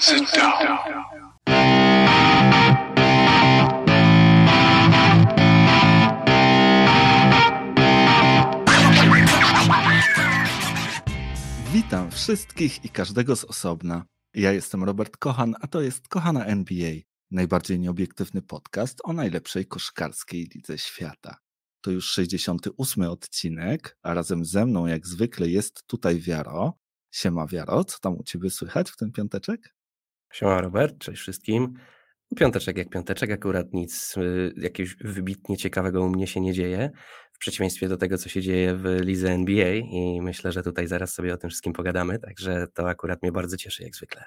Sit 0.00 0.30
down. 0.36 0.78
Witam 11.72 12.10
wszystkich 12.10 12.84
i 12.84 12.88
każdego 12.88 13.36
z 13.36 13.44
osobna. 13.44 14.04
Ja 14.34 14.52
jestem 14.52 14.84
Robert 14.84 15.16
Kochan, 15.16 15.54
a 15.60 15.66
to 15.66 15.80
jest 15.80 16.08
Kochana 16.08 16.44
NBA, 16.44 16.92
najbardziej 17.30 17.80
nieobiektywny 17.80 18.42
podcast 18.42 19.00
o 19.04 19.12
najlepszej 19.12 19.66
koszkarskiej 19.66 20.48
lidze 20.54 20.78
świata. 20.78 21.36
To 21.80 21.90
już 21.90 22.10
68 22.10 23.04
odcinek, 23.04 23.98
a 24.02 24.14
razem 24.14 24.44
ze 24.44 24.66
mną 24.66 24.86
jak 24.86 25.06
zwykle 25.06 25.48
jest 25.48 25.86
tutaj 25.86 26.20
Wiaro. 26.20 26.72
Siema 27.10 27.46
Wiaro, 27.46 27.84
co 27.84 27.98
tam 27.98 28.18
u 28.18 28.22
Ciebie 28.22 28.50
słychać 28.50 28.90
w 28.90 28.96
ten 28.96 29.12
piąteczek? 29.12 29.77
Siema 30.32 30.60
Robert, 30.60 30.98
cześć 30.98 31.22
wszystkim. 31.22 31.74
Piąteczek 32.36 32.76
jak 32.76 32.88
piąteczek, 32.88 33.30
akurat 33.30 33.72
nic 33.72 34.16
y, 34.16 34.52
jakiegoś 34.56 34.96
wybitnie 34.96 35.56
ciekawego 35.56 36.02
u 36.02 36.08
mnie 36.08 36.26
się 36.26 36.40
nie 36.40 36.52
dzieje, 36.52 36.90
w 37.32 37.38
przeciwieństwie 37.38 37.88
do 37.88 37.96
tego, 37.96 38.18
co 38.18 38.28
się 38.28 38.42
dzieje 38.42 38.76
w 38.76 38.84
lidze 39.00 39.30
NBA 39.30 39.74
i 39.74 40.20
myślę, 40.22 40.52
że 40.52 40.62
tutaj 40.62 40.86
zaraz 40.86 41.14
sobie 41.14 41.34
o 41.34 41.36
tym 41.36 41.50
wszystkim 41.50 41.72
pogadamy, 41.72 42.18
także 42.18 42.66
to 42.74 42.88
akurat 42.88 43.22
mnie 43.22 43.32
bardzo 43.32 43.56
cieszy 43.56 43.82
jak 43.82 43.96
zwykle. 43.96 44.24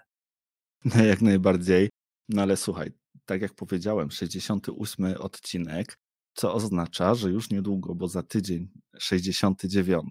Jak 1.09 1.21
najbardziej. 1.21 1.89
No 2.29 2.41
ale 2.41 2.57
słuchaj, 2.57 2.91
tak 3.25 3.41
jak 3.41 3.53
powiedziałem, 3.53 4.11
68 4.11 5.05
odcinek, 5.19 5.97
co 6.33 6.53
oznacza, 6.53 7.15
że 7.15 7.29
już 7.29 7.49
niedługo, 7.49 7.95
bo 7.95 8.07
za 8.07 8.23
tydzień 8.23 8.67
69, 8.99 10.09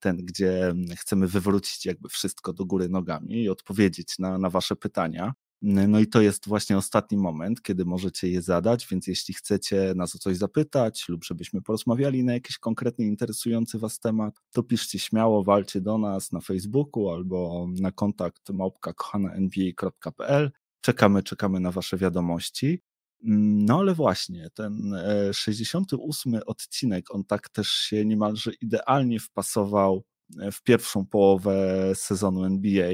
ten, 0.00 0.16
gdzie 0.16 0.74
chcemy 0.96 1.26
wywrócić 1.26 1.86
jakby 1.86 2.08
wszystko 2.08 2.52
do 2.52 2.64
góry 2.64 2.88
nogami 2.88 3.42
i 3.42 3.48
odpowiedzieć 3.48 4.18
na, 4.18 4.38
na 4.38 4.50
Wasze 4.50 4.76
pytania. 4.76 5.34
No 5.62 6.00
i 6.00 6.06
to 6.06 6.20
jest 6.20 6.48
właśnie 6.48 6.76
ostatni 6.76 7.18
moment, 7.18 7.62
kiedy 7.62 7.84
możecie 7.84 8.28
je 8.28 8.42
zadać, 8.42 8.86
więc 8.90 9.06
jeśli 9.06 9.34
chcecie 9.34 9.92
nas 9.96 10.14
o 10.14 10.18
coś 10.18 10.36
zapytać 10.36 11.08
lub 11.08 11.24
żebyśmy 11.24 11.62
porozmawiali 11.62 12.24
na 12.24 12.32
jakiś 12.32 12.58
konkretny 12.58 13.04
interesujący 13.04 13.78
Was 13.78 13.98
temat, 13.98 14.40
to 14.52 14.62
piszcie 14.62 14.98
śmiało, 14.98 15.44
walcie 15.44 15.80
do 15.80 15.98
nas 15.98 16.32
na 16.32 16.40
Facebooku 16.40 17.10
albo 17.10 17.66
na 17.80 17.92
kontakt 17.92 18.50
małpka.kochana.nba.pl. 18.50 20.50
Czekamy, 20.80 21.22
czekamy 21.22 21.60
na 21.60 21.70
Wasze 21.70 21.96
wiadomości. 21.96 22.82
No 23.22 23.78
ale 23.78 23.94
właśnie, 23.94 24.48
ten 24.54 24.94
68 25.32 26.34
e, 26.34 26.44
odcinek, 26.44 27.14
on 27.14 27.24
tak 27.24 27.48
też 27.48 27.68
się 27.68 28.04
niemalże 28.04 28.52
idealnie 28.60 29.20
wpasował 29.20 30.04
e, 30.40 30.52
w 30.52 30.62
pierwszą 30.62 31.06
połowę 31.06 31.92
sezonu 31.94 32.44
NBA, 32.44 32.92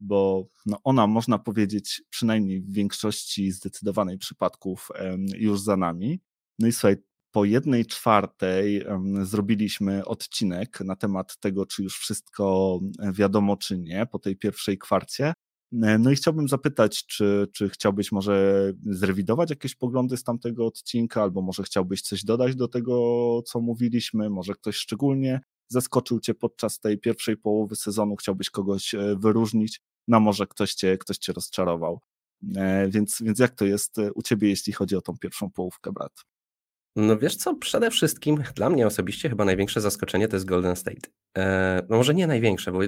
bo 0.00 0.46
no 0.66 0.76
ona, 0.84 1.06
można 1.06 1.38
powiedzieć, 1.38 2.02
przynajmniej 2.10 2.60
w 2.60 2.72
większości 2.72 3.52
zdecydowanej 3.52 4.18
przypadków 4.18 4.88
już 5.34 5.60
za 5.60 5.76
nami. 5.76 6.20
No 6.58 6.68
i 6.68 6.72
słuchaj, 6.72 6.96
po 7.32 7.44
jednej 7.44 7.86
czwartej 7.86 8.84
zrobiliśmy 9.22 10.04
odcinek 10.04 10.80
na 10.80 10.96
temat 10.96 11.36
tego, 11.40 11.66
czy 11.66 11.82
już 11.82 11.98
wszystko 11.98 12.78
e, 12.98 13.12
wiadomo, 13.12 13.56
czy 13.56 13.78
nie, 13.78 14.06
po 14.06 14.18
tej 14.18 14.36
pierwszej 14.36 14.78
kwarcie. 14.78 15.32
E, 15.72 15.98
no 15.98 16.10
i 16.10 16.16
chciałbym 16.16 16.48
zapytać, 16.48 17.06
czy, 17.06 17.48
czy 17.52 17.68
chciałbyś 17.68 18.12
może 18.12 18.72
zrewidować 18.86 19.50
jakieś 19.50 19.74
poglądy 19.74 20.16
z 20.16 20.24
tamtego 20.24 20.66
odcinka, 20.66 21.22
albo 21.22 21.42
może 21.42 21.62
chciałbyś 21.62 22.02
coś 22.02 22.24
dodać 22.24 22.56
do 22.56 22.68
tego, 22.68 23.42
co 23.46 23.60
mówiliśmy, 23.60 24.30
może 24.30 24.54
ktoś 24.54 24.76
szczególnie 24.76 25.40
zaskoczył 25.68 26.20
Cię 26.20 26.34
podczas 26.34 26.80
tej 26.80 26.98
pierwszej 26.98 27.36
połowy 27.36 27.76
sezonu, 27.76 28.16
chciałbyś 28.16 28.50
kogoś 28.50 28.94
e, 28.94 29.16
wyróżnić, 29.18 29.80
no 30.08 30.20
może 30.20 30.46
ktoś 30.46 30.74
Cię, 30.74 30.98
ktoś 30.98 31.18
cię 31.18 31.32
rozczarował. 31.32 32.00
E, 32.56 32.88
więc, 32.88 33.22
więc 33.22 33.38
jak 33.38 33.54
to 33.54 33.64
jest 33.64 33.96
u 34.14 34.22
Ciebie, 34.22 34.48
jeśli 34.48 34.72
chodzi 34.72 34.96
o 34.96 35.00
tą 35.00 35.18
pierwszą 35.18 35.50
połówkę, 35.50 35.92
brat? 35.92 36.12
No 36.96 37.18
wiesz 37.18 37.36
co, 37.36 37.54
przede 37.54 37.90
wszystkim 37.90 38.42
dla 38.54 38.70
mnie 38.70 38.86
osobiście 38.86 39.28
chyba 39.28 39.44
największe 39.44 39.80
zaskoczenie 39.80 40.28
to 40.28 40.36
jest 40.36 40.46
Golden 40.46 40.76
State. 40.76 41.10
no 41.88 41.96
może 41.96 42.14
nie 42.14 42.26
największe, 42.26 42.72
bo 42.72 42.78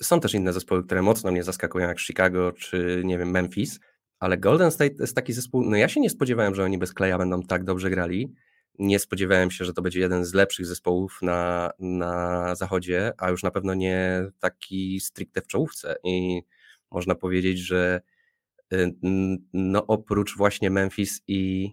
są 0.00 0.20
też 0.20 0.34
inne 0.34 0.52
zespoły, 0.52 0.84
które 0.84 1.02
mocno 1.02 1.32
mnie 1.32 1.42
zaskakują, 1.42 1.88
jak 1.88 2.00
Chicago 2.00 2.52
czy 2.52 3.02
nie 3.04 3.18
wiem, 3.18 3.30
Memphis, 3.30 3.80
ale 4.22 4.38
Golden 4.38 4.70
State 4.70 4.94
to 4.94 5.02
jest 5.02 5.14
taki 5.14 5.32
zespół, 5.32 5.64
no 5.64 5.76
ja 5.76 5.88
się 5.88 6.00
nie 6.00 6.10
spodziewałem, 6.10 6.54
że 6.54 6.64
oni 6.64 6.78
bez 6.78 6.94
Kleja 6.94 7.18
będą 7.18 7.42
tak 7.42 7.64
dobrze 7.64 7.90
grali. 7.90 8.34
Nie 8.78 8.98
spodziewałem 8.98 9.50
się, 9.50 9.64
że 9.64 9.72
to 9.72 9.82
będzie 9.82 10.00
jeden 10.00 10.24
z 10.24 10.34
lepszych 10.34 10.66
zespołów 10.66 11.18
na, 11.22 11.70
na 11.78 12.54
zachodzie, 12.54 13.12
a 13.18 13.30
już 13.30 13.42
na 13.42 13.50
pewno 13.50 13.74
nie 13.74 14.24
taki 14.38 15.00
stricte 15.00 15.42
w 15.42 15.46
czołówce. 15.46 15.96
I 16.04 16.42
można 16.90 17.14
powiedzieć, 17.14 17.58
że 17.58 18.00
y, 18.72 18.94
no 19.52 19.86
oprócz 19.86 20.36
właśnie 20.36 20.70
Memphis 20.70 21.22
i 21.28 21.72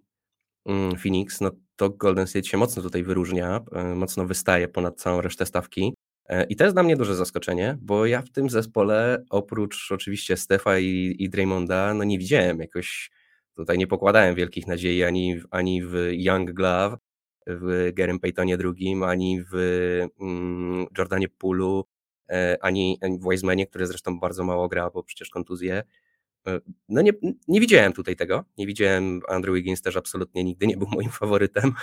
mm, 0.65 0.97
Phoenix, 0.97 1.41
no 1.41 1.51
to 1.75 1.89
Golden 1.89 2.27
State 2.27 2.47
się 2.47 2.57
mocno 2.57 2.81
tutaj 2.81 3.03
wyróżnia, 3.03 3.61
y, 3.91 3.95
mocno 3.95 4.25
wystaje 4.25 4.67
ponad 4.67 5.01
całą 5.01 5.21
resztę 5.21 5.45
stawki. 5.45 5.93
E, 6.29 6.43
I 6.43 6.55
to 6.55 6.63
jest 6.63 6.75
dla 6.75 6.83
mnie 6.83 6.95
duże 6.95 7.15
zaskoczenie, 7.15 7.77
bo 7.81 8.05
ja 8.05 8.21
w 8.21 8.29
tym 8.29 8.49
zespole, 8.49 9.23
oprócz 9.29 9.91
oczywiście 9.91 10.37
Stefa 10.37 10.79
i, 10.79 11.15
i 11.19 11.29
Draymonda, 11.29 11.93
no 11.93 12.03
nie 12.03 12.19
widziałem 12.19 12.59
jakoś, 12.59 13.11
tutaj 13.55 13.77
nie 13.77 13.87
pokładałem 13.87 14.35
wielkich 14.35 14.67
nadziei 14.67 15.03
ani, 15.03 15.41
ani 15.51 15.83
w 15.85 15.93
Young 16.11 16.51
Glove, 16.51 16.97
w 17.47 17.91
Gerem 17.93 18.19
Paytonie 18.19 18.57
drugim, 18.57 19.03
ani 19.03 19.43
w 19.51 19.55
mm, 20.21 20.85
Jordanie 20.97 21.29
Pulu, 21.29 21.85
e, 22.31 22.57
ani, 22.61 22.99
w 23.21 23.29
Wisemanie, 23.29 23.67
który 23.67 23.87
zresztą 23.87 24.19
bardzo 24.19 24.43
mało 24.43 24.67
gra, 24.67 24.89
bo 24.89 25.03
przecież 25.03 25.29
kontuzje. 25.29 25.83
E, 26.47 26.59
no 26.89 27.01
nie, 27.01 27.11
nie 27.47 27.59
widziałem 27.59 27.93
tutaj 27.93 28.15
tego, 28.15 28.45
nie 28.57 28.67
widziałem, 28.67 29.21
Andrew 29.27 29.55
Wiggins 29.55 29.81
też 29.81 29.97
absolutnie 29.97 30.43
nigdy 30.43 30.67
nie 30.67 30.77
był 30.77 30.87
moim 30.87 31.09
faworytem. 31.21 31.73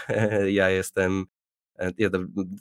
Ja 0.46 0.70
jestem 0.70 1.26
ja 1.98 2.10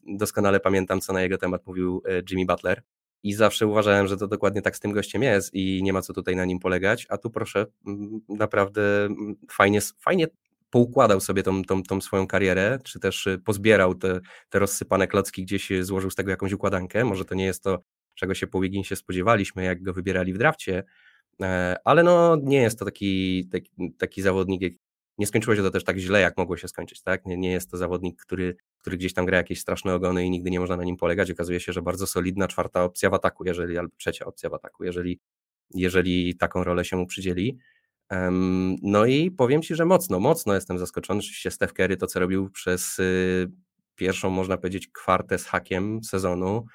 doskonale 0.08 0.60
pamiętam, 0.60 1.02
co 1.02 1.14
na 1.14 1.22
jego 1.22 1.38
temat 1.38 1.68
mówił 1.68 2.02
e, 2.06 2.22
Jimmy 2.32 2.46
Butler. 2.46 2.82
I 3.24 3.34
zawsze 3.34 3.68
uważałem, 3.68 4.08
że 4.08 4.18
to 4.18 4.28
dokładnie 4.28 4.62
tak 4.62 4.76
z 4.76 4.80
tym 4.80 4.92
gościem 4.92 5.24
jest 5.24 5.54
i 5.54 5.84
nie 5.84 5.94
ma 5.94 6.02
co 6.02 6.14
tutaj 6.14 6.36
na 6.36 6.46
nim 6.46 6.60
polegać. 6.60 7.06
A 7.10 7.18
tu 7.18 7.30
proszę, 7.30 7.66
naprawdę 8.30 9.10
fajnie, 9.52 9.80
fajnie 10.00 10.28
poukładał 10.70 11.22
sobie 11.22 11.44
tą, 11.44 11.64
tą, 11.64 11.84
tą 11.84 12.02
swoją 12.02 12.28
karierę, 12.28 12.80
czy 12.84 13.00
też 13.00 13.28
e, 13.28 13.38
pozbierał 13.38 13.96
te, 13.96 14.20
te 14.50 14.60
rozsypane 14.60 15.08
klocki, 15.08 15.44
gdzieś 15.44 15.70
złożył 15.82 16.10
z 16.10 16.16
tego 16.16 16.32
jakąś 16.32 16.54
układankę. 16.54 17.06
Może 17.06 17.26
to 17.26 17.36
nie 17.36 17.46
jest 17.46 17.64
to, 17.64 17.84
czego 18.16 18.34
się 18.34 18.48
po 18.48 18.62
Wigginsie 18.62 18.96
spodziewaliśmy, 18.96 19.64
jak 19.64 19.84
go 19.84 19.94
wybierali 19.94 20.34
w 20.34 20.38
drafcie, 20.38 20.84
ale 21.86 22.04
no 22.04 22.38
nie 22.44 22.62
jest 22.62 22.80
to 22.80 22.86
taki, 22.86 23.48
taki, 23.52 23.72
taki 23.98 24.22
zawodnik, 24.22 24.80
nie 25.18 25.28
skończyło 25.28 25.56
się 25.56 25.62
to 25.62 25.72
też 25.72 25.84
tak 25.84 25.98
źle, 25.98 26.22
jak 26.22 26.38
mogło 26.38 26.58
się 26.58 26.68
skończyć, 26.68 27.02
tak? 27.02 27.26
Nie, 27.26 27.38
nie 27.38 27.52
jest 27.52 27.72
to 27.72 27.78
zawodnik, 27.78 28.22
który, 28.22 28.56
który 28.78 28.98
gdzieś 28.98 29.14
tam 29.14 29.26
gra 29.26 29.38
jakieś 29.38 29.60
straszne 29.60 29.94
ogony 29.94 30.26
i 30.26 30.30
nigdy 30.30 30.52
nie 30.52 30.60
można 30.60 30.78
na 30.78 30.84
nim 30.84 30.98
polegać. 30.98 31.32
Okazuje 31.32 31.60
się, 31.60 31.74
że 31.74 31.82
bardzo 31.82 32.08
solidna 32.08 32.48
czwarta 32.48 32.84
opcja 32.84 33.10
w 33.10 33.14
ataku, 33.14 33.46
jeżeli, 33.46 33.78
albo 33.78 33.96
trzecia 33.98 34.26
opcja 34.26 34.50
w 34.50 34.54
ataku, 34.54 34.84
jeżeli, 34.84 35.20
jeżeli 35.74 36.36
taką 36.36 36.64
rolę 36.64 36.86
się 36.86 36.98
mu 36.98 37.06
przydzieli. 37.06 37.58
Um, 38.12 38.76
no 38.82 39.06
i 39.06 39.32
powiem 39.32 39.62
Ci, 39.62 39.76
że 39.76 39.86
mocno, 39.86 40.20
mocno 40.20 40.56
jestem 40.56 40.80
zaskoczony. 40.80 41.20
Oczywiście 41.20 41.52
Steph 41.52 41.74
Curry 41.74 41.98
to, 41.98 42.08
co 42.08 42.20
robił 42.20 42.50
przez 42.50 43.00
y, 43.00 43.52
pierwszą, 43.96 44.30
można 44.30 44.58
powiedzieć, 44.58 44.88
kwartę 44.88 45.38
z 45.38 45.46
hakiem 45.46 46.04
sezonu, 46.04 46.66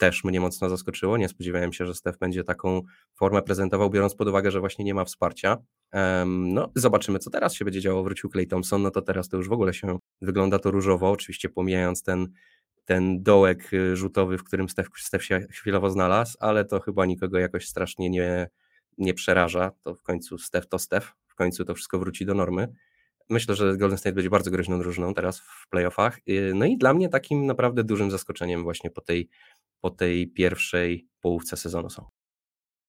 też 0.00 0.24
mnie 0.24 0.40
mocno 0.40 0.68
zaskoczyło. 0.68 1.16
Nie 1.16 1.28
spodziewałem 1.28 1.72
się, 1.72 1.86
że 1.86 1.94
Steph 1.94 2.18
będzie 2.18 2.44
taką 2.44 2.82
formę 3.14 3.42
prezentował, 3.42 3.90
biorąc 3.90 4.14
pod 4.14 4.28
uwagę, 4.28 4.50
że 4.50 4.60
właśnie 4.60 4.84
nie 4.84 4.94
ma 4.94 5.04
wsparcia. 5.04 5.56
Um, 5.92 6.54
no, 6.54 6.72
zobaczymy, 6.74 7.18
co 7.18 7.30
teraz 7.30 7.54
się 7.54 7.64
będzie 7.64 7.80
działo. 7.80 8.02
Wrócił 8.02 8.30
Clay 8.30 8.46
Thompson, 8.46 8.82
no 8.82 8.90
to 8.90 9.02
teraz 9.02 9.28
to 9.28 9.36
już 9.36 9.48
w 9.48 9.52
ogóle 9.52 9.74
się 9.74 9.98
wygląda 10.22 10.58
to 10.58 10.70
różowo, 10.70 11.10
oczywiście 11.10 11.48
pomijając 11.48 12.02
ten, 12.02 12.28
ten 12.84 13.22
dołek 13.22 13.72
y, 13.72 13.96
rzutowy, 13.96 14.38
w 14.38 14.44
którym 14.44 14.68
Steph, 14.68 14.90
Steph 14.98 15.24
się 15.24 15.46
chwilowo 15.50 15.90
znalazł, 15.90 16.36
ale 16.40 16.64
to 16.64 16.80
chyba 16.80 17.06
nikogo 17.06 17.38
jakoś 17.38 17.68
strasznie 17.68 18.10
nie, 18.10 18.48
nie 18.98 19.14
przeraża. 19.14 19.70
To 19.82 19.94
w 19.94 20.02
końcu 20.02 20.38
Steph 20.38 20.68
to 20.68 20.78
Steph, 20.78 21.12
w 21.26 21.34
końcu 21.34 21.64
to 21.64 21.74
wszystko 21.74 21.98
wróci 21.98 22.26
do 22.26 22.34
normy. 22.34 22.68
Myślę, 23.30 23.54
że 23.54 23.76
Golden 23.76 23.98
State 23.98 24.14
będzie 24.14 24.30
bardzo 24.30 24.50
groźną 24.50 24.78
drużyną 24.78 25.14
teraz 25.14 25.40
w 25.40 25.68
playoffach. 25.70 26.18
Y, 26.28 26.52
no 26.54 26.64
i 26.64 26.76
dla 26.76 26.94
mnie 26.94 27.08
takim 27.08 27.46
naprawdę 27.46 27.84
dużym 27.84 28.10
zaskoczeniem 28.10 28.62
właśnie 28.62 28.90
po 28.90 29.00
tej 29.00 29.28
po 29.80 29.90
tej 29.90 30.32
pierwszej 30.32 31.08
połówce 31.20 31.56
sezonu 31.56 31.90
są. 31.90 32.06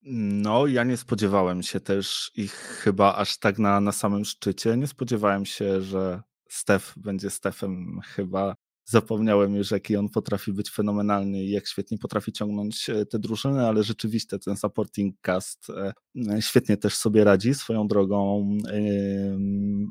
No, 0.04 0.68
ja 0.68 0.84
nie 0.84 0.98
spodziewałem 0.98 1.64
się 1.64 1.80
też 1.80 2.32
ich 2.36 2.54
chyba 2.54 3.16
aż 3.16 3.40
tak 3.40 3.60
na, 3.60 3.82
na 3.82 3.92
samym 3.92 4.26
szczycie. 4.26 4.78
Nie 4.78 4.88
spodziewałem 4.88 5.46
się, 5.46 5.82
że 5.82 6.22
Stef 6.50 6.94
będzie 6.98 7.30
Stefem. 7.30 8.00
Chyba 8.04 8.56
zapomniałem 8.86 9.56
już, 9.56 9.72
jaki 9.72 9.96
on 9.96 10.10
potrafi 10.10 10.54
być 10.54 10.72
fenomenalny 10.72 11.44
i 11.44 11.52
jak 11.52 11.68
świetnie 11.68 11.98
potrafi 11.98 12.32
ciągnąć 12.32 12.90
e, 12.90 13.06
te 13.06 13.20
drużyny, 13.20 13.68
ale 13.68 13.84
rzeczywiście 13.84 14.40
ten 14.40 14.58
supporting 14.58 15.16
cast 15.22 15.68
e, 15.70 16.42
świetnie 16.42 16.78
też 16.78 16.96
sobie 16.96 17.24
radzi 17.24 17.54
swoją 17.54 17.88
drogą. 17.88 18.50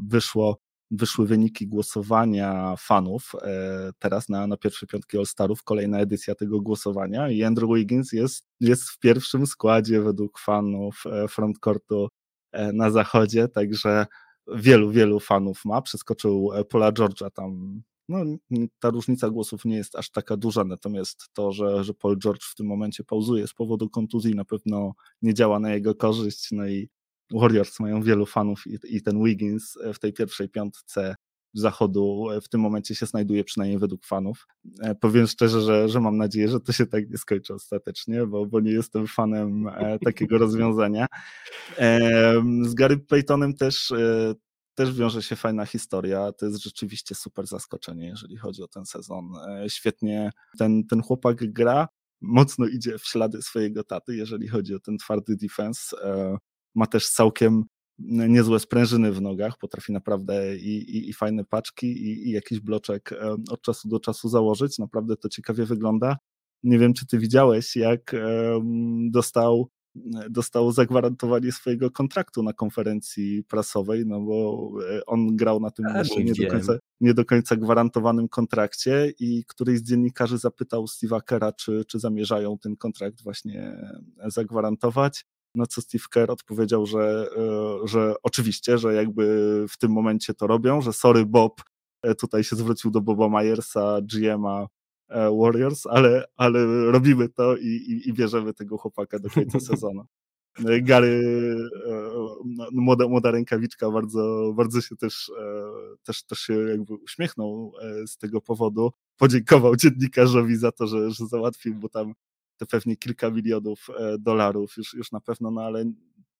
Wyszło 0.09 0.59
wyszły 0.91 1.27
wyniki 1.27 1.69
głosowania 1.69 2.75
fanów 2.79 3.33
e, 3.43 3.91
teraz 3.99 4.29
na, 4.29 4.47
na 4.47 4.57
pierwsze 4.57 4.87
piątki 4.87 5.19
All-Starów, 5.19 5.63
kolejna 5.63 5.99
edycja 5.99 6.35
tego 6.35 6.61
głosowania 6.61 7.31
i 7.31 7.43
Andrew 7.43 7.71
Wiggins 7.75 8.13
jest, 8.13 8.47
jest 8.61 8.91
w 8.91 8.99
pierwszym 8.99 9.47
składzie 9.47 10.03
według 10.03 10.39
fanów 10.39 11.03
e, 11.07 11.29
frontcourtu 11.29 12.09
e, 12.53 12.73
na 12.73 12.91
zachodzie, 12.91 13.49
także 13.49 14.07
wielu, 14.55 14.91
wielu 14.91 15.21
fanów 15.21 15.65
ma. 15.65 15.83
Przeskoczył 15.83 16.51
Paula 16.71 16.93
George'a 16.93 17.31
tam. 17.31 17.83
No, 18.09 18.19
ta 18.81 18.91
różnica 18.91 19.31
głosów 19.31 19.65
nie 19.65 19.77
jest 19.77 19.97
aż 19.97 20.11
taka 20.11 20.37
duża, 20.37 20.65
natomiast 20.65 21.29
to, 21.33 21.53
że, 21.53 21.85
że 21.85 21.95
Paul 21.95 22.19
George 22.19 22.45
w 22.45 22.55
tym 22.55 22.67
momencie 22.67 23.05
pauzuje 23.05 23.47
z 23.47 23.55
powodu 23.55 23.91
kontuzji, 23.91 24.35
na 24.35 24.45
pewno 24.45 24.93
nie 25.23 25.35
działa 25.35 25.59
na 25.61 25.75
jego 25.75 25.95
korzyść. 25.95 26.49
No 26.53 26.67
i 26.67 26.89
Warriors 27.35 27.81
mają 27.81 28.03
wielu 28.03 28.27
fanów 28.27 28.67
i, 28.67 28.79
i 28.97 29.03
ten 29.03 29.25
Wiggins 29.25 29.79
w 29.95 29.99
tej 29.99 30.13
pierwszej 30.13 30.49
piątce 30.49 31.15
zachodu 31.55 32.27
w 32.43 32.49
tym 32.49 32.61
momencie 32.61 32.95
się 32.95 33.07
znajduje, 33.07 33.45
przynajmniej 33.45 33.79
według 33.79 34.07
fanów. 34.07 34.47
E, 34.81 34.95
powiem 34.95 35.27
szczerze, 35.27 35.61
że, 35.61 35.89
że 35.89 36.01
mam 36.01 36.17
nadzieję, 36.17 36.49
że 36.49 36.61
to 36.61 36.73
się 36.73 36.87
tak 36.87 37.11
nie 37.11 37.19
skończy 37.19 37.55
ostatecznie, 37.55 38.27
bo, 38.27 38.47
bo 38.47 38.61
nie 38.61 38.73
jestem 38.73 39.07
fanem 39.07 39.69
e, 39.69 39.99
takiego 39.99 40.39
rozwiązania. 40.45 41.07
Z 42.63 42.75
Gary 42.75 42.99
Paytonem 42.99 43.55
też, 43.55 43.91
e, 43.91 44.35
też 44.75 44.95
wiąże 44.95 45.23
się 45.23 45.37
fajna 45.37 45.67
historia. 45.67 46.33
To 46.33 46.47
jest 46.47 46.63
rzeczywiście 46.63 47.15
super 47.15 47.47
zaskoczenie, 47.47 48.07
jeżeli 48.07 48.37
chodzi 48.37 48.63
o 48.63 48.69
ten 48.69 48.87
sezon. 48.87 49.33
Świetnie 49.69 50.31
ten, 50.59 50.87
ten 50.87 51.03
chłopak 51.03 51.53
gra, 51.53 51.89
mocno 52.21 52.67
idzie 52.67 52.99
w 52.99 53.05
ślady 53.05 53.43
swojego 53.43 53.85
taty, 53.85 54.17
jeżeli 54.17 54.49
chodzi 54.49 54.75
o 54.75 54.81
ten 54.81 54.99
twardy 54.99 55.37
defense 55.37 55.97
ma 56.75 56.87
też 56.87 57.09
całkiem 57.09 57.65
niezłe 58.29 58.61
sprężyny 58.61 59.13
w 59.13 59.21
nogach, 59.23 59.59
potrafi 59.59 59.93
naprawdę 59.93 60.57
i, 60.57 60.97
i, 60.97 61.09
i 61.09 61.13
fajne 61.13 61.45
paczki 61.45 61.87
i, 61.87 62.29
i, 62.29 62.31
jakiś 62.31 62.61
bloczek 62.61 63.11
od 63.51 63.63
czasu 63.63 63.89
do 63.89 64.01
czasu 64.01 64.29
założyć. 64.29 64.79
Naprawdę 64.79 65.17
to 65.17 65.29
ciekawie 65.29 65.65
wygląda. 65.65 66.17
Nie 66.63 66.79
wiem, 66.79 66.95
czy 66.95 67.07
ty 67.07 67.19
widziałeś, 67.19 67.77
jak 67.77 68.17
dostał, 69.11 69.69
dostał 70.31 70.73
zagwarantowanie 70.73 71.53
swojego 71.53 71.91
kontraktu 71.91 72.43
na 72.43 72.53
konferencji 72.53 73.45
prasowej, 73.45 74.07
no 74.07 74.21
bo 74.21 74.71
e, 74.91 75.07
on 75.07 75.37
grał 75.37 75.61
na 75.61 75.71
tym 75.71 75.87
jeszcze 75.99 76.25
nie 76.25 76.33
do, 76.35 76.51
końca, 76.51 76.79
nie 77.01 77.15
do 77.15 77.25
końca 77.25 77.57
gwarantowanym 77.57 78.29
kontrakcie 78.29 79.13
i 79.19 79.45
któryś 79.45 79.79
z 79.79 79.83
dziennikarzy 79.83 80.39
zapytał 80.39 80.85
Steve'a 80.85 81.21
Kera, 81.23 81.53
czy, 81.53 81.85
czy 81.85 81.99
zamierzają 81.99 82.59
ten 82.59 82.77
kontrakt 82.77 83.23
właśnie 83.23 83.77
zagwarantować 84.27 85.25
na 85.55 85.67
co 85.67 85.81
Steve 85.81 86.05
Kerr 86.11 86.31
odpowiedział, 86.31 86.87
że, 86.87 87.31
e, 87.37 87.89
że 87.89 88.15
oczywiście, 88.23 88.79
że 88.79 88.95
jakby 88.95 89.25
w 89.69 89.79
tym 89.79 89.93
momencie 89.93 90.35
to 90.35 90.47
robią, 90.47 90.81
że 90.81 90.93
sorry 90.93 91.27
Bob, 91.27 91.63
e, 92.03 92.15
tutaj 92.15 92.45
się 92.45 92.57
zwrócił 92.57 92.91
do 92.91 93.01
Boba 93.01 93.29
Myersa, 93.29 94.01
GM'a 94.03 94.67
e, 95.09 95.31
Warriors, 95.39 95.87
ale, 95.87 96.25
ale 96.37 96.91
robimy 96.91 97.29
to 97.29 97.57
i, 97.57 97.67
i, 97.67 98.09
i 98.09 98.13
bierzemy 98.13 98.55
tego 98.55 98.79
chłopaka 98.79 99.19
do 99.19 99.31
końca 99.31 99.61
sezonu. 99.71 100.05
Gary, 100.83 101.23
no, 102.45 102.69
młoda, 102.73 103.09
młoda 103.09 103.31
rękawiczka, 103.31 103.91
bardzo, 103.91 104.53
bardzo 104.57 104.81
się 104.81 104.97
też, 104.97 105.33
też, 106.03 106.23
też 106.23 106.39
się 106.39 106.55
jakby 106.55 106.95
uśmiechnął 106.95 107.73
z 108.07 108.17
tego 108.17 108.41
powodu. 108.41 108.91
Podziękował 109.17 109.77
dziennikarzowi 109.77 110.57
za 110.57 110.73
to, 110.73 110.87
że, 110.87 111.11
że 111.11 111.27
załatwił 111.27 111.75
mu 111.75 111.89
tam 111.89 112.15
te 112.61 112.67
pewnie 112.67 112.97
kilka 112.97 113.31
milionów 113.31 113.89
e, 113.99 114.19
dolarów 114.19 114.77
już, 114.77 114.95
już 114.95 115.13
na 115.13 115.21
pewno, 115.21 115.51
no 115.51 115.61
ale 115.63 115.85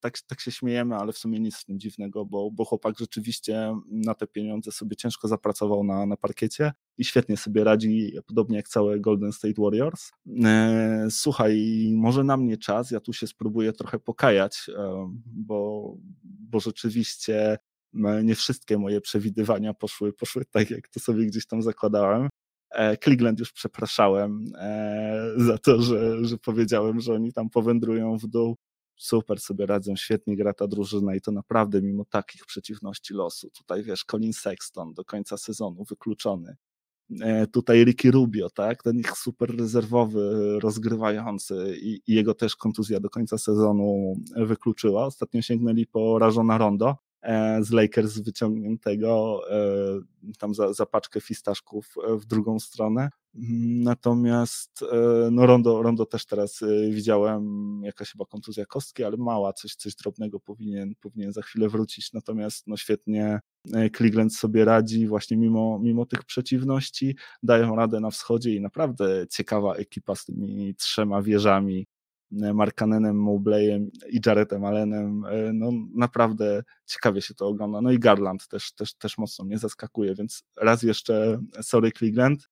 tak, 0.01 0.19
tak 0.21 0.41
się 0.41 0.51
śmiejemy, 0.51 0.97
ale 0.97 1.13
w 1.13 1.19
sumie 1.19 1.41
nic 1.41 1.57
w 1.57 1.65
tym 1.65 1.81
dziwnego, 1.81 2.27
bo, 2.27 2.51
bo 2.51 2.65
chłopak 2.65 2.99
rzeczywiście 2.99 3.77
na 3.87 4.15
te 4.15 4.27
pieniądze 4.27 4.73
sobie 4.73 4.97
ciężko 4.97 5.29
zapracował 5.29 5.85
na, 5.85 6.07
na 6.07 6.17
parkiecie 6.17 6.73
i 6.99 7.05
świetnie 7.05 7.37
sobie 7.37 7.65
radzi, 7.65 8.13
podobnie 8.27 8.57
jak 8.57 8.69
całe 8.69 9.01
Golden 9.01 9.33
State 9.33 9.63
Warriors. 9.63 10.11
E, 10.45 11.07
słuchaj, 11.11 11.59
może 11.95 12.25
na 12.25 12.37
mnie 12.37 12.57
czas, 12.57 12.91
ja 12.91 13.01
tu 13.01 13.13
się 13.13 13.27
spróbuję 13.27 13.73
trochę 13.73 13.99
pokajać, 13.99 14.71
e, 14.77 15.11
bo, 15.27 15.95
bo 16.23 16.61
rzeczywiście 16.61 17.59
nie 18.25 18.35
wszystkie 18.35 18.79
moje 18.79 19.01
przewidywania 19.01 19.75
poszły, 19.75 20.13
poszły 20.13 20.45
tak, 20.45 20.71
jak 20.71 20.89
to 20.89 21.01
sobie 21.01 21.27
gdzieś 21.27 21.47
tam 21.47 21.63
zakładałem. 21.63 22.29
E, 22.71 22.97
Cleveland 22.97 23.39
już 23.39 23.53
przepraszałem 23.53 24.53
e, 24.59 25.33
za 25.37 25.59
to, 25.59 25.83
że, 25.83 26.25
że 26.25 26.39
powiedziałem, 26.39 27.01
że 27.01 27.15
oni 27.15 27.33
tam 27.33 27.51
powędrują 27.51 28.19
w 28.19 28.27
dół. 28.27 28.57
Super 28.97 29.41
sobie 29.41 29.67
radzą, 29.67 29.97
świetnie 29.97 30.37
gra 30.37 30.53
ta 30.53 30.67
drużyna 30.67 31.15
i 31.15 31.21
to 31.21 31.33
naprawdę 31.33 31.83
mimo 31.83 32.05
takich 32.05 32.47
przeciwności 32.47 33.15
losu. 33.15 33.51
Tutaj 33.51 33.83
wiesz, 33.83 34.05
Colin 34.05 34.33
Sexton 34.33 34.95
do 34.95 35.05
końca 35.05 35.37
sezonu 35.37 35.85
wykluczony. 35.85 36.57
E, 37.21 37.47
tutaj 37.47 37.85
Ricky 37.85 38.11
Rubio, 38.11 38.51
tak? 38.51 38.83
Ten 38.83 38.99
ich 38.99 39.11
super 39.19 39.57
rezerwowy, 39.57 40.59
rozgrywający 40.61 41.77
i, 41.83 42.01
i 42.07 42.15
jego 42.15 42.35
też 42.35 42.57
kontuzja 42.57 43.01
do 43.01 43.11
końca 43.11 43.39
sezonu 43.39 44.17
wykluczyła. 44.37 45.07
Ostatnio 45.07 45.43
sięgnęli 45.43 45.87
po 45.87 46.19
Rajona 46.19 46.59
Rondo, 46.59 46.97
z 47.61 47.71
Lakers 47.71 48.19
wyciągniętego 48.19 49.41
e, 49.51 50.37
tam 50.39 50.55
za, 50.55 50.73
za 50.73 50.87
paczkę 50.87 51.21
fistaszków 51.21 51.95
e, 52.09 52.17
w 52.17 52.27
drugą 52.27 52.61
stronę. 52.61 53.11
Natomiast 53.85 54.85
no 55.31 55.47
Rondo, 55.47 55.83
Rondo 55.83 56.07
też 56.07 56.27
teraz 56.27 56.61
widziałem 56.91 57.45
jakaś 57.85 58.13
chyba 58.13 58.25
kontuzja 58.25 58.67
kostki, 58.67 59.05
ale 59.05 59.17
mała, 59.17 59.53
coś, 59.53 59.75
coś 59.75 59.95
drobnego 59.95 60.41
powinien, 60.41 60.95
powinien 61.01 61.33
za 61.33 61.43
chwilę 61.43 61.69
wrócić. 61.69 62.13
Natomiast 62.13 62.67
no 62.67 62.77
świetnie 62.77 63.41
Cleveland 63.97 64.37
sobie 64.37 64.65
radzi 64.65 65.07
właśnie 65.07 65.37
mimo, 65.37 65.79
mimo 65.83 66.07
tych 66.07 66.25
przeciwności, 66.25 67.17
dają 67.43 67.77
radę 67.77 68.01
na 68.01 68.11
wschodzie 68.11 68.55
i 68.55 68.61
naprawdę 68.61 69.27
ciekawa 69.31 69.75
ekipa 69.75 70.15
z 70.15 70.25
tymi 70.25 70.75
trzema 70.75 71.23
wieżami 71.23 71.87
Markanenem, 72.31 73.17
Mowblayem 73.17 73.91
i 74.11 74.21
Jaretem 74.27 74.65
Allenem. 74.65 75.25
E, 75.25 75.53
no 75.53 75.71
naprawdę 75.95 76.63
ciekawie 76.87 77.23
się 77.23 77.35
to 77.35 77.47
ogląda. 77.47 77.81
No 77.81 77.93
i 77.93 77.99
Garland 77.99 78.49
też, 78.49 78.75
też, 78.75 78.95
też 78.95 79.19
mocno 79.19 79.45
mnie 79.45 79.59
zaskakuje, 79.59 80.15
więc 80.15 80.43
raz 80.57 80.83
jeszcze 80.83 81.41
sorry 81.63 81.93
Cleveland. 81.93 82.49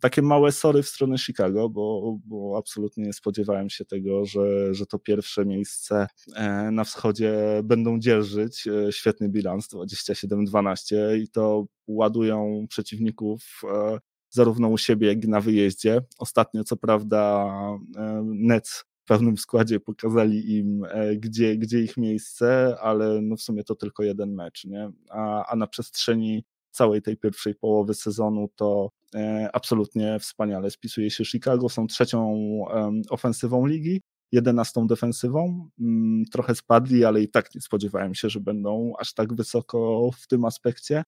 Takie 0.00 0.22
małe 0.22 0.52
sory 0.52 0.82
w 0.82 0.88
stronę 0.88 1.18
Chicago, 1.18 1.68
bo, 1.68 2.18
bo 2.24 2.58
absolutnie 2.58 3.04
nie 3.04 3.12
spodziewałem 3.12 3.70
się 3.70 3.84
tego, 3.84 4.26
że, 4.26 4.74
że 4.74 4.86
to 4.86 4.98
pierwsze 4.98 5.44
miejsce 5.44 6.06
e, 6.36 6.70
na 6.70 6.84
wschodzie 6.84 7.34
będą 7.64 7.98
dzierżyć. 7.98 8.66
E, 8.66 8.92
świetny 8.92 9.28
bilans, 9.28 9.68
27-12 9.68 10.96
i 11.18 11.28
to 11.28 11.66
ładują 11.86 12.66
przeciwników 12.68 13.62
zarówno 14.30 14.68
u 14.68 14.78
siebie, 14.78 15.06
jak 15.06 15.24
i 15.24 15.28
na 15.28 15.40
wyjeździe. 15.40 16.00
Ostatnio, 16.18 16.64
co 16.64 16.76
prawda, 16.76 17.48
Nets 18.24 18.84
w 19.02 19.08
pewnym 19.08 19.36
składzie 19.36 19.80
pokazali 19.80 20.56
im, 20.56 20.84
e, 20.84 21.16
gdzie, 21.16 21.56
gdzie 21.56 21.80
ich 21.80 21.96
miejsce, 21.96 22.76
ale 22.80 23.22
no 23.22 23.36
w 23.36 23.42
sumie 23.42 23.64
to 23.64 23.74
tylko 23.74 24.02
jeden 24.02 24.34
mecz, 24.34 24.64
nie? 24.64 24.90
A, 25.10 25.46
a 25.46 25.56
na 25.56 25.66
przestrzeni 25.66 26.44
całej 26.70 27.02
tej 27.02 27.16
pierwszej 27.16 27.54
połowy 27.54 27.94
sezonu 27.94 28.48
to 28.56 28.90
e, 29.14 29.50
absolutnie 29.52 30.18
wspaniale 30.20 30.70
spisuje 30.70 31.10
się 31.10 31.24
Chicago, 31.24 31.68
są 31.68 31.86
trzecią 31.86 32.38
ofensywą 33.10 33.66
ligi, 33.66 34.00
jedenastą 34.32 34.86
defensywą, 34.86 35.68
mm, 35.80 36.24
trochę 36.32 36.54
spadli, 36.54 37.04
ale 37.04 37.22
i 37.22 37.28
tak 37.28 37.54
nie 37.54 37.60
spodziewałem 37.60 38.14
się, 38.14 38.30
że 38.30 38.40
będą 38.40 38.92
aż 38.98 39.14
tak 39.14 39.34
wysoko 39.34 40.10
w 40.20 40.26
tym 40.26 40.44
aspekcie. 40.44 41.02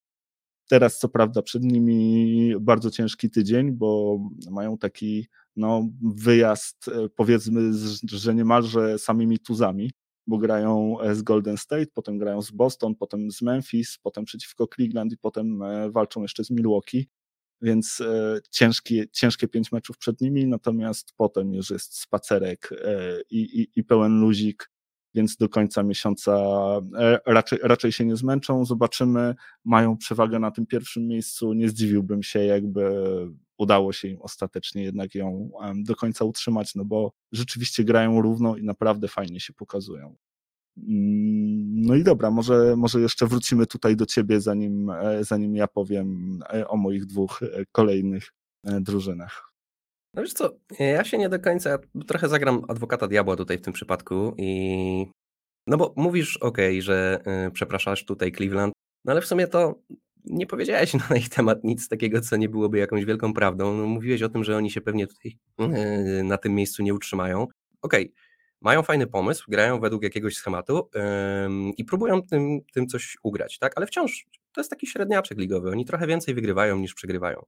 Teraz, 0.68 0.98
co 0.98 1.08
prawda, 1.08 1.42
przed 1.42 1.62
nimi 1.62 2.54
bardzo 2.60 2.90
ciężki 2.90 3.30
tydzień, 3.30 3.72
bo 3.72 4.18
mają 4.50 4.78
taki 4.78 5.26
no, 5.56 5.88
wyjazd, 6.02 6.88
e, 6.88 7.08
powiedzmy, 7.08 7.72
że 8.06 8.34
niemalże 8.34 8.98
samymi 8.98 9.38
tuzami, 9.38 9.90
bo 10.26 10.38
grają 10.38 11.00
e, 11.00 11.14
z 11.14 11.22
Golden 11.22 11.56
State, 11.56 11.86
potem 11.94 12.18
grają 12.18 12.42
z 12.42 12.50
Boston, 12.50 12.94
potem 12.94 13.30
z 13.30 13.42
Memphis, 13.42 13.98
potem 14.02 14.24
przeciwko 14.24 14.66
Cleveland 14.74 15.12
i 15.12 15.16
potem 15.16 15.62
e, 15.62 15.90
walczą 15.90 16.22
jeszcze 16.22 16.44
z 16.44 16.50
Milwaukee. 16.50 17.08
Więc 17.62 18.02
ciężkie, 18.50 19.08
ciężkie 19.12 19.48
pięć 19.48 19.72
meczów 19.72 19.98
przed 19.98 20.20
nimi, 20.20 20.46
natomiast 20.46 21.12
potem 21.16 21.54
już 21.54 21.70
jest 21.70 21.98
spacerek 21.98 22.70
i, 23.30 23.38
i, 23.40 23.80
i 23.80 23.84
pełen 23.84 24.20
luzik 24.20 24.70
więc 25.14 25.36
do 25.36 25.48
końca 25.48 25.82
miesiąca 25.82 26.32
e, 26.98 27.18
raczej, 27.26 27.58
raczej 27.62 27.92
się 27.92 28.04
nie 28.04 28.16
zmęczą. 28.16 28.64
Zobaczymy, 28.64 29.34
mają 29.64 29.96
przewagę 29.96 30.38
na 30.38 30.50
tym 30.50 30.66
pierwszym 30.66 31.06
miejscu. 31.06 31.52
Nie 31.52 31.68
zdziwiłbym 31.68 32.22
się, 32.22 32.44
jakby 32.44 32.92
udało 33.58 33.92
się 33.92 34.08
im 34.08 34.22
ostatecznie 34.22 34.82
jednak 34.82 35.14
ją 35.14 35.50
do 35.74 35.96
końca 35.96 36.24
utrzymać, 36.24 36.74
no 36.74 36.84
bo 36.84 37.12
rzeczywiście 37.32 37.84
grają 37.84 38.22
równo 38.22 38.56
i 38.56 38.64
naprawdę 38.64 39.08
fajnie 39.08 39.40
się 39.40 39.52
pokazują. 39.52 40.16
Mm, 40.78 41.80
no 41.80 41.94
i 41.94 42.04
dobra, 42.04 42.30
może, 42.30 42.74
może 42.76 43.00
jeszcze 43.00 43.26
wrócimy 43.26 43.66
tutaj 43.66 43.96
do 43.96 44.06
ciebie, 44.06 44.40
zanim, 44.40 44.90
e, 44.90 45.24
zanim 45.24 45.56
ja 45.56 45.68
powiem 45.68 46.38
e, 46.54 46.68
o 46.68 46.76
moich 46.76 47.06
dwóch 47.06 47.40
kolejnych 47.72 48.32
drużynach. 48.80 49.53
No 50.14 50.22
wiesz 50.22 50.32
co, 50.32 50.50
ja 50.78 51.04
się 51.04 51.18
nie 51.18 51.28
do 51.28 51.40
końca, 51.40 51.78
trochę 52.06 52.28
zagram 52.28 52.62
adwokata 52.68 53.08
diabła 53.08 53.36
tutaj 53.36 53.58
w 53.58 53.62
tym 53.62 53.72
przypadku 53.72 54.34
i 54.38 55.06
no 55.66 55.76
bo 55.76 55.94
mówisz, 55.96 56.36
ok, 56.36 56.58
że 56.78 57.20
y, 57.46 57.50
przepraszasz 57.50 58.04
tutaj 58.04 58.32
Cleveland, 58.32 58.74
no 59.04 59.12
ale 59.12 59.20
w 59.20 59.26
sumie 59.26 59.46
to 59.46 59.74
nie 60.24 60.46
powiedziałeś 60.46 60.94
na 61.10 61.16
ich 61.16 61.28
temat 61.28 61.64
nic 61.64 61.88
takiego, 61.88 62.20
co 62.20 62.36
nie 62.36 62.48
byłoby 62.48 62.78
jakąś 62.78 63.04
wielką 63.04 63.34
prawdą. 63.34 63.74
No, 63.74 63.86
mówiłeś 63.86 64.22
o 64.22 64.28
tym, 64.28 64.44
że 64.44 64.56
oni 64.56 64.70
się 64.70 64.80
pewnie 64.80 65.06
tutaj 65.06 65.38
e, 65.58 66.22
na 66.22 66.38
tym 66.38 66.54
miejscu 66.54 66.82
nie 66.82 66.94
utrzymają. 66.94 67.46
Okej, 67.82 68.04
okay. 68.04 68.14
mają 68.60 68.82
fajny 68.82 69.06
pomysł, 69.06 69.44
grają 69.48 69.80
według 69.80 70.02
jakiegoś 70.02 70.36
schematu 70.36 70.90
i 71.76 71.84
próbują 71.84 72.22
tym, 72.22 72.60
tym 72.74 72.86
coś 72.86 73.16
ugrać, 73.22 73.58
tak? 73.58 73.72
Ale 73.76 73.86
wciąż 73.86 74.26
to 74.52 74.60
jest 74.60 74.70
taki 74.70 74.86
średniaczek 74.86 75.38
ligowy. 75.38 75.70
Oni 75.70 75.84
trochę 75.84 76.06
więcej 76.06 76.34
wygrywają 76.34 76.78
niż 76.78 76.94
przegrywają. 76.94 77.44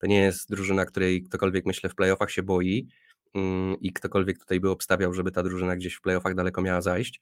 To 0.00 0.06
nie 0.06 0.20
jest 0.20 0.50
drużyna, 0.50 0.84
której 0.84 1.22
ktokolwiek, 1.22 1.66
myślę, 1.66 1.90
w 1.90 1.94
playoffach 1.94 2.30
się 2.30 2.42
boi 2.42 2.88
mm, 3.34 3.80
i 3.80 3.92
ktokolwiek 3.92 4.38
tutaj 4.38 4.60
by 4.60 4.70
obstawiał, 4.70 5.14
żeby 5.14 5.30
ta 5.30 5.42
drużyna 5.42 5.76
gdzieś 5.76 5.94
w 5.94 6.00
playoffach 6.00 6.34
daleko 6.34 6.62
miała 6.62 6.80
zajść. 6.80 7.20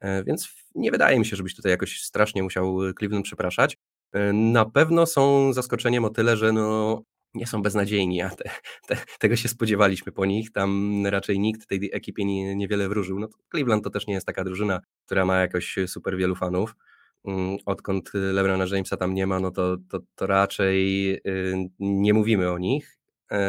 E, 0.00 0.24
więc 0.24 0.48
nie 0.74 0.90
wydaje 0.90 1.18
mi 1.18 1.26
się, 1.26 1.36
żebyś 1.36 1.56
tutaj 1.56 1.70
jakoś 1.70 2.02
strasznie 2.02 2.42
musiał 2.42 2.78
Cleveland 2.98 3.24
przepraszać. 3.24 3.76
E, 4.12 4.32
na 4.32 4.64
pewno 4.64 5.06
są 5.06 5.52
zaskoczeniem 5.52 6.04
o 6.04 6.10
tyle, 6.10 6.36
że 6.36 6.52
no, 6.52 7.02
nie 7.34 7.46
są 7.46 7.62
beznadziejni, 7.62 8.22
a 8.22 8.30
te, 8.30 8.50
te, 8.86 8.96
tego 9.18 9.36
się 9.36 9.48
spodziewaliśmy 9.48 10.12
po 10.12 10.26
nich. 10.26 10.52
Tam 10.52 11.02
raczej 11.06 11.40
nikt 11.40 11.66
tej 11.66 11.90
ekipie 11.92 12.24
nie, 12.24 12.56
niewiele 12.56 12.88
wróżył. 12.88 13.18
No 13.18 13.28
Cleveland 13.50 13.84
to 13.84 13.90
też 13.90 14.06
nie 14.06 14.14
jest 14.14 14.26
taka 14.26 14.44
drużyna, 14.44 14.80
która 15.06 15.24
ma 15.24 15.38
jakoś 15.38 15.76
super 15.86 16.16
wielu 16.16 16.34
fanów. 16.36 16.74
Mm, 17.24 17.56
odkąd 17.66 18.10
LeBrona 18.14 18.64
Jamesa 18.64 18.96
tam 18.96 19.14
nie 19.14 19.26
ma, 19.26 19.40
no 19.40 19.50
to, 19.50 19.76
to, 19.88 20.00
to 20.14 20.26
raczej 20.26 21.14
y, 21.14 21.70
nie 21.78 22.14
mówimy 22.14 22.50
o 22.50 22.58
nich. 22.58 22.96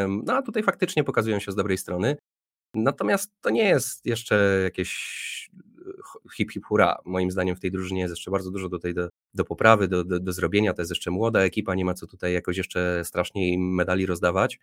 No 0.08 0.34
a 0.34 0.42
tutaj 0.42 0.62
faktycznie 0.62 1.04
pokazują 1.04 1.40
się 1.40 1.52
z 1.52 1.54
dobrej 1.54 1.78
strony. 1.78 2.16
Natomiast 2.74 3.32
to 3.40 3.50
nie 3.50 3.64
jest 3.64 4.06
jeszcze 4.06 4.60
jakieś 4.64 5.50
hip 6.36 6.52
hip 6.52 6.64
hura. 6.66 6.98
Moim 7.04 7.30
zdaniem 7.30 7.56
w 7.56 7.60
tej 7.60 7.70
drużynie 7.70 8.00
jest 8.00 8.12
jeszcze 8.12 8.30
bardzo 8.30 8.50
dużo 8.50 8.78
tej, 8.78 8.94
do, 8.94 9.08
do 9.34 9.44
poprawy, 9.44 9.88
do, 9.88 10.04
do, 10.04 10.20
do 10.20 10.32
zrobienia. 10.32 10.74
To 10.74 10.82
jest 10.82 10.90
jeszcze 10.90 11.10
młoda 11.10 11.40
ekipa, 11.40 11.74
nie 11.74 11.84
ma 11.84 11.94
co 11.94 12.06
tutaj 12.06 12.32
jakoś 12.32 12.56
jeszcze 12.56 13.02
strasznie 13.04 13.52
im 13.52 13.74
medali 13.74 14.06
rozdawać. 14.06 14.58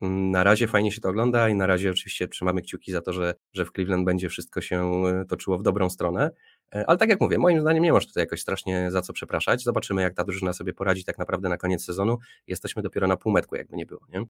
Mm, 0.00 0.30
na 0.30 0.44
razie 0.44 0.66
fajnie 0.66 0.92
się 0.92 1.00
to 1.00 1.08
ogląda 1.08 1.48
i 1.48 1.54
na 1.54 1.66
razie 1.66 1.90
oczywiście 1.90 2.28
trzymamy 2.28 2.62
kciuki 2.62 2.92
za 2.92 3.00
to, 3.00 3.12
że, 3.12 3.34
że 3.52 3.64
w 3.64 3.72
Cleveland 3.72 4.04
będzie 4.04 4.28
wszystko 4.28 4.60
się 4.60 5.04
e, 5.06 5.24
toczyło 5.24 5.58
w 5.58 5.62
dobrą 5.62 5.90
stronę. 5.90 6.30
E, 6.74 6.86
ale 6.86 6.98
tak 6.98 7.08
jak 7.08 7.20
mówię, 7.20 7.38
moim 7.38 7.60
zdaniem 7.60 7.82
nie 7.82 7.92
masz 7.92 8.06
tutaj 8.06 8.22
jakoś 8.22 8.40
strasznie 8.40 8.90
za 8.90 9.02
co 9.02 9.12
przepraszać. 9.12 9.62
Zobaczymy, 9.62 10.02
jak 10.02 10.14
ta 10.14 10.24
drużyna 10.24 10.52
sobie 10.52 10.72
poradzi 10.72 11.04
tak 11.04 11.18
naprawdę 11.18 11.48
na 11.48 11.56
koniec 11.56 11.84
sezonu. 11.84 12.18
Jesteśmy 12.46 12.82
dopiero 12.82 13.06
na 13.06 13.16
półmetku, 13.16 13.56
jakby 13.56 13.76
nie 13.76 13.86
było, 13.86 14.00
nie? 14.08 14.24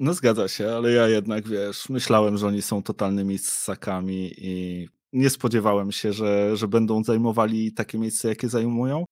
No 0.00 0.14
zgadza 0.14 0.48
się, 0.48 0.70
ale 0.72 0.92
ja 0.92 1.08
jednak, 1.08 1.48
wiesz, 1.48 1.88
myślałem, 1.88 2.38
że 2.38 2.46
oni 2.46 2.62
są 2.62 2.82
totalnymi 2.82 3.38
ssakami 3.38 4.32
i 4.38 4.88
nie 5.12 5.30
spodziewałem 5.30 5.92
się, 5.92 6.12
że, 6.12 6.56
że 6.56 6.68
będą 6.68 7.04
zajmowali 7.04 7.72
takie 7.72 7.98
miejsce, 7.98 8.28
jakie 8.28 8.48
zajmują. 8.48 9.04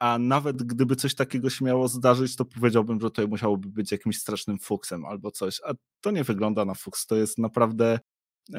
A 0.00 0.18
nawet 0.18 0.62
gdyby 0.62 0.96
coś 0.96 1.14
takiego 1.14 1.50
się 1.50 1.64
miało 1.64 1.88
zdarzyć, 1.88 2.36
to 2.36 2.44
powiedziałbym, 2.44 3.00
że 3.00 3.10
to 3.10 3.26
musiałoby 3.26 3.68
być 3.68 3.92
jakimś 3.92 4.18
strasznym 4.18 4.58
fuksem 4.58 5.04
albo 5.04 5.30
coś. 5.30 5.60
A 5.64 5.72
to 6.00 6.10
nie 6.10 6.24
wygląda 6.24 6.64
na 6.64 6.74
fuks. 6.74 7.06
To 7.06 7.16
jest 7.16 7.38
naprawdę 7.38 7.98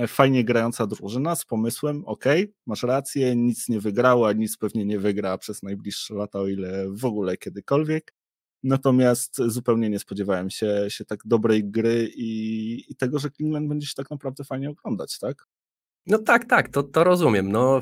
fajnie 0.08 0.44
grająca 0.44 0.88
drużyna 0.88 1.36
z 1.36 1.46
pomysłem, 1.46 2.04
ok, 2.06 2.26
masz 2.66 2.84
rację, 2.84 3.36
nic 3.36 3.70
nie 3.70 3.80
wygrała, 3.80 4.34
nic 4.34 4.58
pewnie 4.58 4.86
nie 4.86 5.00
wygra 5.00 5.38
przez 5.38 5.64
najbliższe 5.64 6.14
lata, 6.14 6.40
o 6.40 6.48
ile 6.48 6.86
w 6.90 7.06
ogóle 7.06 7.38
kiedykolwiek. 7.38 8.14
Natomiast 8.64 9.38
zupełnie 9.48 9.90
nie 9.90 10.00
spodziewałem 10.00 10.50
się, 10.50 10.86
się 10.90 11.06
tak 11.06 11.20
dobrej 11.26 11.66
gry 11.66 12.10
i, 12.16 12.92
i 12.92 12.96
tego, 12.96 13.20
że 13.20 13.30
Cleveland 13.32 13.68
będzie 13.70 13.88
się 13.88 13.94
tak 13.96 14.10
naprawdę 14.10 14.44
fajnie 14.44 14.70
oglądać, 14.70 15.20
tak? 15.20 15.48
No 16.08 16.18
tak, 16.18 16.46
tak, 16.46 16.70
to, 16.70 16.84
to 16.84 17.04
rozumiem. 17.04 17.52
No, 17.52 17.82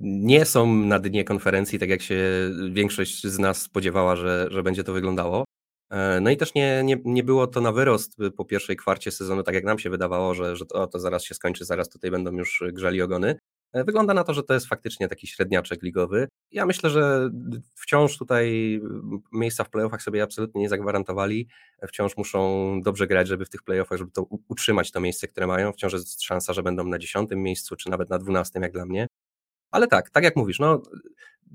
nie 0.00 0.44
są 0.44 0.74
na 0.74 0.98
dnie 0.98 1.24
konferencji, 1.24 1.78
tak 1.78 1.88
jak 1.88 2.02
się 2.02 2.50
większość 2.70 3.26
z 3.26 3.38
nas 3.38 3.62
spodziewała, 3.62 4.16
że, 4.16 4.48
że 4.50 4.62
będzie 4.62 4.84
to 4.84 4.92
wyglądało. 4.92 5.44
E, 5.90 6.20
no 6.20 6.30
i 6.30 6.36
też 6.36 6.54
nie, 6.54 6.82
nie, 6.84 6.96
nie 7.04 7.24
było 7.24 7.46
to 7.46 7.60
na 7.60 7.72
wyrost 7.72 8.16
po 8.36 8.44
pierwszej 8.44 8.76
kwarcie 8.76 9.10
sezonu, 9.10 9.42
tak 9.42 9.54
jak 9.54 9.64
nam 9.64 9.78
się 9.78 9.90
wydawało, 9.90 10.34
że, 10.34 10.56
że 10.56 10.66
to, 10.66 10.86
to 10.86 10.98
zaraz 10.98 11.24
się 11.24 11.34
skończy, 11.34 11.64
zaraz 11.64 11.88
tutaj 11.88 12.10
będą 12.10 12.32
już 12.32 12.64
grzali 12.72 13.02
ogony. 13.02 13.38
E, 13.72 13.84
wygląda 13.84 14.14
na 14.14 14.24
to, 14.24 14.34
że 14.34 14.42
to 14.42 14.54
jest 14.54 14.66
faktycznie 14.66 15.08
taki 15.08 15.26
średniaczek 15.26 15.82
ligowy. 15.82 16.28
Ja 16.50 16.66
myślę, 16.66 16.90
że 16.90 17.30
wciąż 17.74 18.18
tutaj 18.18 18.80
miejsca 19.32 19.64
w 19.64 19.70
playoffach 19.70 20.02
sobie 20.02 20.22
absolutnie 20.22 20.60
nie 20.60 20.68
zagwarantowali. 20.68 21.48
Wciąż 21.88 22.16
muszą 22.16 22.80
dobrze 22.84 23.06
grać, 23.06 23.28
żeby 23.28 23.44
w 23.44 23.50
tych 23.50 23.62
playoffach, 23.62 23.98
żeby 23.98 24.10
to 24.10 24.26
utrzymać 24.48 24.90
to 24.90 25.00
miejsce, 25.00 25.28
które 25.28 25.46
mają. 25.46 25.72
Wciąż 25.72 25.92
jest 25.92 26.22
szansa, 26.22 26.52
że 26.52 26.62
będą 26.62 26.84
na 26.84 26.98
dziesiątym 26.98 27.42
miejscu, 27.42 27.76
czy 27.76 27.90
nawet 27.90 28.10
na 28.10 28.18
dwunastym, 28.18 28.62
jak 28.62 28.72
dla 28.72 28.86
mnie. 28.86 29.06
Ale 29.70 29.86
tak, 29.86 30.10
tak 30.10 30.24
jak 30.24 30.36
mówisz, 30.36 30.58
no 30.58 30.82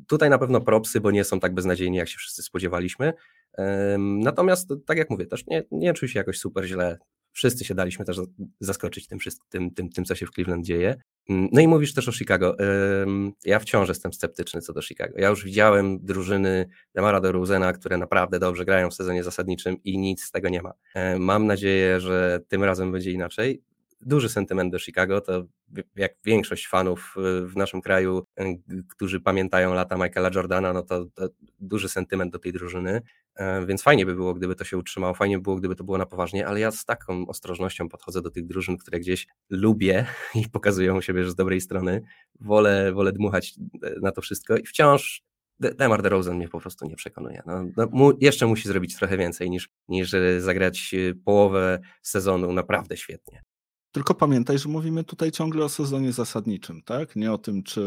tutaj 0.08 0.30
na 0.30 0.38
pewno 0.38 0.62
propsy, 0.62 1.02
bo 1.02 1.12
nie 1.12 1.24
są 1.24 1.40
tak 1.40 1.54
beznadziejni, 1.54 1.98
jak 1.98 2.10
się 2.10 2.18
wszyscy 2.18 2.44
spodziewaliśmy. 2.44 3.14
Natomiast, 3.98 4.70
tak 4.86 4.98
jak 4.98 5.10
mówię, 5.10 5.26
też 5.26 5.48
nie, 5.48 5.64
nie 5.72 5.94
czuję 5.94 6.10
się 6.10 6.20
jakoś 6.20 6.40
super 6.40 6.66
źle. 6.66 6.98
Wszyscy 7.34 7.66
się 7.66 7.76
daliśmy 7.76 8.06
też 8.06 8.18
zaskoczyć 8.60 9.08
tym, 9.08 9.20
tym, 9.50 9.72
tym, 9.72 9.90
tym, 9.90 10.06
co 10.06 10.16
się 10.16 10.26
w 10.26 10.32
Cleveland 10.32 10.66
dzieje. 10.66 10.96
Mm, 11.30 11.50
no 11.52 11.62
i 11.62 11.68
mówisz 11.68 11.94
też 11.94 12.08
o 12.08 12.12
Chicago. 12.12 12.58
Ja 13.46 13.60
wciąż 13.60 13.90
jestem 13.90 14.14
sceptyczny 14.14 14.62
co 14.62 14.74
do 14.74 14.82
Chicago. 14.82 15.14
Ja 15.18 15.30
już 15.30 15.44
widziałem 15.44 16.06
drużyny 16.06 16.66
Demara 16.96 17.22
DeRozena, 17.22 17.74
które 17.74 17.98
naprawdę 17.98 18.40
dobrze 18.40 18.66
grają 18.66 18.90
w 18.90 18.94
sezonie 18.94 19.24
zasadniczym 19.24 19.84
i 19.84 19.98
nic 19.98 20.24
z 20.24 20.32
tego 20.32 20.50
nie 20.50 20.62
ma. 20.62 20.74
Mam 21.20 21.48
nadzieję, 21.48 22.00
że 22.00 22.40
tym 22.48 22.64
razem 22.64 22.92
będzie 22.92 23.12
inaczej 23.12 23.64
duży 24.02 24.30
sentyment 24.30 24.72
do 24.72 24.80
Chicago, 24.80 25.22
to 25.22 25.44
jak 25.96 26.12
większość 26.26 26.68
fanów 26.68 27.16
y, 27.18 27.48
w 27.48 27.56
naszym 27.56 27.82
kraju, 27.82 28.26
y, 28.40 28.84
którzy 28.90 29.20
pamiętają 29.20 29.74
lata 29.74 29.98
Michaela 29.98 30.30
Jordana, 30.36 30.74
no 30.74 30.84
to, 30.84 31.06
to, 31.06 31.30
duży 31.60 31.90
sentyment 31.90 32.32
do 32.32 32.40
tej 32.40 32.54
drużyny, 32.54 33.02
e, 33.36 33.66
więc 33.66 33.84
fajnie 33.84 34.06
by 34.06 34.16
było, 34.16 34.34
gdyby 34.34 34.56
to 34.56 34.64
się 34.64 34.78
utrzymało, 34.78 35.14
fajnie 35.14 35.38
by 35.38 35.44
było, 35.44 35.56
gdyby 35.56 35.76
to 35.76 35.84
było 35.84 35.98
na 35.98 36.06
poważnie, 36.06 36.48
ale 36.48 36.60
ja 36.60 36.72
z 36.72 36.86
taką 36.86 37.28
ostrożnością 37.28 37.90
podchodzę 37.90 38.22
do 38.22 38.32
tych 38.32 38.48
drużyn, 38.48 38.78
które 38.78 39.00
gdzieś 39.00 39.28
lubię 39.50 40.06
i 40.36 40.50
pokazują 40.50 41.02
siebie, 41.02 41.24
że 41.24 41.32
z 41.32 41.36
dobrej 41.36 41.62
strony, 41.62 42.02
wolę, 42.40 42.92
wolę 42.94 43.12
dmuchać 43.12 43.54
e, 43.84 44.00
na 44.02 44.12
to 44.12 44.22
wszystko 44.22 44.58
i 44.58 44.64
wciąż 44.64 45.24
Demar 45.62 46.02
DeRozan 46.02 46.38
mnie 46.38 46.48
po 46.48 46.60
prostu 46.60 46.86
nie 46.86 46.96
przekonuje. 46.96 47.44
No, 47.46 47.66
no, 47.78 47.88
mu, 47.92 48.12
jeszcze 48.22 48.48
musi 48.48 48.68
zrobić 48.68 48.96
trochę 48.96 49.18
więcej 49.18 49.50
niż, 49.50 49.70
niż 49.88 50.16
zagrać 50.40 50.94
y, 50.94 51.16
połowę 51.26 51.80
sezonu 52.02 52.54
naprawdę 52.54 52.98
świetnie. 52.98 53.44
Tylko 53.92 54.16
pamiętaj, 54.16 54.58
że 54.58 54.70
mówimy 54.70 55.04
tutaj 55.04 55.32
ciągle 55.32 55.66
o 55.66 55.70
sezonie 55.70 56.12
zasadniczym, 56.12 56.82
tak? 56.82 57.16
Nie 57.16 57.32
o 57.32 57.38
tym, 57.38 57.64
czy 57.64 57.82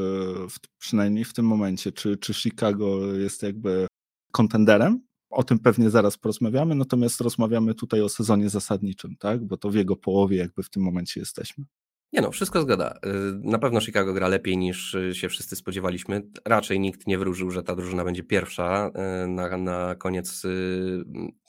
w, 0.50 0.78
przynajmniej 0.78 1.24
w 1.24 1.32
tym 1.32 1.46
momencie, 1.46 1.92
czy, 1.92 2.16
czy 2.16 2.34
Chicago 2.34 3.14
jest 3.14 3.42
jakby 3.42 3.86
kontenderem. 4.32 5.00
O 5.30 5.44
tym 5.44 5.58
pewnie 5.58 5.90
zaraz 5.90 6.18
porozmawiamy, 6.18 6.74
natomiast 6.74 7.20
rozmawiamy 7.20 7.74
tutaj 7.74 8.02
o 8.02 8.08
sezonie 8.08 8.48
zasadniczym, 8.48 9.16
tak? 9.18 9.44
Bo 9.44 9.56
to 9.56 9.70
w 9.70 9.74
jego 9.74 9.96
połowie 9.96 10.36
jakby 10.36 10.62
w 10.62 10.70
tym 10.70 10.82
momencie 10.82 11.20
jesteśmy. 11.20 11.64
Nie 12.12 12.20
no, 12.20 12.30
wszystko 12.30 12.62
zgoda. 12.62 12.98
Y, 13.06 13.40
na 13.42 13.58
pewno 13.58 13.80
Chicago 13.80 14.12
gra 14.12 14.28
lepiej 14.28 14.56
niż 14.56 14.96
się 15.12 15.28
wszyscy 15.28 15.56
spodziewaliśmy. 15.56 16.22
Raczej 16.44 16.80
nikt 16.80 17.06
nie 17.06 17.18
wróżył, 17.18 17.50
że 17.50 17.62
ta 17.62 17.76
drużyna 17.76 18.04
będzie 18.04 18.22
pierwsza 18.22 18.90
y, 19.24 19.28
na, 19.28 19.56
na 19.56 19.94
koniec, 19.94 20.44
y, 20.44 21.04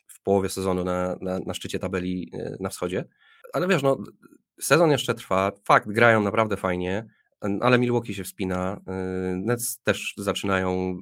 w 0.08 0.22
połowie 0.24 0.50
sezonu 0.50 0.84
na, 0.84 1.16
na, 1.22 1.40
na 1.40 1.54
szczycie 1.54 1.80
tabeli 1.80 2.32
na 2.60 2.70
wschodzie. 2.70 3.06
Ale 3.54 3.68
wiesz, 3.68 3.84
no, 3.84 3.98
Sezon 4.62 4.92
jeszcze 4.92 5.14
trwa. 5.14 5.52
Fakt, 5.64 5.92
grają 5.92 6.22
naprawdę 6.22 6.58
fajnie, 6.58 7.06
ale 7.62 7.80
Milwaukee 7.80 8.14
się 8.14 8.24
wspina. 8.24 8.78
Y, 8.78 9.36
Nets 9.36 9.82
też 9.84 10.14
zaczynają 10.18 10.98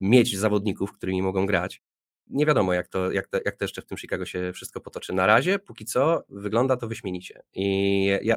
mieć 0.00 0.38
zawodników, 0.38 0.92
którymi 0.92 1.22
mogą 1.22 1.46
grać. 1.46 1.82
Nie 2.26 2.46
wiadomo, 2.46 2.72
jak 2.72 2.88
to, 2.88 3.12
jak, 3.12 3.26
to, 3.28 3.38
jak 3.44 3.56
to 3.56 3.64
jeszcze 3.64 3.82
w 3.82 3.86
tym 3.86 3.98
Chicago 3.98 4.26
się 4.26 4.52
wszystko 4.52 4.80
potoczy. 4.80 5.12
Na 5.12 5.26
razie, 5.26 5.58
póki 5.58 5.84
co, 5.84 6.22
wygląda 6.28 6.76
to 6.76 6.88
wyśmienicie. 6.88 7.42
I 7.54 8.04
ja, 8.22 8.36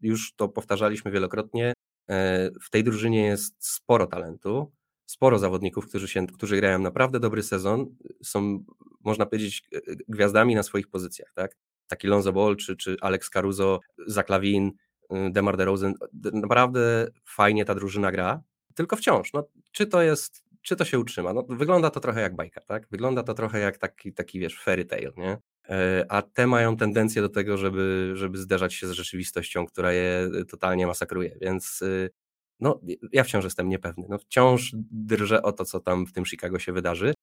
już 0.00 0.34
to 0.34 0.48
powtarzaliśmy 0.48 1.10
wielokrotnie. 1.10 1.72
E, 2.10 2.50
w 2.62 2.70
tej 2.70 2.84
drużynie 2.84 3.22
jest 3.22 3.54
sporo 3.66 4.06
talentu, 4.06 4.72
sporo 5.06 5.38
zawodników, 5.38 5.88
którzy, 5.88 6.08
się, 6.08 6.26
którzy 6.26 6.56
grają 6.56 6.78
naprawdę 6.78 7.20
dobry 7.20 7.42
sezon, 7.42 7.96
są, 8.22 8.64
można 9.00 9.26
powiedzieć, 9.26 9.62
gwiazdami 10.08 10.54
na 10.54 10.62
swoich 10.62 10.88
pozycjach. 10.88 11.32
Tak? 11.34 11.56
Taki 11.86 12.06
Lonzo 12.06 12.32
Ball 12.32 12.56
czy, 12.56 12.76
czy 12.76 12.96
Alex 13.00 13.30
Caruso, 13.30 13.80
Zach 14.06 14.28
Lavin, 14.28 14.72
y, 15.12 15.30
Demar 15.30 15.56
DeRozan, 15.56 15.94
naprawdę 16.32 17.08
fajnie 17.24 17.64
ta 17.64 17.74
drużyna 17.74 18.12
gra, 18.12 18.42
tylko 18.74 18.96
wciąż, 18.96 19.32
no, 19.32 19.48
czy 19.72 19.86
to 19.86 20.02
jest, 20.02 20.44
czy 20.62 20.76
to 20.76 20.84
się 20.84 20.98
utrzyma? 20.98 21.32
No, 21.32 21.42
wygląda 21.48 21.90
to 21.90 22.00
trochę 22.00 22.20
jak 22.20 22.36
bajka, 22.36 22.60
tak? 22.60 22.86
Wygląda 22.90 23.22
to 23.22 23.34
trochę 23.34 23.60
jak 23.60 23.78
taki, 23.78 24.12
taki 24.12 24.40
wiesz, 24.40 24.62
fairy 24.62 24.84
tale, 24.84 25.12
nie? 25.16 25.38
E, 25.68 26.06
a 26.08 26.22
te 26.22 26.46
mają 26.46 26.76
tendencję 26.76 27.22
do 27.22 27.28
tego, 27.28 27.56
żeby, 27.56 28.12
żeby 28.14 28.38
zderzać 28.38 28.74
się 28.74 28.86
z 28.86 28.90
rzeczywistością, 28.90 29.66
która 29.66 29.92
je 29.92 30.30
totalnie 30.48 30.86
masakruje, 30.86 31.36
więc 31.40 31.82
y, 31.82 32.10
no, 32.60 32.80
ja 33.12 33.24
wciąż 33.24 33.44
jestem 33.44 33.68
niepewny. 33.68 34.06
No, 34.08 34.18
wciąż 34.18 34.70
drżę 34.90 35.42
o 35.42 35.52
to, 35.52 35.64
co 35.64 35.80
tam 35.80 36.06
w 36.06 36.12
tym 36.12 36.24
Chicago 36.24 36.58
się 36.58 36.72
wydarzy. 36.72 37.14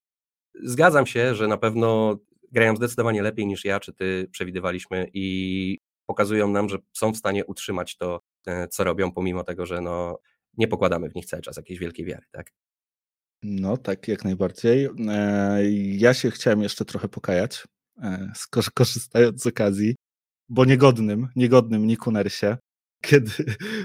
Zgadzam 0.62 1.06
się, 1.06 1.34
że 1.34 1.48
na 1.48 1.56
pewno 1.56 2.16
grają 2.52 2.76
zdecydowanie 2.76 3.22
lepiej 3.22 3.46
niż 3.46 3.64
ja 3.64 3.80
czy 3.80 3.92
ty 3.92 4.28
przewidywaliśmy 4.30 5.06
i 5.14 5.78
pokazują 6.06 6.48
nam, 6.48 6.68
że 6.68 6.78
są 6.92 7.12
w 7.12 7.16
stanie 7.16 7.46
utrzymać 7.46 7.96
to, 7.96 8.20
e, 8.46 8.68
co 8.68 8.84
robią, 8.84 9.12
pomimo 9.12 9.44
tego, 9.44 9.66
że 9.66 9.80
no, 9.80 10.18
nie 10.56 10.68
pokładamy 10.68 11.10
w 11.10 11.14
nich 11.14 11.26
cały 11.26 11.42
czas 11.42 11.56
jakiejś 11.56 11.80
wielkiej 11.80 12.06
wiary. 12.06 12.26
Tak? 12.30 12.50
No 13.42 13.76
tak, 13.76 14.08
jak 14.08 14.24
najbardziej. 14.24 14.88
E, 15.08 15.60
ja 15.74 16.14
się 16.14 16.30
chciałem 16.30 16.62
jeszcze 16.62 16.84
trochę 16.84 17.08
pokajać, 17.08 17.64
e, 18.02 18.32
korzystając 18.74 19.42
z 19.42 19.46
okazji, 19.46 19.96
bo 20.48 20.64
niegodnym, 20.64 21.28
niegodnym 21.36 21.86
Niku 21.86 22.10
Nersie, 22.10 22.56
kiedy, 23.08 23.30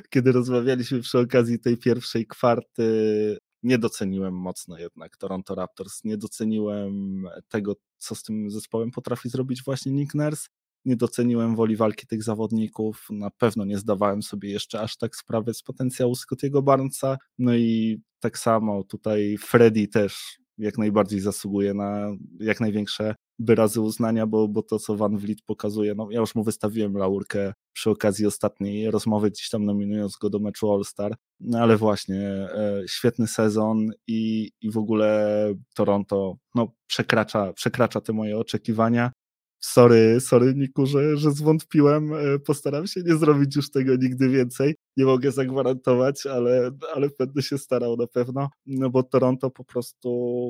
kiedy 0.09 0.31
rozmawialiśmy 0.31 1.01
przy 1.01 1.19
okazji 1.19 1.59
tej 1.59 1.77
pierwszej 1.77 2.27
kwarty, 2.27 3.38
nie 3.63 3.77
doceniłem 3.77 4.33
mocno 4.33 4.77
jednak 4.77 5.17
Toronto 5.17 5.55
Raptors, 5.55 6.03
nie 6.03 6.17
doceniłem 6.17 7.24
tego, 7.50 7.75
co 7.97 8.15
z 8.15 8.23
tym 8.23 8.49
zespołem 8.51 8.91
potrafi 8.91 9.29
zrobić 9.29 9.63
właśnie 9.63 9.91
Nick 9.91 10.15
Nurse, 10.15 10.47
nie 10.85 10.95
doceniłem 10.95 11.55
woli 11.55 11.75
walki 11.75 12.07
tych 12.07 12.23
zawodników, 12.23 13.07
na 13.09 13.29
pewno 13.31 13.65
nie 13.65 13.77
zdawałem 13.77 14.23
sobie 14.23 14.51
jeszcze 14.51 14.81
aż 14.81 14.97
tak 14.97 15.15
sprawy 15.15 15.53
z 15.53 15.63
potencjału 15.63 16.15
Scottiego 16.15 16.61
Barnesa, 16.61 17.17
no 17.37 17.55
i 17.55 18.01
tak 18.19 18.37
samo 18.37 18.83
tutaj 18.83 19.37
Freddy 19.37 19.87
też 19.87 20.39
jak 20.57 20.77
najbardziej 20.77 21.19
zasługuje 21.19 21.73
na 21.73 22.11
jak 22.39 22.59
największe 22.59 23.15
wyrazy 23.39 23.81
uznania, 23.81 24.27
bo, 24.27 24.47
bo 24.47 24.63
to, 24.63 24.79
co 24.79 24.95
Van 24.95 25.17
Vliet 25.17 25.41
pokazuje, 25.41 25.95
no 25.95 26.07
ja 26.11 26.19
już 26.19 26.35
mu 26.35 26.43
wystawiłem 26.43 26.97
laurkę 26.97 27.53
przy 27.73 27.89
okazji 27.89 28.25
ostatniej 28.25 28.91
rozmowy, 28.91 29.31
gdzieś 29.31 29.49
tam 29.49 29.65
nominując 29.65 30.17
go 30.17 30.29
do 30.29 30.39
meczu 30.39 30.71
All-Star, 30.71 31.15
no 31.39 31.59
ale 31.59 31.77
właśnie 31.77 32.21
e, 32.21 32.83
świetny 32.87 33.27
sezon 33.27 33.89
i, 34.07 34.51
i 34.61 34.71
w 34.71 34.77
ogóle 34.77 35.53
Toronto 35.75 36.37
no, 36.55 36.73
przekracza, 36.87 37.53
przekracza 37.53 38.01
te 38.01 38.13
moje 38.13 38.37
oczekiwania. 38.37 39.11
Sorry, 39.59 40.19
sorry 40.21 40.53
Niku, 40.55 40.85
że, 40.85 41.17
że 41.17 41.31
zwątpiłem. 41.31 42.13
E, 42.13 42.39
postaram 42.39 42.87
się 42.87 43.01
nie 43.03 43.15
zrobić 43.15 43.55
już 43.55 43.71
tego 43.71 43.95
nigdy 43.95 44.29
więcej. 44.29 44.75
Nie 44.97 45.05
mogę 45.05 45.31
zagwarantować, 45.31 46.25
ale, 46.25 46.71
ale 46.95 47.09
będę 47.19 47.41
się 47.41 47.57
starał 47.57 47.97
na 47.97 48.07
pewno, 48.07 48.49
no 48.65 48.89
bo 48.89 49.03
Toronto 49.03 49.51
po 49.51 49.63
prostu 49.63 50.09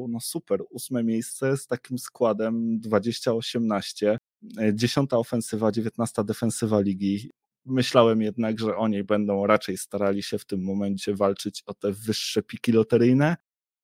no 0.10 0.20
super, 0.20 0.60
ósme 0.70 1.04
miejsce 1.04 1.58
z 1.58 1.68
takim 1.68 1.98
składem 1.98 2.80
20-18, 2.80 4.18
e, 4.58 4.76
dziesiąta 4.76 5.18
ofensywa, 5.18 5.72
dziewiętnasta 5.72 6.24
defensywa 6.24 6.80
ligi. 6.80 7.32
Myślałem 7.66 8.22
jednak, 8.22 8.60
że 8.60 8.76
oni 8.78 9.04
będą 9.04 9.46
raczej 9.46 9.78
starali 9.78 10.24
się 10.24 10.38
w 10.38 10.46
tym 10.46 10.64
momencie 10.64 11.16
walczyć 11.16 11.64
o 11.66 11.74
te 11.74 11.92
wyższe 11.92 12.44
piki 12.44 12.72
loteryjne, 12.72 13.38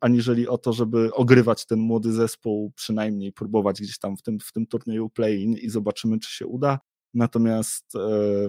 aniżeli 0.03 0.47
o 0.47 0.57
to, 0.57 0.73
żeby 0.73 1.13
ogrywać 1.13 1.65
ten 1.65 1.79
młody 1.79 2.11
zespół, 2.13 2.71
przynajmniej 2.75 3.33
próbować 3.33 3.81
gdzieś 3.81 3.99
tam 3.99 4.17
w 4.17 4.21
tym, 4.21 4.39
w 4.39 4.51
tym 4.51 4.67
turnieju 4.67 5.09
play-in 5.09 5.53
i 5.53 5.69
zobaczymy, 5.69 6.19
czy 6.19 6.31
się 6.31 6.47
uda. 6.47 6.79
Natomiast 7.13 7.95
e, 7.95 7.99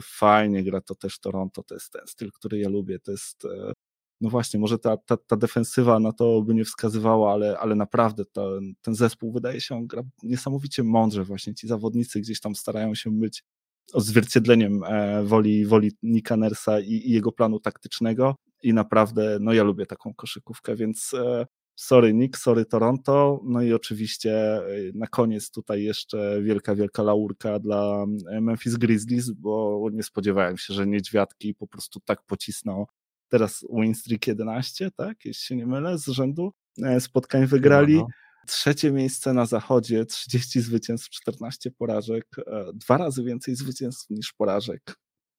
fajnie 0.03 0.65
gra 0.65 0.81
to 0.81 0.95
też 0.95 1.21
Toronto, 1.21 1.63
to 1.63 1.75
jest 1.75 1.93
ten 1.93 2.07
styl, 2.07 2.31
który 2.33 2.59
ja 2.59 2.69
lubię, 2.69 2.99
to 2.99 3.11
jest 3.13 3.45
e, 3.45 3.73
no 4.21 4.31
właśnie, 4.31 4.61
może 4.61 4.79
ta, 4.79 4.97
ta, 4.97 5.17
ta 5.17 5.37
defensywa 5.37 6.01
na 6.01 6.13
to 6.13 6.43
by 6.43 6.55
nie 6.55 6.65
wskazywała, 6.65 7.33
ale, 7.33 7.59
ale 7.59 7.75
naprawdę 7.75 8.25
to, 8.25 8.61
ten 8.83 8.95
zespół 8.95 9.33
wydaje 9.33 9.61
się, 9.61 9.77
on 9.77 9.87
gra 9.87 10.03
niesamowicie 10.23 10.83
mądrze, 10.83 11.25
właśnie 11.25 11.55
ci 11.55 11.69
zawodnicy 11.69 12.21
gdzieś 12.21 12.41
tam 12.41 12.55
starają 12.55 12.95
się 12.95 13.11
być 13.11 13.45
odzwierciedleniem 13.93 14.85
e, 14.85 15.25
woli, 15.25 15.67
woli 15.67 15.93
Nika 16.03 16.37
Nersa 16.37 16.81
i, 16.81 16.93
i 16.93 17.11
jego 17.11 17.33
planu 17.33 17.61
taktycznego 17.61 18.37
i 18.65 18.75
naprawdę, 18.75 19.39
no 19.41 19.53
ja 19.53 19.63
lubię 19.63 19.87
taką 19.87 20.15
koszykówkę, 20.15 20.77
więc 20.77 21.15
e, 21.15 21.47
sorry 21.75 22.15
Nick, 22.15 22.39
sorry 22.39 22.65
Toronto, 22.65 23.41
no 23.45 23.63
i 23.63 23.73
oczywiście 23.73 24.57
e, 24.57 24.63
na 24.95 25.07
koniec 25.07 25.51
tutaj 25.51 25.83
jeszcze 25.83 26.43
wielka, 26.43 26.75
wielka 26.75 27.03
laurka 27.03 27.59
dla 27.59 28.07
e, 28.31 28.41
Memphis 28.41 28.77
Grizzlies, 28.77 29.31
bo 29.31 29.89
nie 29.93 30.03
spodziewałem 30.03 30.59
się, 30.59 30.75
że 30.75 30.87
niedźwiadki 30.87 31.55
po 31.55 31.67
prostu 31.67 32.01
tak 32.01 32.23
pocisną. 32.23 32.87
Teraz 33.29 33.67
win 33.81 33.95
streak 33.95 34.27
11, 34.27 34.91
tak, 34.97 35.25
jeśli 35.25 35.47
się 35.47 35.57
nie 35.57 35.67
mylę, 35.67 35.99
z 35.99 36.07
rzędu 36.07 36.53
spotkań 36.99 37.47
wygrali. 37.47 37.95
No, 37.95 38.01
no. 38.01 38.07
Trzecie 38.47 38.93
miejsce 38.93 39.33
na 39.33 39.47
zachodzie, 39.47 40.07
30 40.07 40.61
zwycięstw, 40.61 41.11
14 41.11 41.71
porażek, 41.71 42.27
dwa 42.75 42.97
razy 42.97 43.25
więcej 43.25 43.57
zwycięstw 43.57 44.11
niż 44.11 44.33
porażek. 44.33 44.97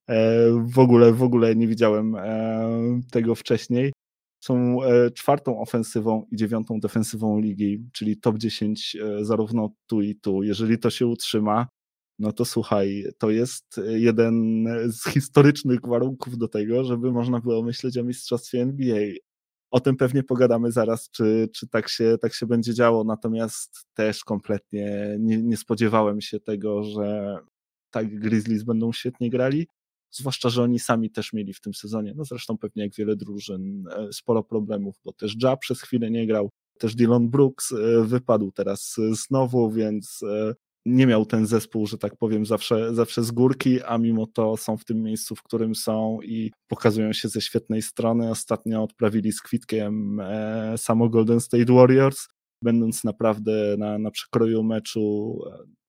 E, 0.09 0.49
w 0.73 0.79
ogóle, 0.79 1.13
w 1.13 1.23
ogóle 1.23 1.55
nie 1.55 1.67
widziałem 1.67 2.15
e, 2.15 3.01
tego 3.11 3.35
wcześniej. 3.35 3.93
Są 4.43 4.83
e, 4.83 5.11
czwartą 5.11 5.59
ofensywą 5.59 6.25
i 6.31 6.35
dziewiątą 6.35 6.79
defensywą 6.79 7.39
ligi, 7.39 7.89
czyli 7.93 8.17
top 8.17 8.37
10 8.37 8.97
zarówno 9.21 9.69
tu 9.87 10.01
i 10.01 10.15
tu. 10.15 10.43
Jeżeli 10.43 10.79
to 10.79 10.89
się 10.89 11.07
utrzyma, 11.07 11.67
no 12.19 12.31
to 12.31 12.45
słuchaj, 12.45 13.05
to 13.17 13.29
jest 13.29 13.81
jeden 13.87 14.65
z 14.91 15.09
historycznych 15.09 15.79
warunków 15.87 16.37
do 16.37 16.47
tego, 16.47 16.83
żeby 16.83 17.11
można 17.11 17.39
było 17.39 17.63
myśleć 17.63 17.97
o 17.97 18.03
mistrzostwie 18.03 18.61
NBA. 18.61 19.07
O 19.71 19.79
tym 19.79 19.97
pewnie 19.97 20.23
pogadamy 20.23 20.71
zaraz, 20.71 21.09
czy, 21.11 21.49
czy 21.55 21.67
tak, 21.67 21.89
się, 21.89 22.17
tak 22.21 22.33
się 22.33 22.45
będzie 22.45 22.73
działo, 22.73 23.03
natomiast 23.03 23.85
też 23.93 24.23
kompletnie 24.23 25.17
nie, 25.19 25.43
nie 25.43 25.57
spodziewałem 25.57 26.21
się 26.21 26.39
tego, 26.39 26.83
że 26.83 27.37
tak 27.91 28.19
Grizzlies 28.19 28.63
będą 28.63 28.93
świetnie 28.93 29.29
grali 29.29 29.67
zwłaszcza, 30.11 30.49
że 30.49 30.63
oni 30.63 30.79
sami 30.79 31.11
też 31.11 31.33
mieli 31.33 31.53
w 31.53 31.61
tym 31.61 31.73
sezonie, 31.73 32.13
no 32.15 32.25
zresztą 32.25 32.57
pewnie 32.57 32.83
jak 32.83 32.95
wiele 32.95 33.15
drużyn, 33.15 33.87
e, 33.87 34.13
sporo 34.13 34.43
problemów, 34.43 34.95
bo 35.05 35.13
też 35.13 35.35
Ja 35.43 35.57
przez 35.57 35.81
chwilę 35.81 36.11
nie 36.11 36.27
grał, 36.27 36.49
też 36.79 36.95
Dylan 36.95 37.29
Brooks 37.29 37.71
e, 37.71 38.03
wypadł 38.03 38.51
teraz 38.51 38.95
e, 38.99 39.15
znowu, 39.15 39.71
więc 39.71 40.21
nie 40.85 41.07
miał 41.07 41.25
ten 41.25 41.45
zespół, 41.45 41.87
że 41.87 41.97
tak 41.97 42.17
powiem, 42.17 42.45
zawsze, 42.45 42.95
zawsze 42.95 43.23
z 43.23 43.31
górki, 43.31 43.83
a 43.83 43.97
mimo 43.97 44.27
to 44.27 44.57
są 44.57 44.77
w 44.77 44.85
tym 44.85 45.03
miejscu, 45.03 45.35
w 45.35 45.43
którym 45.43 45.75
są 45.75 46.21
i 46.21 46.51
pokazują 46.67 47.13
się 47.13 47.29
ze 47.29 47.41
świetnej 47.41 47.81
strony. 47.81 48.29
Ostatnio 48.29 48.83
odprawili 48.83 49.31
z 49.31 49.41
kwitkiem 49.41 50.21
samo 50.77 51.09
Golden 51.09 51.39
State 51.39 51.73
Warriors, 51.73 52.27
będąc 52.61 53.03
naprawdę 53.03 53.75
na, 53.77 53.99
na 53.99 54.11
przekroju 54.11 54.63
meczu, 54.63 55.39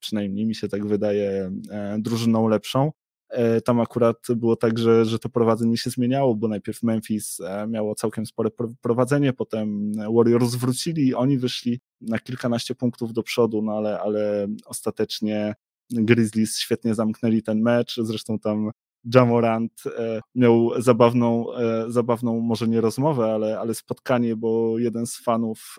przynajmniej 0.01 0.47
mi 0.47 0.55
się 0.55 0.69
tak 0.69 0.87
wydaje, 0.87 1.51
drużyną 1.99 2.49
lepszą. 2.49 2.93
E, 3.29 3.61
tam 3.61 3.81
akurat 3.81 4.17
było 4.37 4.57
tak, 4.57 4.79
że, 4.79 5.05
że 5.05 5.19
to 5.19 5.29
prowadzenie 5.29 5.77
się 5.77 5.91
zmieniało, 5.91 6.35
bo 6.35 6.49
najpierw 6.49 6.83
Memphis 6.83 7.41
e, 7.41 7.67
miało 7.67 7.95
całkiem 7.95 8.27
spore 8.27 8.51
prowadzenie, 8.81 9.33
potem 9.33 9.93
Warriors 10.15 10.55
wrócili, 10.55 11.15
oni 11.15 11.39
wyszli 11.39 11.81
na 12.01 12.19
kilkanaście 12.19 12.75
punktów 12.75 13.13
do 13.13 13.23
przodu, 13.23 13.63
no 13.63 13.73
ale, 13.73 14.01
ale 14.01 14.47
ostatecznie 14.67 15.55
Grizzlies 15.91 16.59
świetnie 16.59 16.95
zamknęli 16.95 17.43
ten 17.43 17.63
mecz, 17.63 17.97
zresztą 18.03 18.39
tam 18.39 18.71
Jamorant 19.15 19.83
e, 19.99 20.21
miał 20.35 20.83
zabawną, 20.83 21.47
zabawną 21.89 22.41
może 22.41 22.69
nie 22.69 22.81
rozmowę, 22.81 23.25
ale, 23.25 23.61
ale 23.61 23.75
spotkanie, 23.75 24.37
bo 24.37 24.79
jeden 24.79 25.07
z 25.07 25.17
fanów 25.17 25.77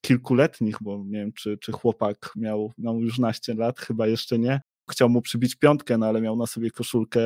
kilkuletnich, 0.00 0.76
bo 0.80 1.04
nie 1.06 1.18
wiem, 1.18 1.32
czy, 1.32 1.58
czy 1.58 1.72
chłopak 1.72 2.32
miał, 2.36 2.72
miał 2.78 3.00
już 3.00 3.18
naście 3.18 3.54
lat, 3.54 3.80
chyba 3.80 4.06
jeszcze 4.06 4.38
nie, 4.38 4.60
chciał 4.90 5.08
mu 5.08 5.22
przybić 5.22 5.56
piątkę, 5.56 5.98
no 5.98 6.06
ale 6.06 6.20
miał 6.20 6.36
na 6.36 6.46
sobie 6.46 6.70
koszulkę 6.70 7.20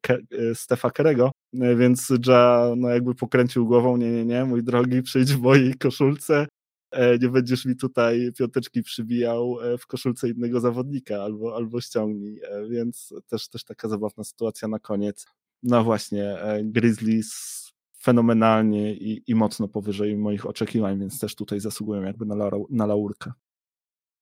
Ke 0.00 0.14
e, 0.14 0.54
Stefa 0.54 0.90
Kerego, 0.90 1.30
e, 1.54 1.76
więc 1.76 2.12
Ja 2.26 2.70
no 2.76 2.88
jakby 2.88 3.14
pokręcił 3.14 3.66
głową, 3.66 3.96
nie, 3.96 4.10
nie, 4.10 4.24
nie, 4.24 4.44
mój 4.44 4.64
drogi, 4.64 5.02
przyjdź 5.02 5.32
w 5.32 5.40
mojej 5.40 5.74
koszulce, 5.74 6.46
e, 6.90 7.18
nie 7.18 7.28
będziesz 7.28 7.64
mi 7.64 7.76
tutaj 7.76 8.32
piąteczki 8.38 8.82
przybijał 8.82 9.56
w 9.78 9.86
koszulce 9.86 10.28
innego 10.28 10.60
zawodnika, 10.60 11.22
albo, 11.22 11.56
albo 11.56 11.80
ściągnij, 11.80 12.40
więc 12.70 13.14
też, 13.28 13.48
też 13.48 13.64
taka 13.64 13.88
zabawna 13.88 14.24
sytuacja 14.24 14.68
na 14.68 14.78
koniec. 14.78 15.26
No 15.62 15.84
właśnie, 15.84 16.36
Grizzlies 16.64 17.54
fenomenalnie 18.04 18.94
i, 18.94 19.22
i 19.26 19.34
mocno 19.34 19.68
powyżej 19.68 20.16
moich 20.16 20.46
oczekiwań, 20.46 20.98
więc 20.98 21.20
też 21.20 21.34
tutaj 21.34 21.60
zasługują 21.60 22.02
jakby 22.02 22.26
na, 22.26 22.50
na 22.70 22.86
laurkę. 22.86 23.32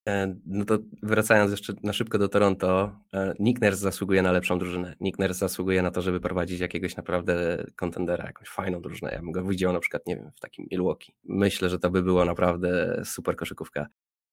E, 0.08 0.34
no 0.46 0.64
to 0.64 0.78
wracając 1.02 1.50
jeszcze 1.50 1.72
na 1.82 1.92
szybko 1.92 2.18
do 2.18 2.28
Toronto, 2.28 2.96
e, 3.14 3.34
Nick 3.38 3.74
zasługuje 3.74 4.22
na 4.22 4.32
lepszą 4.32 4.58
drużynę. 4.58 4.96
Nick 5.00 5.18
zasługuje 5.30 5.82
na 5.82 5.90
to, 5.90 6.02
żeby 6.02 6.20
prowadzić 6.20 6.60
jakiegoś 6.60 6.96
naprawdę 6.96 7.64
kontendera, 7.76 8.26
jakąś 8.26 8.48
fajną 8.48 8.80
drużynę. 8.80 9.12
Ja 9.12 9.18
bym 9.18 9.32
go 9.32 9.44
widział 9.44 9.72
na 9.72 9.80
przykład, 9.80 10.06
nie 10.06 10.16
wiem, 10.16 10.30
w 10.36 10.40
takim 10.40 10.66
Milwaukee. 10.70 11.12
Myślę, 11.24 11.68
że 11.68 11.78
to 11.78 11.90
by 11.90 12.02
było 12.02 12.24
naprawdę 12.24 13.02
super 13.04 13.36
koszykówka. 13.36 13.86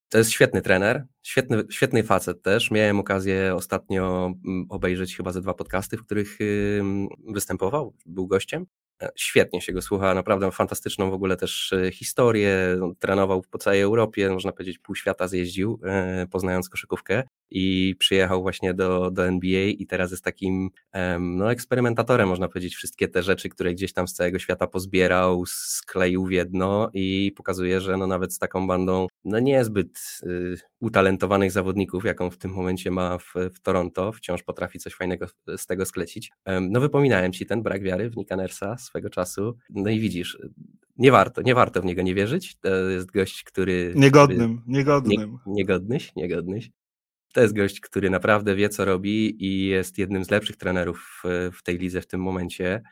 To 0.08 0.18
jest 0.18 0.30
świetny 0.30 0.62
trener, 0.62 1.06
świetny, 1.22 1.62
świetny 1.70 2.02
facet 2.02 2.42
też. 2.42 2.70
Miałem 2.70 3.00
okazję 3.00 3.54
ostatnio 3.54 4.32
mm, 4.46 4.66
obejrzeć 4.68 5.16
chyba 5.16 5.32
ze 5.32 5.40
dwa 5.40 5.54
podcasty, 5.54 5.96
w 5.96 6.04
których 6.04 6.38
występował, 7.34 7.94
był 8.06 8.26
gościem. 8.26 8.66
Świetnie 9.16 9.60
się 9.60 9.72
go 9.72 9.82
słucha, 9.82 10.14
naprawdę 10.14 10.50
fantastyczną 10.50 11.10
w 11.10 11.14
ogóle 11.14 11.36
też 11.36 11.72
e, 11.72 11.90
historię. 11.92 12.78
Trenował 12.98 13.42
po 13.50 13.58
całej 13.58 13.80
Europie, 13.80 14.30
można 14.30 14.52
powiedzieć, 14.52 14.78
pół 14.78 14.94
świata 14.94 15.28
zjeździł, 15.28 15.80
e, 15.84 16.26
poznając 16.30 16.68
koszykówkę 16.68 17.22
i 17.50 17.96
przyjechał 17.98 18.42
właśnie 18.42 18.74
do, 18.74 19.10
do 19.10 19.26
NBA 19.26 19.66
i 19.66 19.86
teraz 19.86 20.10
jest 20.10 20.24
takim 20.24 20.70
no, 21.20 21.52
eksperymentatorem, 21.52 22.28
można 22.28 22.48
powiedzieć, 22.48 22.74
wszystkie 22.74 23.08
te 23.08 23.22
rzeczy, 23.22 23.48
które 23.48 23.74
gdzieś 23.74 23.92
tam 23.92 24.08
z 24.08 24.14
całego 24.14 24.38
świata 24.38 24.66
pozbierał, 24.66 25.44
skleił 25.46 26.26
w 26.26 26.30
jedno 26.30 26.90
i 26.94 27.32
pokazuje, 27.36 27.80
że 27.80 27.96
no 27.96 28.06
nawet 28.06 28.34
z 28.34 28.38
taką 28.38 28.66
bandą 28.66 29.06
no 29.24 29.38
niezbyt 29.38 30.20
y, 30.22 30.56
utalentowanych 30.80 31.52
zawodników, 31.52 32.04
jaką 32.04 32.30
w 32.30 32.38
tym 32.38 32.50
momencie 32.50 32.90
ma 32.90 33.18
w, 33.18 33.34
w, 33.54 33.60
Toronto, 33.60 34.12
wciąż 34.12 34.42
potrafi 34.42 34.78
coś 34.78 34.94
fajnego 34.94 35.26
z 35.56 35.66
tego 35.66 35.86
sklecić. 35.86 36.32
No 36.60 36.80
wypominałem 36.80 37.32
Ci 37.32 37.46
ten 37.46 37.62
brak 37.62 37.82
wiary 37.82 38.10
w 38.10 38.16
Nika 38.16 38.36
Nersa 38.36 38.78
swego 38.78 39.10
czasu, 39.10 39.56
no 39.70 39.90
i 39.90 40.00
widzisz, 40.00 40.38
nie 41.00 41.12
warto, 41.12 41.42
nie 41.42 41.54
warto 41.54 41.82
w 41.82 41.84
niego 41.84 42.02
nie 42.02 42.14
wierzyć. 42.14 42.56
To 42.60 42.68
jest 42.68 43.10
gość, 43.10 43.44
który. 43.44 43.92
Niegodnym, 43.96 44.58
który, 44.58 44.76
niegodnym. 44.78 45.38
Nie, 45.46 45.52
niegodnyś, 45.54 46.12
niegodnyś. 46.16 46.70
To 47.32 47.40
jest 47.40 47.56
gość, 47.56 47.80
który 47.80 48.10
naprawdę 48.10 48.54
wie, 48.54 48.68
co 48.68 48.84
robi 48.84 49.44
i 49.44 49.66
jest 49.66 49.98
jednym 49.98 50.24
z 50.24 50.30
lepszych 50.30 50.56
trenerów 50.56 51.22
w, 51.52 51.62
tej 51.62 51.78
lidze 51.78 52.00
w 52.00 52.06
tym 52.06 52.20
momencie. 52.22 52.82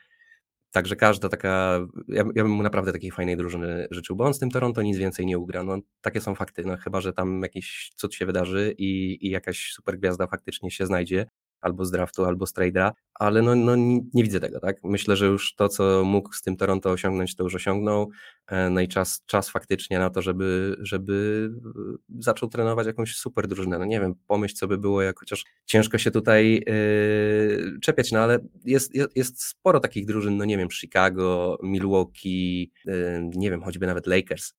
Także 0.71 0.95
każda 0.95 1.29
taka, 1.29 1.79
ja, 2.07 2.23
ja, 2.35 2.43
bym 2.43 2.51
mu 2.51 2.63
naprawdę 2.63 2.91
takiej 2.93 3.11
fajnej 3.11 3.37
drużyny 3.37 3.87
życzył, 3.91 4.15
bo 4.15 4.25
on 4.25 4.33
z 4.33 4.39
tym 4.39 4.51
Toronto 4.51 4.81
nic 4.81 4.97
więcej 4.97 5.25
nie 5.25 5.37
ugra. 5.37 5.63
No, 5.63 5.77
takie 6.01 6.21
są 6.21 6.35
fakty, 6.35 6.63
no, 6.65 6.77
chyba 6.77 7.01
że 7.01 7.13
tam 7.13 7.41
jakiś 7.41 7.91
cud 7.95 8.15
się 8.15 8.25
wydarzy 8.25 8.75
i, 8.77 9.17
i 9.27 9.29
jakaś 9.29 9.71
super 9.71 9.99
gwiazda 9.99 10.27
faktycznie 10.27 10.71
się 10.71 10.85
znajdzie, 10.85 11.25
albo 11.61 11.85
z 11.85 11.91
draftu, 11.91 12.25
albo 12.25 12.45
z 12.45 12.53
trade'a, 12.53 12.91
ale 13.13 13.41
no, 13.41 13.55
no 13.55 13.75
nie 14.13 14.23
widzę 14.23 14.39
tego, 14.39 14.59
tak? 14.59 14.77
Myślę, 14.83 15.15
że 15.15 15.25
już 15.25 15.55
to, 15.55 15.69
co 15.69 16.03
mógł 16.05 16.33
z 16.33 16.41
tym 16.41 16.57
Toronto 16.57 16.91
osiągnąć, 16.91 17.35
to 17.35 17.43
już 17.43 17.55
osiągnął, 17.55 18.09
e, 18.47 18.69
no 18.69 18.81
i 18.81 18.87
czas, 18.87 19.23
czas 19.25 19.49
faktycznie 19.49 19.99
na 19.99 20.09
to, 20.09 20.21
żeby, 20.21 20.75
żeby 20.79 21.49
e, 21.65 21.97
zaczął 22.19 22.49
trenować 22.49 22.87
jakąś 22.87 23.15
super 23.15 23.47
drużynę, 23.47 23.79
no 23.79 23.85
nie 23.85 23.99
wiem, 23.99 24.15
pomyśl, 24.27 24.55
co 24.55 24.67
by 24.67 24.77
było, 24.77 25.01
jak 25.01 25.19
chociaż 25.19 25.45
ciężko 25.65 25.97
się 25.97 26.11
tutaj 26.11 26.63
yy, 26.67 27.79
czepiać, 27.81 28.11
no 28.11 28.19
ale 28.19 28.39
jest, 28.65 28.95
jest, 28.95 29.17
jest 29.17 29.43
sporo 29.43 29.79
takich 29.79 30.05
drużyn, 30.05 30.37
no 30.37 30.45
nie 30.45 30.57
wiem, 30.57 30.69
Chicago, 30.71 31.57
Milwaukee, 31.63 32.71
yy, 32.85 33.29
nie 33.35 33.49
wiem, 33.49 33.61
choćby 33.61 33.87
nawet 33.87 34.07
Lakers, 34.07 34.53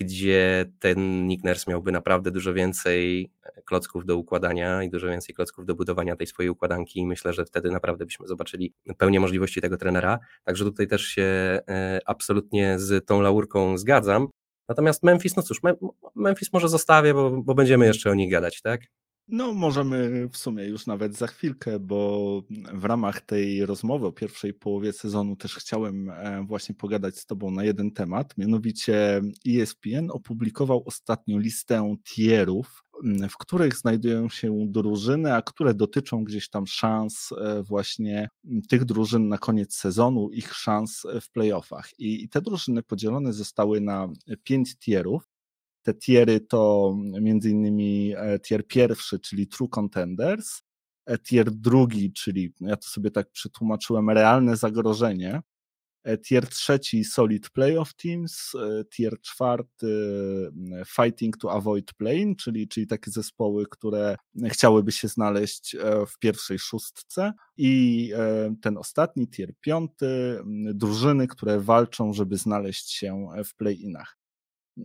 gdzie 0.00 0.66
ten 0.78 1.26
Nick 1.26 1.44
Nurse 1.44 1.70
miałby 1.70 1.92
naprawdę 1.92 2.30
dużo 2.30 2.54
więcej 2.54 3.30
klocków 3.64 4.06
do 4.06 4.16
układania 4.16 4.82
i 4.82 4.90
dużo 4.90 5.06
więcej 5.06 5.34
klocków 5.34 5.66
do 5.66 5.74
budowania 5.74 6.16
tej 6.16 6.26
swojej 6.26 6.50
układanki 6.50 7.00
i 7.00 7.06
myślę, 7.06 7.32
że 7.32 7.44
wtedy 7.44 7.70
naprawdę 7.70 8.04
byśmy 8.04 8.26
zobaczyli 8.26 8.74
pełnię 8.98 9.20
możliwości 9.20 9.60
tego 9.60 9.76
trenera. 9.76 10.18
Także 10.44 10.64
tutaj 10.64 10.86
też 10.86 11.02
się 11.02 11.22
e, 11.68 12.00
absolutnie 12.06 12.78
z 12.78 13.06
tą 13.06 13.20
laurką 13.20 13.78
zgadzam. 13.78 14.28
Natomiast 14.68 15.02
Memphis, 15.02 15.36
no 15.36 15.42
cóż, 15.42 15.60
Memphis 16.14 16.52
może 16.52 16.68
zostawię, 16.68 17.14
bo, 17.14 17.30
bo 17.30 17.54
będziemy 17.54 17.86
jeszcze 17.86 18.10
o 18.10 18.14
nich 18.14 18.30
gadać, 18.30 18.62
tak? 18.62 18.80
No, 19.30 19.54
możemy 19.54 20.28
w 20.32 20.36
sumie 20.36 20.64
już 20.64 20.86
nawet 20.86 21.16
za 21.16 21.26
chwilkę, 21.26 21.78
bo 21.78 22.42
w 22.72 22.84
ramach 22.84 23.20
tej 23.20 23.66
rozmowy 23.66 24.06
o 24.06 24.12
pierwszej 24.12 24.54
połowie 24.54 24.92
sezonu 24.92 25.36
też 25.36 25.54
chciałem 25.54 26.10
e, 26.10 26.44
właśnie 26.46 26.74
pogadać 26.74 27.18
z 27.18 27.26
Tobą 27.26 27.50
na 27.50 27.64
jeden 27.64 27.90
temat. 27.90 28.38
Mianowicie 28.38 29.20
ESPN 29.48 30.10
opublikował 30.10 30.82
ostatnio 30.86 31.38
listę 31.38 31.96
tierów, 32.04 32.84
w 33.30 33.36
których 33.38 33.76
znajdują 33.76 34.28
się 34.28 34.66
drużyny, 34.68 35.34
a 35.34 35.42
które 35.42 35.74
dotyczą 35.74 36.24
gdzieś 36.24 36.48
tam 36.48 36.66
szans 36.66 37.28
e, 37.32 37.62
właśnie 37.62 38.28
tych 38.68 38.84
drużyn 38.84 39.28
na 39.28 39.38
koniec 39.38 39.74
sezonu, 39.74 40.30
ich 40.30 40.54
szans 40.54 41.02
w 41.20 41.30
playoffach. 41.30 41.90
I 41.98 42.28
te 42.28 42.40
drużyny 42.42 42.82
podzielone 42.82 43.32
zostały 43.32 43.80
na 43.80 44.08
pięć 44.44 44.78
tierów. 44.78 45.37
Te 45.82 45.94
tiery 45.94 46.40
to 46.40 46.94
między 47.20 47.50
innymi 47.50 48.14
e, 48.16 48.38
tier 48.40 48.66
pierwszy, 48.66 49.18
czyli 49.20 49.46
True 49.46 49.68
Contenders, 49.68 50.62
e, 51.06 51.18
tier 51.18 51.50
drugi, 51.50 52.12
czyli 52.12 52.52
ja 52.60 52.76
to 52.76 52.88
sobie 52.88 53.10
tak 53.10 53.30
przetłumaczyłem, 53.30 54.10
realne 54.10 54.56
zagrożenie, 54.56 55.40
e, 56.04 56.18
tier 56.18 56.48
trzeci 56.48 57.04
Solid 57.04 57.50
Playoff 57.50 57.94
Teams, 57.94 58.52
tier 58.96 59.20
czwarty 59.20 59.88
Fighting 60.86 61.36
to 61.36 61.52
Avoid 61.52 61.94
Playing, 61.94 62.38
czyli, 62.38 62.68
czyli 62.68 62.86
takie 62.86 63.10
zespoły, 63.10 63.64
które 63.70 64.16
chciałyby 64.48 64.92
się 64.92 65.08
znaleźć 65.08 65.76
w 66.08 66.18
pierwszej 66.18 66.58
szóstce 66.58 67.32
i 67.56 68.12
ten 68.62 68.76
ostatni, 68.76 69.28
tier 69.28 69.52
piąty, 69.60 70.38
drużyny, 70.74 71.28
które 71.28 71.60
walczą, 71.60 72.12
żeby 72.12 72.36
znaleźć 72.36 72.92
się 72.92 73.28
w 73.44 73.56
play-inach. 73.56 74.18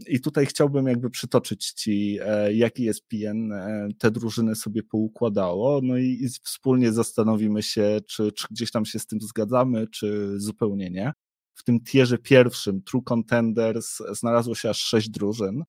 I 0.08 0.22
tutaj 0.22 0.46
chciałbym 0.46 0.88
jakby 0.88 1.10
przytoczyć 1.10 1.72
Ci, 1.72 2.18
e, 2.22 2.54
jaki 2.54 2.84
jest 2.84 3.08
PN 3.08 3.52
e, 3.52 3.88
te 4.00 4.12
drużyny 4.12 4.56
sobie 4.56 4.84
poukładało, 4.84 5.80
no 5.84 5.98
i, 5.98 6.20
i 6.22 6.30
wspólnie 6.44 6.92
zastanowimy 6.92 7.64
się, 7.64 8.00
czy, 8.08 8.32
czy 8.32 8.48
gdzieś 8.52 8.72
tam 8.72 8.86
się 8.86 9.00
z 9.00 9.08
tym 9.08 9.22
zgadzamy, 9.22 9.88
czy 9.88 10.40
zupełnie 10.40 10.90
nie. 10.90 11.14
W 11.56 11.64
tym 11.64 11.84
tierze 11.84 12.18
pierwszym, 12.18 12.82
True 12.82 13.02
Contenders, 13.02 14.02
znalazło 14.12 14.56
się 14.56 14.70
aż 14.70 14.78
sześć 14.78 15.10
drużyn. 15.10 15.64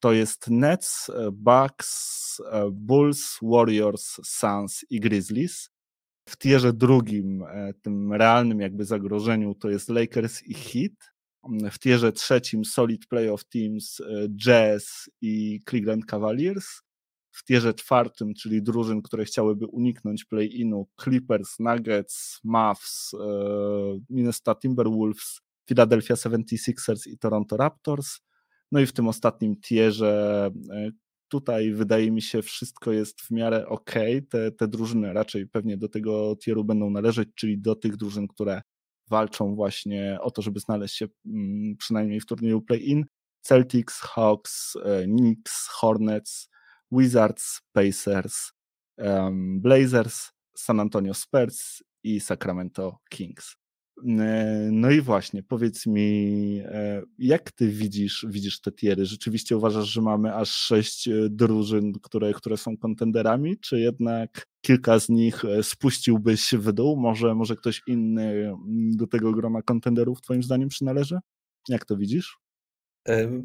To 0.00 0.12
jest 0.12 0.50
Nets, 0.50 1.10
e, 1.10 1.30
Bucks, 1.32 2.42
Bulls, 2.72 3.38
Warriors, 3.42 4.20
Suns 4.24 4.84
i 4.90 5.00
Grizzlies. 5.00 5.70
W 6.28 6.38
tierze 6.38 6.72
drugim, 6.72 7.44
tym 7.82 8.12
realnym 8.12 8.60
jakby 8.60 8.84
zagrożeniu, 8.84 9.54
to 9.54 9.70
jest 9.70 9.88
Lakers 9.88 10.42
i 10.42 10.54
Heat 10.54 11.15
w 11.70 11.78
tierze 11.78 12.12
trzecim 12.12 12.64
Solid 12.64 13.06
Playoff 13.06 13.44
Teams 13.44 14.00
e, 14.00 14.28
Jazz 14.44 15.10
i 15.20 15.60
Cleveland 15.68 16.06
Cavaliers. 16.06 16.66
W 17.32 17.44
tierze 17.44 17.74
czwartym, 17.74 18.34
czyli 18.34 18.62
drużyn, 18.62 19.02
które 19.02 19.24
chciałyby 19.24 19.66
uniknąć 19.66 20.24
play-inu, 20.24 20.86
Clippers, 21.02 21.58
Nuggets, 21.58 22.40
Mavs, 22.44 23.14
e, 23.14 23.18
Minnesota 24.10 24.54
Timberwolves, 24.54 25.40
Philadelphia 25.68 26.14
76ers 26.14 27.06
i 27.06 27.18
Toronto 27.18 27.56
Raptors. 27.56 28.20
No 28.72 28.80
i 28.80 28.86
w 28.86 28.92
tym 28.92 29.08
ostatnim 29.08 29.60
tierze 29.60 30.50
e, 30.70 30.90
tutaj 31.28 31.72
wydaje 31.72 32.10
mi 32.10 32.22
się 32.22 32.42
wszystko 32.42 32.92
jest 32.92 33.20
w 33.20 33.30
miarę 33.30 33.68
ok. 33.68 33.94
Te, 34.30 34.52
te 34.52 34.68
drużyny 34.68 35.12
raczej 35.12 35.46
pewnie 35.46 35.76
do 35.76 35.88
tego 35.88 36.36
tieru 36.36 36.64
będą 36.64 36.90
należeć, 36.90 37.28
czyli 37.34 37.58
do 37.58 37.74
tych 37.74 37.96
drużyn, 37.96 38.28
które 38.28 38.62
walczą 39.10 39.54
właśnie 39.54 40.18
o 40.20 40.30
to, 40.30 40.42
żeby 40.42 40.60
znaleźć 40.60 40.96
się 40.96 41.06
mm, 41.26 41.76
przynajmniej 41.76 42.20
w 42.20 42.26
turnieju 42.26 42.62
play-in. 42.62 43.04
Celtics, 43.40 44.00
Hawks, 44.00 44.76
e, 44.84 45.04
Knicks, 45.04 45.68
Hornets, 45.68 46.50
Wizards, 46.92 47.60
Pacers, 47.72 48.52
Blazers, 49.60 50.32
San 50.56 50.80
Antonio 50.80 51.14
Spurs 51.14 51.82
i 52.02 52.20
Sacramento 52.20 52.98
Kings. 53.10 53.56
E, 54.04 54.68
no 54.72 54.90
i 54.90 55.00
właśnie, 55.00 55.42
powiedz 55.42 55.86
mi, 55.86 56.60
e, 56.64 57.02
jak 57.18 57.52
ty 57.52 57.68
widzisz, 57.68 58.26
widzisz 58.28 58.60
te 58.60 58.72
tiery? 58.72 59.06
Rzeczywiście 59.06 59.56
uważasz, 59.56 59.88
że 59.88 60.02
mamy 60.02 60.34
aż 60.34 60.50
sześć 60.50 61.08
drużyn, 61.30 61.92
które, 62.02 62.32
które 62.32 62.56
są 62.56 62.76
kontenderami, 62.76 63.58
czy 63.58 63.80
jednak 63.80 64.46
kilka 64.60 64.98
z 64.98 65.08
nich 65.08 65.44
e, 65.44 65.62
spuściłbyś 65.62 66.54
w 66.54 66.72
dół? 66.72 66.96
Może, 66.96 67.34
może 67.34 67.56
ktoś 67.56 67.82
inny 67.86 68.30
mm, 68.32 68.96
do 68.96 69.06
tego 69.06 69.32
grona 69.32 69.62
kontenderów 69.62 70.20
twoim 70.20 70.42
zdaniem 70.42 70.68
przynależy? 70.68 71.18
Jak 71.68 71.84
to 71.84 71.96
widzisz? 71.96 72.38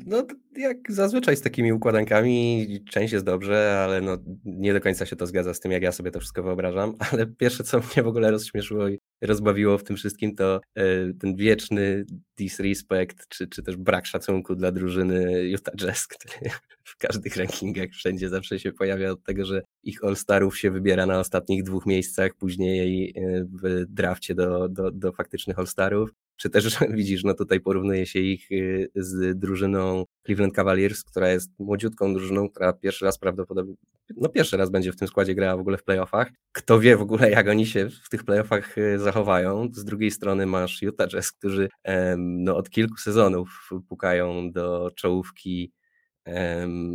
No, 0.06 0.24
jak 0.58 0.92
zazwyczaj 0.92 1.38
z 1.38 1.42
takimi 1.42 1.74
układankami, 1.74 2.68
część 2.90 3.14
jest 3.14 3.26
dobrze, 3.26 3.82
ale 3.86 4.02
no, 4.02 4.18
nie 4.46 4.74
do 4.74 4.82
końca 4.82 5.06
się 5.06 5.16
to 5.16 5.28
zgadza 5.28 5.54
z 5.54 5.60
tym, 5.60 5.72
jak 5.72 5.84
ja 5.84 5.92
sobie 5.92 6.12
to 6.12 6.20
wszystko 6.20 6.44
wyobrażam. 6.44 6.96
Ale 7.12 7.28
pierwsze, 7.28 7.64
co 7.64 7.78
mnie 7.78 8.04
w 8.04 8.08
ogóle 8.08 8.32
rozśmieszyło 8.32 8.88
i 8.88 9.00
rozbawiło 9.22 9.78
w 9.78 9.84
tym 9.84 9.96
wszystkim, 9.96 10.36
to 10.36 10.62
e, 10.76 11.14
ten 11.14 11.36
wieczny 11.36 12.06
disrespect, 12.38 13.28
czy, 13.28 13.48
czy 13.48 13.64
też 13.64 13.76
brak 13.78 14.06
szacunku 14.06 14.56
dla 14.56 14.72
drużyny 14.72 15.44
Utah 15.48 15.76
Jazz, 15.76 16.08
który 16.08 16.50
w 16.84 16.98
każdych 16.98 17.36
rankingach 17.36 17.90
wszędzie 17.90 18.30
zawsze 18.30 18.60
się 18.60 18.72
pojawia 18.72 19.12
od 19.12 19.24
tego, 19.24 19.46
że 19.46 19.62
ich 19.84 20.04
All-Starów 20.04 20.60
się 20.60 20.72
wybiera 20.72 21.06
na 21.06 21.20
ostatnich 21.20 21.64
dwóch 21.64 21.86
miejscach, 21.86 22.36
później 22.36 23.14
e, 23.18 23.46
w 23.64 23.86
drafcie 23.88 24.36
do, 24.36 24.70
do, 24.70 24.92
do 24.92 25.12
faktycznych 25.12 25.60
All-Starów 25.60 26.10
czy 26.42 26.50
też 26.50 26.78
widzisz, 27.00 27.24
no 27.24 27.34
tutaj 27.34 27.60
porównuje 27.60 28.06
się 28.06 28.20
ich 28.20 28.52
y, 28.52 28.92
z 28.96 29.40
drużyną 29.40 30.06
Cleveland 30.26 30.56
Cavaliers, 30.56 31.04
która 31.04 31.30
jest 31.30 31.52
młodziutką 31.60 32.14
drużyną, 32.14 32.50
która 32.50 32.74
pierwszy 32.74 33.06
raz 33.06 33.18
prawdopodobnie, 33.18 33.76
no 34.18 34.30
pierwszy 34.30 34.58
raz 34.58 34.70
będzie 34.70 34.92
w 34.92 34.96
tym 34.96 35.08
składzie 35.08 35.36
grała 35.36 35.58
w 35.58 35.60
ogóle 35.60 35.78
w 35.78 35.84
playoffach. 35.84 36.32
Kto 36.52 36.80
wie 36.80 36.98
w 36.98 37.02
ogóle, 37.02 37.32
jak 37.32 37.48
oni 37.48 37.66
się 37.66 37.90
w 38.04 38.10
tych 38.10 38.24
playoffach 38.24 38.78
y, 38.78 39.00
zachowają. 39.00 39.70
Z 39.74 39.86
drugiej 39.86 40.12
strony 40.12 40.46
masz 40.46 40.82
Utah 40.82 41.08
Jazz, 41.08 41.32
którzy 41.32 41.70
no, 42.18 42.56
od 42.56 42.70
kilku 42.70 42.98
sezonów 42.98 43.70
pukają 43.90 44.52
do 44.52 44.92
czołówki 44.96 45.74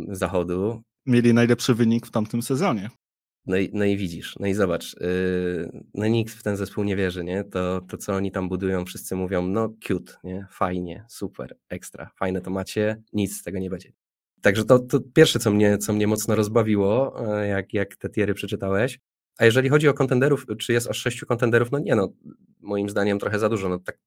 zachodu. 0.09 0.81
Mieli 1.05 1.33
najlepszy 1.33 1.73
wynik 1.73 2.05
w 2.07 2.11
tamtym 2.11 2.41
sezonie. 2.41 2.89
No 3.47 3.57
i, 3.57 3.69
no 3.73 3.85
i 3.85 3.97
widzisz, 3.97 4.35
no 4.39 4.47
i 4.47 4.53
zobacz, 4.53 4.95
yy, 5.01 5.83
no 5.93 6.07
nikt 6.07 6.33
w 6.33 6.43
ten 6.43 6.57
zespół 6.57 6.83
nie 6.83 6.95
wierzy, 6.95 7.23
nie? 7.23 7.43
To, 7.43 7.81
to 7.81 7.97
co 7.97 8.13
oni 8.13 8.31
tam 8.31 8.49
budują, 8.49 8.85
wszyscy 8.85 9.15
mówią, 9.15 9.47
no 9.47 9.69
cute, 9.87 10.13
nie? 10.23 10.47
Fajnie, 10.51 11.05
super, 11.09 11.57
ekstra, 11.69 12.11
fajne 12.15 12.41
to 12.41 12.51
macie, 12.51 13.01
nic 13.13 13.37
z 13.39 13.43
tego 13.43 13.59
nie 13.59 13.69
będzie. 13.69 13.91
Także 14.41 14.65
to, 14.65 14.79
to 14.79 14.99
pierwsze, 15.13 15.39
co 15.39 15.51
mnie, 15.51 15.77
co 15.77 15.93
mnie 15.93 16.07
mocno 16.07 16.35
rozbawiło, 16.35 17.21
e, 17.39 17.47
jak, 17.47 17.73
jak 17.73 17.95
te 17.95 18.09
tiery 18.09 18.33
przeczytałeś. 18.33 18.99
A 19.37 19.45
jeżeli 19.45 19.69
chodzi 19.69 19.87
o 19.87 19.93
kontenderów, 19.93 20.45
czy 20.59 20.73
jest 20.73 20.89
aż 20.89 20.97
sześciu 20.97 21.25
kontenderów, 21.25 21.71
no 21.71 21.79
nie 21.79 21.95
no, 21.95 22.09
moim 22.67 22.89
zdaniem 22.89 23.19
trochę 23.19 23.39
za 23.39 23.49
dużo. 23.49 23.69
No, 23.69 23.79
tak, 23.79 23.97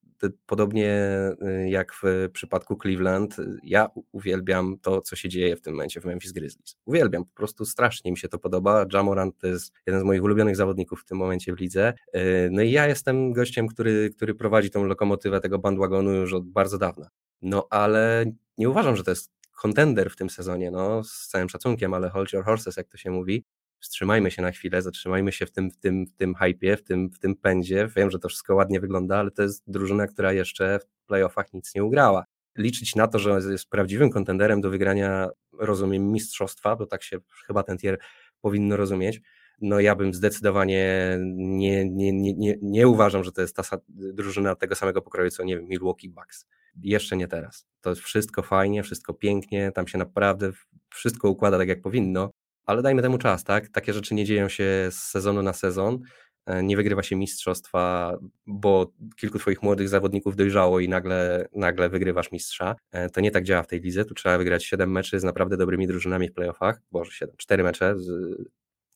podobnie 0.46 1.06
y, 1.42 1.68
jak 1.68 1.92
w 1.94 2.28
przypadku 2.32 2.76
Cleveland, 2.76 3.36
ja 3.64 3.88
uwielbiam 4.12 4.78
to, 4.82 5.00
co 5.00 5.16
się 5.16 5.28
dzieje 5.28 5.56
w 5.56 5.60
tym 5.60 5.74
momencie 5.74 6.00
w 6.00 6.04
Memphis 6.04 6.32
Grizzlies. 6.32 6.76
Uwielbiam, 6.84 7.24
po 7.24 7.34
prostu 7.34 7.64
strasznie 7.64 8.10
mi 8.10 8.18
się 8.18 8.28
to 8.28 8.38
podoba. 8.38 8.86
Jamorant 8.92 9.38
to 9.38 9.46
jest 9.46 9.72
jeden 9.86 10.00
z 10.00 10.04
moich 10.04 10.22
ulubionych 10.22 10.56
zawodników 10.56 11.02
w 11.02 11.04
tym 11.04 11.18
momencie 11.18 11.54
w 11.54 11.60
lidze. 11.60 11.92
Y, 12.16 12.48
no 12.52 12.62
i 12.62 12.70
ja 12.70 12.86
jestem 12.86 13.32
gościem, 13.32 13.68
który, 13.68 14.10
który 14.10 14.34
prowadzi 14.34 14.70
tą 14.70 14.84
lokomotywę 14.84 15.40
tego 15.40 15.58
bandwagonu 15.58 16.12
już 16.12 16.32
od 16.32 16.48
bardzo 16.48 16.78
dawna. 16.78 17.08
No 17.42 17.66
ale 17.70 18.24
nie 18.58 18.70
uważam, 18.70 18.96
że 18.96 19.04
to 19.04 19.10
jest 19.10 19.30
kontender 19.62 20.10
w 20.10 20.16
tym 20.16 20.30
sezonie, 20.30 20.70
no 20.70 21.04
z 21.04 21.28
całym 21.28 21.48
szacunkiem, 21.48 21.94
ale 21.94 22.10
hold 22.10 22.32
your 22.32 22.44
horses, 22.44 22.76
jak 22.76 22.88
to 22.88 22.96
się 22.96 23.10
mówi. 23.10 23.44
Wstrzymajmy 23.80 24.30
się 24.30 24.42
na 24.42 24.50
chwilę, 24.50 24.82
zatrzymajmy 24.82 25.32
się 25.32 25.46
w 25.46 25.52
tym, 25.52 25.70
w 25.70 25.76
tym, 25.76 26.06
w 26.06 26.12
tym 26.12 26.34
hypie, 26.34 26.76
w 26.76 26.82
tym, 26.82 27.10
w 27.10 27.18
tym 27.18 27.36
pędzie. 27.36 27.88
Wiem, 27.96 28.10
że 28.10 28.18
to 28.18 28.28
wszystko 28.28 28.54
ładnie 28.54 28.80
wygląda, 28.80 29.18
ale 29.18 29.30
to 29.30 29.42
jest 29.42 29.62
drużyna, 29.66 30.06
która 30.06 30.32
jeszcze 30.32 30.78
w 30.78 31.06
playoffach 31.06 31.52
nic 31.52 31.74
nie 31.74 31.84
ugrała. 31.84 32.24
Liczyć 32.58 32.96
na 32.96 33.08
to, 33.08 33.18
że 33.18 33.40
jest 33.50 33.70
prawdziwym 33.70 34.10
kontenderem 34.10 34.60
do 34.60 34.70
wygrania, 34.70 35.28
rozumiem, 35.58 36.12
mistrzostwa, 36.12 36.76
bo 36.76 36.86
tak 36.86 37.02
się 37.02 37.18
chyba 37.46 37.62
ten 37.62 37.78
tier 37.78 37.98
powinno 38.40 38.76
rozumieć, 38.76 39.20
no 39.60 39.80
ja 39.80 39.94
bym 39.94 40.14
zdecydowanie 40.14 41.18
nie, 41.36 41.90
nie, 41.90 42.12
nie, 42.12 42.34
nie, 42.34 42.56
nie 42.62 42.88
uważam, 42.88 43.24
że 43.24 43.32
to 43.32 43.40
jest 43.40 43.56
ta 43.56 43.62
drużyna 43.88 44.54
tego 44.54 44.74
samego 44.74 45.02
pokroju, 45.02 45.30
co 45.30 45.44
nie 45.44 45.56
wiem, 45.56 45.68
Milwaukee 45.68 46.08
Bucks. 46.08 46.46
Jeszcze 46.82 47.16
nie 47.16 47.28
teraz. 47.28 47.66
To 47.80 47.90
jest 47.90 48.02
wszystko 48.02 48.42
fajnie, 48.42 48.82
wszystko 48.82 49.14
pięknie, 49.14 49.72
tam 49.74 49.88
się 49.88 49.98
naprawdę 49.98 50.50
wszystko 50.90 51.30
układa 51.30 51.58
tak, 51.58 51.68
jak 51.68 51.82
powinno, 51.82 52.30
ale 52.66 52.82
dajmy 52.82 53.02
temu 53.02 53.18
czas, 53.18 53.44
tak? 53.44 53.68
Takie 53.68 53.92
rzeczy 53.92 54.14
nie 54.14 54.24
dzieją 54.24 54.48
się 54.48 54.88
z 54.90 54.94
sezonu 54.94 55.42
na 55.42 55.52
sezon, 55.52 55.98
e, 56.46 56.62
nie 56.62 56.76
wygrywa 56.76 57.02
się 57.02 57.16
mistrzostwa, 57.16 58.16
bo 58.46 58.92
kilku 59.16 59.38
twoich 59.38 59.62
młodych 59.62 59.88
zawodników 59.88 60.36
dojrzało 60.36 60.80
i 60.80 60.88
nagle, 60.88 61.48
nagle 61.54 61.88
wygrywasz 61.88 62.32
mistrza. 62.32 62.76
E, 62.92 63.10
to 63.10 63.20
nie 63.20 63.30
tak 63.30 63.44
działa 63.44 63.62
w 63.62 63.66
tej 63.66 63.80
lidze, 63.80 64.04
tu 64.04 64.14
trzeba 64.14 64.38
wygrać 64.38 64.64
7 64.64 64.92
meczy 64.92 65.20
z 65.20 65.24
naprawdę 65.24 65.56
dobrymi 65.56 65.86
drużynami 65.86 66.28
w 66.28 66.32
playoffach, 66.32 66.80
boże 66.92 67.12
7, 67.12 67.34
4 67.38 67.62
mecze 67.62 67.98
z 67.98 68.10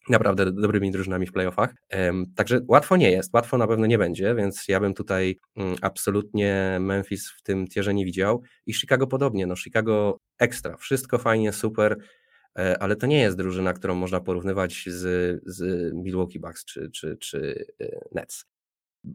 naprawdę 0.08 0.52
dobrymi 0.52 0.90
drużynami 0.90 1.26
w 1.26 1.32
playoffach. 1.32 1.74
Także 2.36 2.60
łatwo 2.68 2.96
nie 2.96 3.10
jest, 3.10 3.34
łatwo 3.34 3.58
na 3.58 3.66
pewno 3.66 3.86
nie 3.86 3.98
będzie, 3.98 4.34
więc 4.34 4.68
ja 4.68 4.80
bym 4.80 4.94
tutaj 4.94 5.40
mm, 5.56 5.76
absolutnie 5.82 6.78
Memphis 6.80 7.30
w 7.30 7.42
tym 7.42 7.66
tierze 7.66 7.94
nie 7.94 8.04
widział 8.04 8.42
i 8.66 8.74
Chicago 8.74 9.06
podobnie, 9.06 9.46
no 9.46 9.56
Chicago 9.56 10.18
ekstra, 10.38 10.76
wszystko 10.76 11.18
fajnie, 11.18 11.52
super, 11.52 11.96
ale 12.54 12.96
to 12.96 13.06
nie 13.06 13.20
jest 13.20 13.36
drużyna, 13.36 13.72
którą 13.72 13.94
można 13.94 14.20
porównywać 14.20 14.84
z, 14.86 15.42
z 15.46 15.92
Milwaukee 15.94 16.38
Bucks 16.38 16.64
czy, 16.64 16.90
czy, 16.90 17.16
czy 17.16 17.66
e, 17.80 18.00
Nets. 18.12 18.44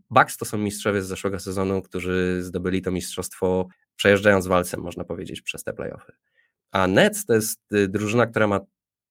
Bucks 0.09 0.37
to 0.37 0.45
są 0.45 0.57
mistrzowie 0.57 1.01
z 1.01 1.07
zeszłego 1.07 1.39
sezonu, 1.39 1.81
którzy 1.81 2.43
zdobyli 2.43 2.81
to 2.81 2.91
mistrzostwo 2.91 3.67
przejeżdżając 3.95 4.47
walcem, 4.47 4.81
można 4.81 5.03
powiedzieć, 5.03 5.41
przez 5.41 5.63
te 5.63 5.73
playoffy. 5.73 6.13
A 6.71 6.87
Nets 6.87 7.25
to 7.25 7.33
jest 7.33 7.73
y, 7.73 7.87
drużyna, 7.87 8.27
która 8.27 8.47
ma 8.47 8.59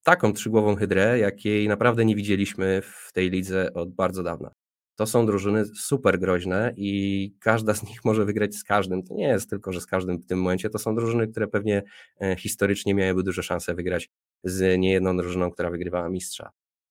taką 0.02 0.32
trzygłową 0.32 0.76
hydrę, 0.76 1.18
jakiej 1.18 1.68
naprawdę 1.68 2.04
nie 2.04 2.16
widzieliśmy 2.16 2.82
w 2.82 3.12
tej 3.12 3.30
lidze 3.30 3.74
od 3.74 3.94
bardzo 3.94 4.22
dawna. 4.22 4.50
To 4.98 5.06
są 5.06 5.26
drużyny 5.26 5.64
super 5.64 6.18
groźne 6.18 6.74
i 6.76 7.32
każda 7.40 7.74
z 7.74 7.82
nich 7.82 8.04
może 8.08 8.24
wygrać 8.24 8.54
z 8.54 8.64
każdym. 8.64 9.02
To 9.02 9.14
nie 9.14 9.28
jest 9.28 9.50
tylko, 9.50 9.72
że 9.72 9.80
z 9.80 9.86
każdym 9.86 10.18
w 10.18 10.26
tym 10.26 10.38
momencie. 10.38 10.70
To 10.70 10.78
są 10.78 10.94
drużyny, 10.94 11.28
które 11.28 11.48
pewnie 11.48 11.82
e, 12.20 12.36
historycznie 12.36 12.94
miałyby 12.94 13.22
duże 13.22 13.42
szanse 13.42 13.74
wygrać 13.74 14.10
z 14.44 14.78
niejedną 14.78 15.16
drużyną, 15.16 15.50
która 15.50 15.70
wygrywała 15.70 16.08
mistrza. 16.08 16.50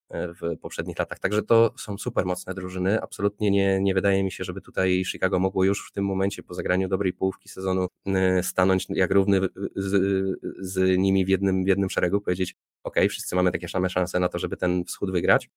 E, 0.10 0.34
w 0.34 0.58
poprzednich 0.62 1.00
latach. 1.00 1.20
Także 1.20 1.44
to 1.44 1.74
są 1.78 1.98
super 1.98 2.26
mocne 2.26 2.54
drużyny. 2.54 3.02
Absolutnie 3.02 3.52
nie, 3.52 3.82
nie 3.82 3.94
wydaje 3.94 4.24
mi 4.24 4.32
się, 4.32 4.44
żeby 4.44 4.62
tutaj 4.62 5.04
Chicago 5.06 5.40
mogło 5.40 5.64
już 5.64 5.90
w 5.90 5.92
tym 5.92 6.06
momencie 6.06 6.44
po 6.44 6.54
zagraniu 6.54 6.88
dobrej 6.88 7.14
połówki 7.14 7.50
sezonu 7.50 7.88
e, 8.06 8.44
stanąć 8.44 8.86
jak 8.90 9.12
równy 9.12 9.40
z, 9.76 10.40
z 10.60 10.98
nimi 10.98 11.26
w 11.26 11.30
jednym, 11.30 11.64
w 11.64 11.68
jednym 11.68 11.90
szeregu, 11.90 12.22
powiedzieć 12.22 12.56
ok, 12.84 12.96
wszyscy 13.10 13.36
mamy 13.36 13.52
takie 13.52 13.68
same 13.68 13.90
szanse 13.90 14.20
na 14.20 14.30
to, 14.30 14.40
żeby 14.40 14.58
ten 14.58 14.84
wschód 14.84 15.12
wygrać. 15.12 15.50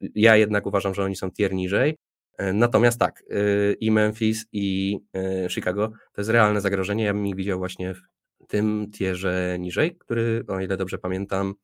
Ja 0.00 0.36
jednak 0.36 0.66
uważam, 0.66 0.94
że 0.94 1.04
oni 1.04 1.16
są 1.16 1.30
tier 1.30 1.54
niżej. 1.54 1.96
E, 2.38 2.52
natomiast 2.52 2.98
tak, 2.98 3.22
i 3.80 3.90
Memphis, 3.90 4.46
i 4.52 4.98
Chicago 5.50 5.88
to 5.88 6.20
jest 6.20 6.30
realne 6.30 6.60
zagrożenie. 6.60 7.04
Ja 7.04 7.14
bym 7.14 7.26
ich 7.26 7.36
widział 7.36 7.58
właśnie 7.58 7.94
w 7.94 8.00
tym 8.48 8.90
tierze 8.90 9.56
niżej, 9.58 9.96
który, 9.96 10.44
o 10.48 10.60
ile 10.60 10.76
dobrze 10.76 10.98
pamiętam, 10.98 11.54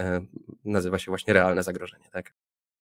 E, 0.00 0.26
nazywa 0.64 0.98
się 0.98 1.10
właśnie 1.10 1.34
realne 1.34 1.62
zagrożenie, 1.62 2.08
tak? 2.12 2.34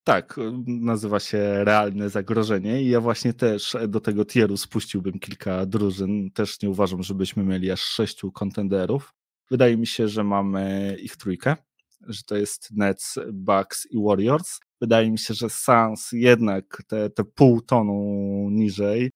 Tak, 0.04 0.36
nazywa 0.68 1.20
się 1.20 1.64
realne 1.64 2.10
zagrożenie 2.10 2.84
i 2.84 2.90
ja 2.90 3.02
właśnie 3.02 3.34
też 3.34 3.78
do 3.88 4.00
tego 4.00 4.26
tieru 4.26 4.58
spuściłbym 4.58 5.20
kilka 5.20 5.66
drużyn. 5.66 6.32
Też 6.32 6.62
nie 6.62 6.70
uważam, 6.70 7.04
żebyśmy 7.04 7.44
mieli 7.44 7.72
aż 7.72 7.82
sześciu 7.82 8.32
kontenderów. 8.32 9.14
Wydaje 9.52 9.78
mi 9.78 9.88
się, 9.88 10.08
że 10.08 10.24
mamy 10.24 10.96
ich 11.02 11.18
trójkę, 11.18 11.56
że 12.08 12.24
to 12.24 12.36
jest 12.36 12.72
Nets, 12.72 13.20
Bucks 13.34 13.88
i 13.92 13.98
Warriors. 14.04 14.60
Wydaje 14.82 15.12
mi 15.12 15.20
się, 15.20 15.34
że 15.34 15.50
Suns 15.50 16.10
jednak 16.12 16.84
te, 16.88 17.10
te 17.10 17.24
pół 17.24 17.62
tonu 17.62 17.94
niżej. 18.52 19.12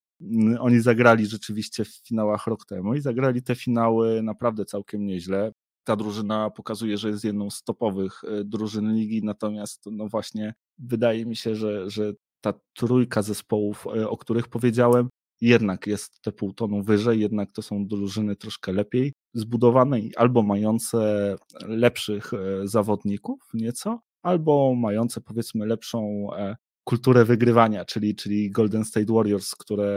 Oni 0.60 0.80
zagrali 0.80 1.26
rzeczywiście 1.26 1.86
w 1.86 2.08
finałach 2.08 2.48
rok 2.48 2.66
temu 2.66 2.94
i 2.94 3.02
zagrali 3.02 3.44
te 3.44 3.56
finały 3.56 4.24
naprawdę 4.24 4.66
całkiem 4.66 5.06
nieźle 5.06 5.52
ta 5.86 5.96
drużyna 5.96 6.50
pokazuje, 6.50 6.98
że 6.98 7.10
jest 7.10 7.24
jedną 7.24 7.50
z 7.50 7.64
topowych 7.64 8.22
e, 8.24 8.44
drużyn 8.44 8.94
ligi, 8.96 9.24
natomiast 9.24 9.86
no 9.92 10.08
właśnie 10.08 10.54
wydaje 10.78 11.26
mi 11.26 11.36
się, 11.36 11.56
że, 11.56 11.90
że 11.90 12.14
ta 12.42 12.54
trójka 12.74 13.22
zespołów, 13.22 13.88
e, 13.88 14.10
o 14.10 14.18
których 14.18 14.48
powiedziałem, 14.48 15.10
jednak 15.42 15.88
jest 15.88 16.22
te 16.22 16.32
pół 16.32 16.54
tonu 16.54 16.84
wyżej, 16.84 17.20
jednak 17.20 17.52
to 17.52 17.62
są 17.62 17.88
drużyny 17.88 18.36
troszkę 18.36 18.72
lepiej 18.72 19.14
zbudowane 19.34 20.00
i 20.00 20.16
albo 20.16 20.44
mające 20.44 21.36
lepszych 21.62 22.34
e, 22.34 22.68
zawodników 22.68 23.40
nieco, 23.54 24.00
albo 24.26 24.76
mające 24.76 25.22
powiedzmy 25.22 25.66
lepszą 25.66 26.28
kulturę 26.84 27.26
wygrywania, 27.26 27.86
czyli, 27.86 28.16
czyli 28.16 28.52
Golden 28.52 28.86
State 28.86 29.14
Warriors, 29.14 29.56
które 29.56 29.88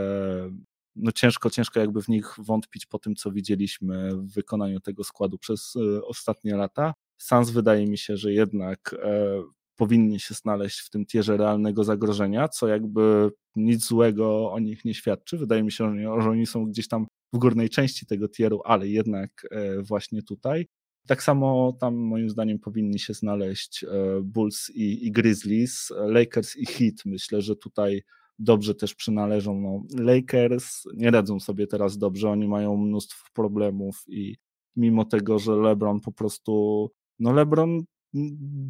no 0.95 1.11
ciężko, 1.11 1.49
ciężko 1.49 1.79
jakby 1.79 2.01
w 2.01 2.07
nich 2.07 2.35
wątpić 2.37 2.85
po 2.85 2.99
tym, 2.99 3.15
co 3.15 3.31
widzieliśmy 3.31 4.15
w 4.15 4.33
wykonaniu 4.33 4.79
tego 4.79 5.03
składu 5.03 5.37
przez 5.37 5.73
e, 5.75 6.05
ostatnie 6.05 6.55
lata. 6.55 6.93
Sans 7.17 7.49
wydaje 7.49 7.87
mi 7.87 7.97
się, 7.97 8.17
że 8.17 8.33
jednak 8.33 8.95
e, 9.03 9.43
powinni 9.75 10.19
się 10.19 10.33
znaleźć 10.33 10.79
w 10.79 10.89
tym 10.89 11.05
tierze 11.05 11.37
realnego 11.37 11.83
zagrożenia, 11.83 12.47
co 12.47 12.67
jakby 12.67 13.31
nic 13.55 13.85
złego 13.85 14.51
o 14.51 14.59
nich 14.59 14.85
nie 14.85 14.93
świadczy. 14.93 15.37
Wydaje 15.37 15.63
mi 15.63 15.71
się, 15.71 15.99
że 16.21 16.29
oni 16.29 16.45
są 16.45 16.65
gdzieś 16.65 16.87
tam 16.87 17.07
w 17.33 17.37
górnej 17.37 17.69
części 17.69 18.05
tego 18.05 18.29
tieru, 18.29 18.61
ale 18.65 18.87
jednak 18.87 19.47
e, 19.51 19.81
właśnie 19.81 20.23
tutaj. 20.23 20.67
Tak 21.07 21.23
samo 21.23 21.73
tam 21.79 21.95
moim 21.95 22.29
zdaniem 22.29 22.59
powinni 22.59 22.99
się 22.99 23.13
znaleźć 23.13 23.85
Bulls 24.23 24.69
i, 24.69 25.07
i 25.07 25.11
Grizzlies, 25.11 25.93
Lakers 26.07 26.55
i 26.57 26.65
Heat. 26.65 26.95
Myślę, 27.05 27.41
że 27.41 27.55
tutaj 27.55 28.03
dobrze 28.39 28.75
też 28.75 28.95
przynależą. 28.95 29.61
No, 29.61 30.03
Lakers 30.03 30.83
nie 30.93 31.11
radzą 31.11 31.39
sobie 31.39 31.67
teraz 31.67 31.97
dobrze, 31.97 32.29
oni 32.29 32.47
mają 32.47 32.77
mnóstwo 32.77 33.25
problemów 33.33 34.03
i 34.07 34.35
mimo 34.75 35.05
tego, 35.05 35.39
że 35.39 35.55
LeBron 35.55 35.99
po 35.99 36.11
prostu, 36.11 36.91
no 37.19 37.33
LeBron 37.33 37.83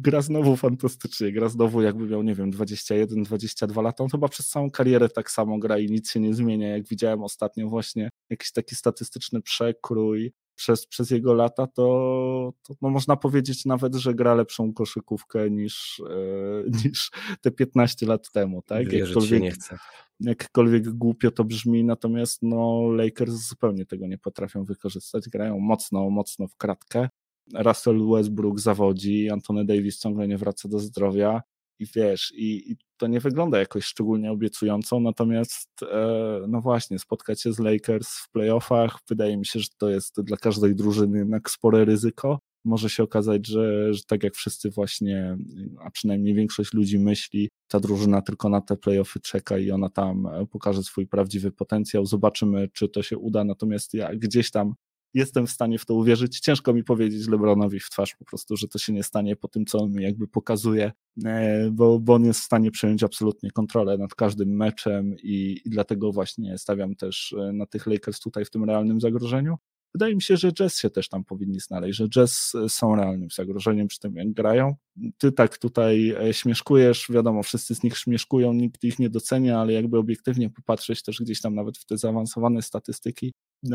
gra 0.02 0.22
znowu 0.22 0.56
fantastycznie, 0.56 1.32
gra 1.32 1.48
znowu 1.48 1.82
jakby 1.82 2.06
miał, 2.06 2.22
nie 2.22 2.34
wiem, 2.34 2.50
21, 2.50 3.22
22 3.22 3.82
lata, 3.82 4.04
on 4.04 4.10
chyba 4.10 4.28
przez 4.28 4.48
całą 4.48 4.70
karierę 4.70 5.08
tak 5.08 5.30
samo 5.30 5.58
gra 5.58 5.78
i 5.78 5.86
nic 5.86 6.10
się 6.10 6.20
nie 6.20 6.34
zmienia, 6.34 6.68
jak 6.68 6.88
widziałem 6.88 7.22
ostatnio 7.22 7.68
właśnie 7.68 8.08
jakiś 8.30 8.52
taki 8.52 8.74
statystyczny 8.74 9.42
przekrój 9.42 10.32
przez, 10.60 10.86
przez 10.86 11.10
jego 11.10 11.34
lata, 11.34 11.66
to, 11.66 12.52
to 12.62 12.74
no 12.82 12.90
można 12.90 13.16
powiedzieć 13.16 13.64
nawet, 13.64 13.94
że 13.94 14.14
gra 14.14 14.34
lepszą 14.34 14.72
koszykówkę 14.72 15.50
niż, 15.50 16.02
e, 16.10 16.70
niż 16.84 17.10
te 17.40 17.50
15 17.50 18.06
lat 18.06 18.30
temu. 18.30 18.62
Tak? 18.62 18.92
Jakkolwiek, 18.92 19.42
nie 19.42 19.50
chce. 19.50 19.78
Jakkolwiek 20.20 20.88
głupio 20.88 21.30
to 21.30 21.44
brzmi, 21.44 21.84
natomiast 21.84 22.42
no, 22.42 22.90
Lakers 22.92 23.34
zupełnie 23.34 23.86
tego 23.86 24.06
nie 24.06 24.18
potrafią 24.18 24.64
wykorzystać. 24.64 25.28
Grają 25.28 25.58
mocno, 25.58 26.10
mocno 26.10 26.48
w 26.48 26.56
kratkę. 26.56 27.08
Russell 27.54 28.08
Westbrook 28.10 28.60
zawodzi, 28.60 29.30
Antony 29.30 29.64
Davis 29.64 29.98
ciągle 29.98 30.28
nie 30.28 30.38
wraca 30.38 30.68
do 30.68 30.78
zdrowia 30.78 31.42
i 31.78 31.86
wiesz, 31.86 32.32
i, 32.36 32.72
i, 32.72 32.76
to 33.00 33.06
nie 33.06 33.20
wygląda 33.20 33.58
jakoś 33.58 33.84
szczególnie 33.84 34.32
obiecująco, 34.32 35.00
natomiast 35.00 35.70
e, 35.82 36.40
no 36.48 36.60
właśnie, 36.60 36.98
spotkać 36.98 37.42
się 37.42 37.52
z 37.52 37.58
Lakers 37.58 38.08
w 38.08 38.30
playoffach, 38.30 38.98
wydaje 39.08 39.36
mi 39.36 39.46
się, 39.46 39.60
że 39.60 39.68
to 39.78 39.90
jest 39.90 40.20
dla 40.20 40.36
każdej 40.36 40.74
drużyny 40.74 41.18
jednak 41.18 41.50
spore 41.50 41.84
ryzyko. 41.84 42.38
Może 42.64 42.90
się 42.90 43.02
okazać, 43.02 43.46
że, 43.46 43.94
że 43.94 44.02
tak 44.06 44.22
jak 44.22 44.34
wszyscy 44.34 44.70
właśnie, 44.70 45.36
a 45.84 45.90
przynajmniej 45.90 46.34
większość 46.34 46.72
ludzi 46.72 46.98
myśli, 46.98 47.48
ta 47.68 47.80
drużyna 47.80 48.22
tylko 48.22 48.48
na 48.48 48.60
te 48.60 48.76
playoffy 48.76 49.20
czeka 49.20 49.58
i 49.58 49.70
ona 49.70 49.88
tam 49.88 50.28
pokaże 50.50 50.82
swój 50.82 51.06
prawdziwy 51.06 51.52
potencjał. 51.52 52.06
Zobaczymy, 52.06 52.68
czy 52.72 52.88
to 52.88 53.02
się 53.02 53.18
uda. 53.18 53.44
Natomiast 53.44 53.94
ja 53.94 54.14
gdzieś 54.14 54.50
tam 54.50 54.74
jestem 55.14 55.46
w 55.46 55.50
stanie 55.50 55.78
w 55.78 55.86
to 55.86 55.94
uwierzyć. 55.94 56.40
Ciężko 56.40 56.72
mi 56.72 56.84
powiedzieć 56.84 57.28
LeBronowi 57.28 57.80
w 57.80 57.90
twarz 57.90 58.14
po 58.14 58.24
prostu, 58.24 58.56
że 58.56 58.68
to 58.68 58.78
się 58.78 58.92
nie 58.92 59.02
stanie 59.02 59.36
po 59.36 59.48
tym, 59.48 59.66
co 59.66 59.78
on 59.78 59.92
mi 59.92 60.02
jakby 60.02 60.28
pokazuje, 60.28 60.92
e, 61.24 61.70
bo, 61.72 61.98
bo 61.98 62.14
on 62.14 62.24
jest 62.24 62.40
w 62.40 62.44
stanie 62.44 62.70
przejąć 62.70 63.02
absolutnie 63.02 63.50
kontrolę 63.50 63.98
nad 63.98 64.14
każdym 64.14 64.56
meczem 64.56 65.16
i, 65.22 65.60
i 65.64 65.70
dlatego 65.70 66.12
właśnie 66.12 66.58
stawiam 66.58 66.96
też 66.96 67.34
e, 67.38 67.52
na 67.52 67.66
tych 67.66 67.86
Lakers 67.86 68.20
tutaj 68.20 68.44
w 68.44 68.50
tym 68.50 68.64
realnym 68.64 69.00
zagrożeniu. 69.00 69.56
Wydaje 69.94 70.14
mi 70.14 70.22
się, 70.22 70.36
że 70.36 70.52
Jazz 70.52 70.78
się 70.78 70.90
też 70.90 71.08
tam 71.08 71.24
powinni 71.24 71.60
znaleźć, 71.60 71.98
że 71.98 72.08
Jazz 72.08 72.54
e, 72.54 72.68
są 72.68 72.96
realnym 72.96 73.30
zagrożeniem 73.30 73.88
przy 73.88 73.98
tym, 73.98 74.16
jak 74.16 74.32
grają. 74.32 74.74
Ty 75.18 75.32
tak 75.32 75.58
tutaj 75.58 76.14
śmieszkujesz, 76.32 77.06
wiadomo, 77.10 77.42
wszyscy 77.42 77.74
z 77.74 77.82
nich 77.82 77.98
śmieszkują, 77.98 78.52
nikt 78.52 78.84
ich 78.84 78.98
nie 78.98 79.10
docenia, 79.10 79.60
ale 79.60 79.72
jakby 79.72 79.98
obiektywnie 79.98 80.50
popatrzeć 80.50 81.02
też 81.02 81.20
gdzieś 81.20 81.40
tam 81.40 81.54
nawet 81.54 81.78
w 81.78 81.86
te 81.86 81.98
zaawansowane 81.98 82.62
statystyki, 82.62 83.32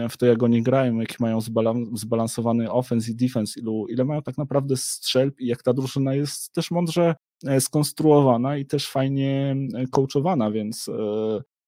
w 0.09 0.17
to, 0.17 0.25
jak 0.25 0.43
oni 0.43 0.63
grają, 0.63 0.99
jaki 0.99 1.15
mają 1.19 1.39
zbalansowany 1.93 2.71
offense 2.71 3.11
i 3.11 3.15
defense, 3.15 3.59
ilu, 3.59 3.87
ile 3.87 4.05
mają 4.05 4.21
tak 4.21 4.37
naprawdę 4.37 4.77
strzelb 4.77 5.39
i 5.39 5.47
jak 5.47 5.63
ta 5.63 5.73
drużyna 5.73 6.15
jest 6.15 6.53
też 6.53 6.71
mądrze 6.71 7.15
e, 7.45 7.61
skonstruowana 7.61 8.57
i 8.57 8.65
też 8.65 8.89
fajnie 8.89 9.55
e, 9.73 9.87
coachowana, 9.87 10.51
więc 10.51 10.89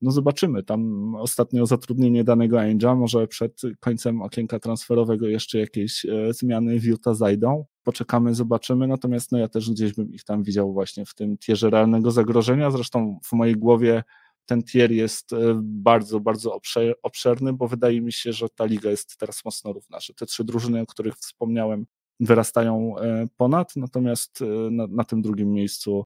no 0.02 0.12
zobaczymy. 0.12 0.64
Tam 0.64 1.16
ostatnio 1.16 1.66
zatrudnienie 1.66 2.24
danego 2.24 2.62
Angela, 2.62 2.96
może 2.96 3.28
przed 3.28 3.62
końcem 3.80 4.22
okienka 4.22 4.60
transferowego 4.60 5.28
jeszcze 5.28 5.60
jakieś 5.60 6.06
zmiany 6.30 6.80
w 6.80 6.86
Utah 6.86 7.16
zajdą. 7.16 7.66
Poczekamy, 7.84 8.36
zobaczymy. 8.36 8.88
Natomiast 8.88 9.32
no 9.32 9.38
ja 9.38 9.48
też 9.48 9.72
gdzieś 9.72 9.94
bym 9.94 10.14
ich 10.14 10.24
tam 10.24 10.44
widział 10.44 10.74
właśnie 10.74 11.06
w 11.06 11.16
tym 11.16 11.38
tierze 11.38 11.70
realnego 11.70 12.12
zagrożenia. 12.12 12.72
Zresztą 12.72 13.20
w 13.24 13.34
mojej 13.34 13.56
głowie 13.56 14.04
ten 14.48 14.64
tier 14.64 14.92
jest 14.92 15.34
e, 15.34 15.38
bardzo, 15.64 16.20
bardzo 16.20 16.60
obszerny, 17.04 17.54
bo 17.54 17.68
wydaje 17.68 18.02
mi 18.02 18.14
się, 18.14 18.34
że 18.34 18.50
ta 18.50 18.66
liga 18.66 18.90
jest 18.90 19.18
teraz 19.18 19.46
mocno 19.46 19.74
równa, 19.74 20.00
że 20.00 20.14
te 20.14 20.26
trzy 20.26 20.44
drużyny, 20.44 20.82
o 20.82 20.86
których 20.86 21.16
wspomniałem, 21.16 21.86
wyrastają 22.20 22.98
e, 22.98 23.26
ponad, 23.38 23.76
natomiast 23.76 24.42
e, 24.42 24.46
na, 24.72 24.88
na 24.88 25.04
tym 25.04 25.22
drugim 25.22 25.52
miejscu 25.52 26.04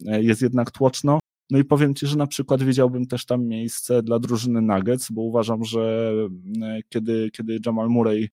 jest 0.00 0.42
jednak 0.42 0.70
tłoczno. 0.70 1.18
No 1.50 1.58
i 1.58 1.64
powiem 1.64 1.94
Ci, 1.94 2.06
że 2.06 2.16
na 2.16 2.26
przykład 2.26 2.62
widziałbym 2.62 3.06
też 3.06 3.26
tam 3.26 3.46
miejsce 3.46 4.02
dla 4.02 4.18
drużyny 4.18 4.62
Nuggets, 4.62 5.10
bo 5.10 5.22
uważam, 5.22 5.64
że 5.64 6.12
kiedy, 6.88 7.30
kiedy 7.30 7.58
Jamal 7.66 7.88
Murray 7.88 8.28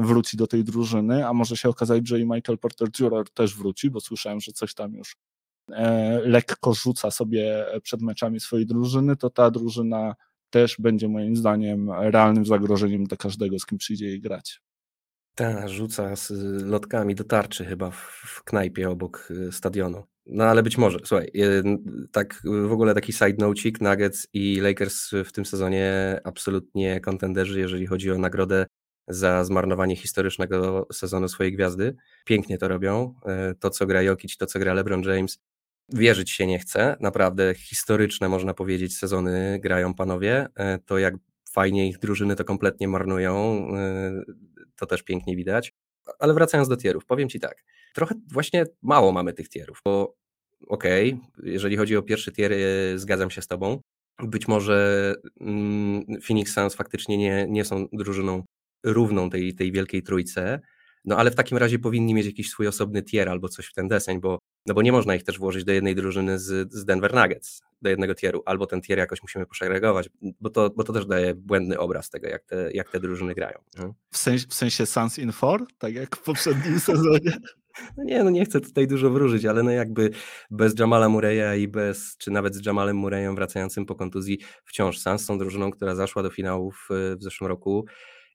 wróci 0.00 0.36
do 0.36 0.46
tej 0.46 0.64
drużyny, 0.64 1.26
a 1.26 1.32
może 1.32 1.56
się 1.56 1.68
okazać, 1.68 2.08
że 2.08 2.20
i 2.20 2.24
Michael 2.24 2.58
Porter 2.58 2.88
Jr. 3.00 3.30
też 3.34 3.56
wróci, 3.56 3.90
bo 3.90 4.00
słyszałem, 4.00 4.40
że 4.40 4.52
coś 4.52 4.74
tam 4.74 4.94
już 4.94 5.16
E, 5.72 6.20
lekko 6.24 6.74
rzuca 6.74 7.10
sobie 7.10 7.66
przed 7.82 8.02
meczami 8.02 8.40
swojej 8.40 8.66
drużyny, 8.66 9.16
to 9.16 9.30
ta 9.30 9.50
drużyna 9.50 10.14
też 10.50 10.76
będzie 10.78 11.08
moim 11.08 11.36
zdaniem 11.36 11.90
realnym 11.90 12.46
zagrożeniem 12.46 13.04
dla 13.04 13.16
każdego, 13.16 13.58
z 13.58 13.66
kim 13.66 13.78
przyjdzie 13.78 14.06
jej 14.06 14.20
grać. 14.20 14.60
Ta, 15.34 15.68
rzuca 15.68 16.16
z 16.16 16.30
lotkami 16.62 17.14
do 17.14 17.24
tarczy 17.24 17.64
chyba 17.64 17.90
w, 17.90 18.42
knajpie 18.44 18.90
obok 18.90 19.28
y, 19.30 19.52
stadionu. 19.52 20.04
No 20.26 20.44
ale 20.44 20.62
być 20.62 20.78
może, 20.78 20.98
słuchaj, 21.04 21.30
y, 21.34 21.62
tak 22.12 22.42
w 22.44 22.72
ogóle 22.72 22.94
taki 22.94 23.12
side 23.12 23.46
note'ik, 23.46 23.82
Nuggets 23.82 24.28
i 24.32 24.60
Lakers 24.60 25.10
w 25.24 25.32
tym 25.32 25.46
sezonie 25.46 26.20
absolutnie 26.24 27.00
kontenderzy, 27.00 27.60
jeżeli 27.60 27.86
chodzi 27.86 28.10
o 28.10 28.18
nagrodę 28.18 28.66
za 29.08 29.44
zmarnowanie 29.44 29.96
historycznego 29.96 30.86
sezonu 30.92 31.28
swojej 31.28 31.52
gwiazdy. 31.52 31.96
Pięknie 32.24 32.58
to 32.58 32.68
robią. 32.68 33.14
Y, 33.52 33.54
to, 33.54 33.70
co 33.70 33.86
gra 33.86 34.02
Jokic, 34.02 34.36
to, 34.36 34.46
co 34.46 34.58
gra 34.58 34.74
LeBron 34.74 35.02
James, 35.02 35.38
wierzyć 35.92 36.30
się 36.30 36.46
nie 36.46 36.58
chce. 36.58 36.96
Naprawdę 37.00 37.54
historyczne, 37.54 38.28
można 38.28 38.54
powiedzieć, 38.54 38.96
sezony 38.96 39.58
grają 39.62 39.94
panowie. 39.94 40.46
E, 40.56 40.78
to 40.78 40.98
jak 40.98 41.14
fajnie 41.50 41.88
ich 41.88 41.98
drużyny 41.98 42.36
to 42.36 42.44
kompletnie 42.44 42.88
marnują, 42.88 43.66
e, 43.76 44.22
to 44.80 44.86
też 44.86 45.02
pięknie 45.02 45.36
widać. 45.36 45.72
Ale 46.18 46.34
wracając 46.34 46.68
do 46.68 46.76
tierów, 46.76 47.06
powiem 47.06 47.28
Ci 47.28 47.40
tak, 47.40 47.64
trochę 47.94 48.14
właśnie 48.32 48.64
mało 48.82 49.12
mamy 49.12 49.32
tych 49.32 49.48
tierów, 49.48 49.80
bo 49.84 50.14
okej, 50.68 51.12
okay, 51.12 51.50
jeżeli 51.50 51.76
chodzi 51.76 51.96
o 51.96 52.02
pierwszy 52.02 52.32
tier, 52.32 52.52
zgadzam 52.96 53.30
się 53.30 53.42
z 53.42 53.46
Tobą. 53.46 53.80
Być 54.22 54.48
może 54.48 55.14
mm, 55.40 56.04
Phoenix 56.26 56.54
Suns 56.54 56.74
faktycznie 56.74 57.18
nie, 57.18 57.46
nie 57.48 57.64
są 57.64 57.86
drużyną 57.92 58.42
równą 58.84 59.30
tej, 59.30 59.54
tej 59.54 59.72
wielkiej 59.72 60.02
trójce, 60.02 60.60
no 61.04 61.16
ale 61.16 61.30
w 61.30 61.34
takim 61.34 61.58
razie 61.58 61.78
powinni 61.78 62.14
mieć 62.14 62.26
jakiś 62.26 62.50
swój 62.50 62.66
osobny 62.66 63.02
tier 63.02 63.28
albo 63.28 63.48
coś 63.48 63.66
w 63.66 63.72
ten 63.72 63.88
deseń, 63.88 64.20
bo, 64.20 64.38
no 64.66 64.74
bo 64.74 64.82
nie 64.82 64.92
można 64.92 65.14
ich 65.14 65.24
też 65.24 65.38
włożyć 65.38 65.64
do 65.64 65.72
jednej 65.72 65.94
drużyny 65.94 66.38
z, 66.38 66.72
z 66.72 66.84
Denver 66.84 67.14
Nuggets, 67.14 67.62
do 67.82 67.90
jednego 67.90 68.14
tieru, 68.14 68.42
albo 68.46 68.66
ten 68.66 68.80
tier 68.80 68.98
jakoś 68.98 69.22
musimy 69.22 69.46
poszegregować, 69.46 70.08
bo 70.40 70.50
to, 70.50 70.70
bo 70.76 70.84
to 70.84 70.92
też 70.92 71.06
daje 71.06 71.34
błędny 71.34 71.78
obraz 71.78 72.10
tego, 72.10 72.28
jak 72.28 72.44
te, 72.44 72.70
jak 72.72 72.90
te 72.90 73.00
drużyny 73.00 73.34
grają. 73.34 73.58
W, 74.10 74.18
sensie, 74.18 74.46
w 74.48 74.54
sensie 74.54 74.86
Sans 74.86 75.18
in 75.18 75.32
four, 75.32 75.66
tak 75.78 75.94
jak 75.94 76.16
w 76.16 76.22
poprzednim 76.22 76.80
sezonie? 76.90 77.32
No 77.96 78.04
nie, 78.04 78.24
no 78.24 78.30
nie 78.30 78.44
chcę 78.44 78.60
tutaj 78.60 78.86
dużo 78.86 79.10
wróżyć, 79.10 79.44
ale 79.44 79.62
no 79.62 79.70
jakby 79.70 80.10
bez 80.50 80.78
Jamala 80.78 81.08
Mureya 81.08 81.60
i 81.60 81.68
bez, 81.68 82.16
czy 82.18 82.30
nawet 82.30 82.54
z 82.54 82.66
Jamalem 82.66 82.96
Murrayem 82.96 83.34
wracającym 83.34 83.86
po 83.86 83.94
kontuzji, 83.94 84.38
wciąż 84.64 84.98
Sans 84.98 85.24
są 85.24 85.38
drużyną, 85.38 85.70
która 85.70 85.94
zaszła 85.94 86.22
do 86.22 86.30
finałów 86.30 86.88
w 86.90 87.22
zeszłym 87.22 87.48
roku 87.48 87.86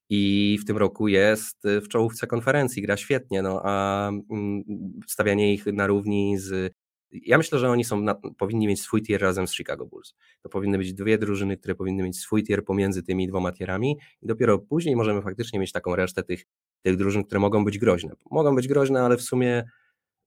i 0.10 0.58
w 0.62 0.66
tym 0.66 0.78
roku 0.78 1.08
jest 1.08 1.66
y, 1.66 1.82
w 1.82 1.88
czołówce 1.88 2.28
konferencji, 2.28 2.82
gra 2.82 2.98
świetnie, 2.98 3.42
no 3.42 3.62
a 3.64 4.08
mm, 4.32 4.64
stawianie 5.08 5.54
ich 5.54 5.66
na 5.66 5.88
równi 5.88 6.38
z. 6.38 6.74
Ja 7.12 7.38
myślę, 7.38 7.60
że 7.60 7.70
oni 7.70 7.84
są 7.84 8.02
na, 8.02 8.16
powinni 8.38 8.68
mieć 8.68 8.82
swój 8.82 9.02
tier 9.02 9.22
razem 9.22 9.48
z 9.48 9.56
Chicago 9.56 9.86
Bulls. 9.86 10.16
To 10.42 10.50
powinny 10.50 10.78
być 10.78 10.94
dwie 10.94 11.18
drużyny, 11.18 11.58
które 11.58 11.76
powinny 11.76 12.04
mieć 12.04 12.20
swój 12.20 12.44
tier 12.44 12.66
pomiędzy 12.66 13.04
tymi 13.04 13.28
dwoma 13.28 13.52
tierami 13.52 13.98
i 14.22 14.28
dopiero 14.28 14.60
później 14.60 14.96
możemy 14.96 15.22
faktycznie 15.22 15.60
mieć 15.60 15.72
taką 15.72 15.96
resztę 15.96 16.24
tych, 16.24 16.46
tych 16.82 16.98
drużyn, 16.98 17.24
które 17.24 17.40
mogą 17.40 17.66
być 17.66 17.78
groźne. 17.78 18.12
Mogą 18.32 18.56
być 18.56 18.68
groźne, 18.68 19.02
ale 19.02 19.18
w 19.18 19.22
sumie 19.22 19.64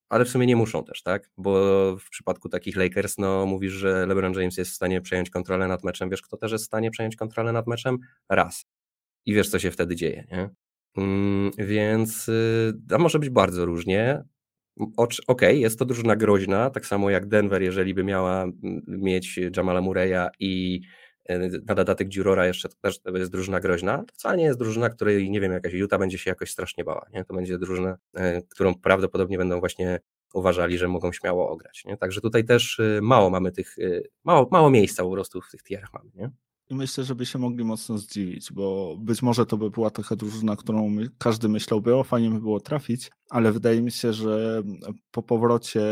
ale 0.09 0.25
w 0.25 0.29
sumie 0.29 0.47
nie 0.47 0.57
muszą 0.57 0.85
też, 0.85 1.03
tak? 1.03 1.31
Bo 1.37 1.97
w 1.97 2.11
przypadku 2.11 2.49
takich 2.49 2.77
Lakers, 2.77 3.19
no 3.19 3.47
mówisz, 3.47 3.73
że 3.73 4.07
LeBron 4.07 4.33
James 4.33 4.57
jest 4.57 4.71
w 4.71 4.75
stanie 4.75 5.01
przejąć 5.01 5.31
kontrolę 5.31 5.69
nad 5.69 5.85
meczem. 5.85 6.11
Wiesz, 6.11 6.23
kto 6.23 6.37
też 6.37 6.53
jest 6.53 6.65
w 6.65 6.67
stanie 6.67 6.91
przejąć 6.91 7.17
kontrolę 7.17 7.53
nad 7.53 7.67
meczem? 7.67 7.99
Raz 8.29 8.67
i 9.27 9.35
wiesz, 9.35 9.51
co 9.51 9.59
się 9.59 9.71
wtedy 9.71 9.97
dzieje. 9.97 10.25
Nie? 10.33 10.51
Mm, 10.97 11.51
więc 11.59 12.29
y, 12.29 12.75
a 12.91 12.99
może 12.99 13.19
być 13.19 13.31
bardzo 13.31 13.67
różnie. 13.67 14.25
Okej, 14.97 15.19
okay, 15.27 15.57
jest 15.57 15.79
to 15.79 15.85
drużyna 15.85 16.17
groźna, 16.17 16.71
tak 16.71 16.87
samo 16.87 17.11
jak 17.11 17.27
Denver, 17.27 17.63
jeżeli 17.63 17.95
by 17.95 18.05
miała 18.05 18.47
mieć 18.87 19.41
Jamala 19.57 19.81
Murray'a 19.81 20.29
i 20.41 20.81
y, 21.31 21.63
na 21.67 21.75
dodatek 21.75 22.09
Dziurora 22.09 22.47
jeszcze 22.47 22.69
też 22.81 23.01
jest 23.15 23.33
drużyna 23.33 23.61
groźna. 23.61 23.99
To 23.99 24.15
wcale 24.15 24.37
nie 24.37 24.45
jest 24.45 24.59
drużyna, 24.59 24.91
której 24.91 25.31
nie 25.31 25.41
wiem, 25.41 25.53
jakaś 25.53 25.73
Utah 25.73 25.99
będzie 25.99 26.19
się 26.19 26.31
jakoś 26.31 26.51
strasznie 26.51 26.85
bała. 26.85 27.07
Nie? 27.13 27.25
To 27.25 27.35
będzie 27.35 27.59
drużyna, 27.59 27.99
y, 28.19 28.21
którą 28.49 28.75
prawdopodobnie 28.75 29.39
będą 29.39 29.61
właśnie 29.61 30.01
uważali, 30.35 30.79
że 30.79 30.89
mogą 30.89 31.13
śmiało 31.13 31.51
ograć. 31.51 31.85
Nie? 31.85 31.97
Także 31.97 32.21
tutaj 32.21 32.45
też 32.45 32.81
mało 33.03 33.31
mamy 33.31 33.53
tych, 33.53 33.77
mało, 34.25 34.49
mało 34.51 34.71
miejsca 34.71 35.03
po 35.03 35.11
prostu 35.11 35.41
w 35.41 35.51
tych 35.51 35.63
tierach 35.63 35.93
mamy. 35.93 36.11
Nie? 36.15 36.31
I 36.71 36.75
myślę, 36.75 37.05
żeby 37.05 37.27
się 37.27 37.39
mogli 37.39 37.65
mocno 37.65 37.99
zdziwić, 37.99 38.53
bo 38.53 38.97
być 39.01 39.23
może 39.23 39.47
to 39.47 39.57
by 39.57 39.71
była 39.71 39.91
taka 39.91 40.17
drużyna, 40.17 40.57
którą 40.57 40.89
my, 40.89 41.09
każdy 41.19 41.49
myślałby, 41.49 41.97
o 41.97 42.05
fajnie 42.05 42.31
by 42.31 42.41
było 42.41 42.61
trafić, 42.61 43.11
ale 43.31 43.53
wydaje 43.53 43.83
mi 43.83 43.91
się, 43.91 44.13
że 44.13 44.63
po 45.11 45.23
powrocie 45.23 45.83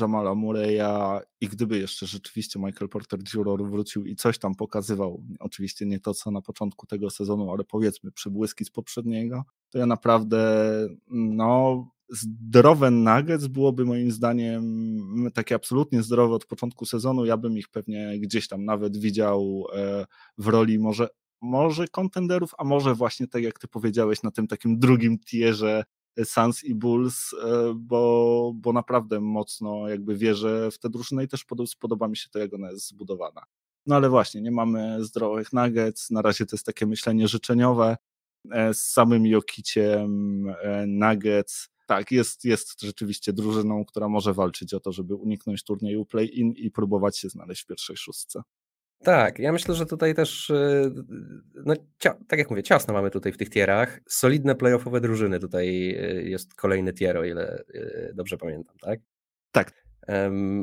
Jamala 0.00 0.30
Murray'a 0.30 1.20
i 1.40 1.48
gdyby 1.48 1.78
jeszcze 1.78 2.06
rzeczywiście 2.06 2.58
Michael 2.58 2.88
Porter 2.88 3.20
Jr. 3.34 3.70
wrócił 3.70 4.06
i 4.06 4.16
coś 4.16 4.38
tam 4.38 4.54
pokazywał, 4.54 5.22
oczywiście 5.40 5.86
nie 5.86 6.00
to 6.00 6.14
co 6.14 6.30
na 6.30 6.42
początku 6.42 6.86
tego 6.86 7.10
sezonu, 7.10 7.52
ale 7.52 7.64
powiedzmy 7.64 8.12
przybłyski 8.12 8.64
z 8.64 8.70
poprzedniego, 8.70 9.44
to 9.70 9.78
ja 9.78 9.86
naprawdę 9.86 10.68
no 11.10 11.86
zdrowe 12.12 12.90
Nuggets 12.90 13.46
byłoby 13.46 13.84
moim 13.84 14.12
zdaniem 14.12 15.30
takie 15.34 15.54
absolutnie 15.54 16.02
zdrowe 16.02 16.34
od 16.34 16.44
początku 16.44 16.86
sezonu. 16.86 17.24
Ja 17.24 17.36
bym 17.36 17.58
ich 17.58 17.68
pewnie 17.68 18.18
gdzieś 18.18 18.48
tam 18.48 18.64
nawet 18.64 18.96
widział 18.96 19.66
e, 19.74 20.06
w 20.38 20.46
roli 20.46 20.78
może, 20.78 21.08
może 21.40 21.88
kontenderów, 21.88 22.54
a 22.58 22.64
może 22.64 22.94
właśnie 22.94 23.28
tak 23.28 23.42
jak 23.42 23.58
ty 23.58 23.68
powiedziałeś 23.68 24.22
na 24.22 24.30
tym 24.30 24.46
takim 24.46 24.78
drugim 24.78 25.18
tierze 25.18 25.84
Suns 26.24 26.64
i 26.64 26.74
Bulls, 26.74 27.32
e, 27.32 27.74
bo, 27.76 28.52
bo 28.54 28.72
naprawdę 28.72 29.20
mocno 29.20 29.88
jakby 29.88 30.16
wierzę 30.16 30.70
w 30.70 30.78
tę 30.78 30.90
drużynę 30.90 31.24
i 31.24 31.28
też 31.28 31.44
spodoba 31.66 32.08
mi 32.08 32.16
się 32.16 32.28
to, 32.30 32.38
jak 32.38 32.54
ona 32.54 32.70
jest 32.70 32.88
zbudowana. 32.88 33.42
No 33.86 33.96
ale 33.96 34.08
właśnie, 34.08 34.42
nie 34.42 34.50
mamy 34.50 35.04
zdrowych 35.04 35.52
Nuggets, 35.52 36.10
na 36.10 36.22
razie 36.22 36.46
to 36.46 36.56
jest 36.56 36.66
takie 36.66 36.86
myślenie 36.86 37.28
życzeniowe, 37.28 37.96
e, 38.50 38.74
z 38.74 38.82
samym 38.82 39.26
Jokiciem 39.26 40.44
Nuggets 40.86 41.71
tak, 41.86 42.12
jest, 42.12 42.44
jest 42.44 42.80
rzeczywiście 42.80 43.32
drużyną, 43.32 43.84
która 43.84 44.08
może 44.08 44.34
walczyć 44.34 44.74
o 44.74 44.80
to, 44.80 44.92
żeby 44.92 45.14
uniknąć 45.14 45.64
turnieju 45.64 46.06
play-in 46.06 46.52
i 46.52 46.70
próbować 46.70 47.18
się 47.18 47.28
znaleźć 47.28 47.62
w 47.62 47.66
pierwszej 47.66 47.96
szóstce. 47.96 48.42
Tak, 49.02 49.38
ja 49.38 49.52
myślę, 49.52 49.74
że 49.74 49.86
tutaj 49.86 50.14
też, 50.14 50.50
y, 50.50 50.92
no, 51.54 51.74
tak 52.28 52.38
jak 52.38 52.50
mówię, 52.50 52.62
ciasno 52.62 52.94
mamy 52.94 53.10
tutaj 53.10 53.32
w 53.32 53.36
tych 53.36 53.50
tierach. 53.50 54.00
Solidne 54.08 54.54
playoffowe 54.54 55.00
drużyny 55.00 55.40
tutaj 55.40 55.90
y, 55.90 56.22
jest 56.22 56.54
kolejny 56.54 56.92
tier, 56.92 57.16
o 57.16 57.24
ile 57.24 57.64
y, 57.74 58.12
dobrze 58.14 58.36
pamiętam, 58.36 58.76
tak? 58.80 59.00
Tak. 59.52 59.82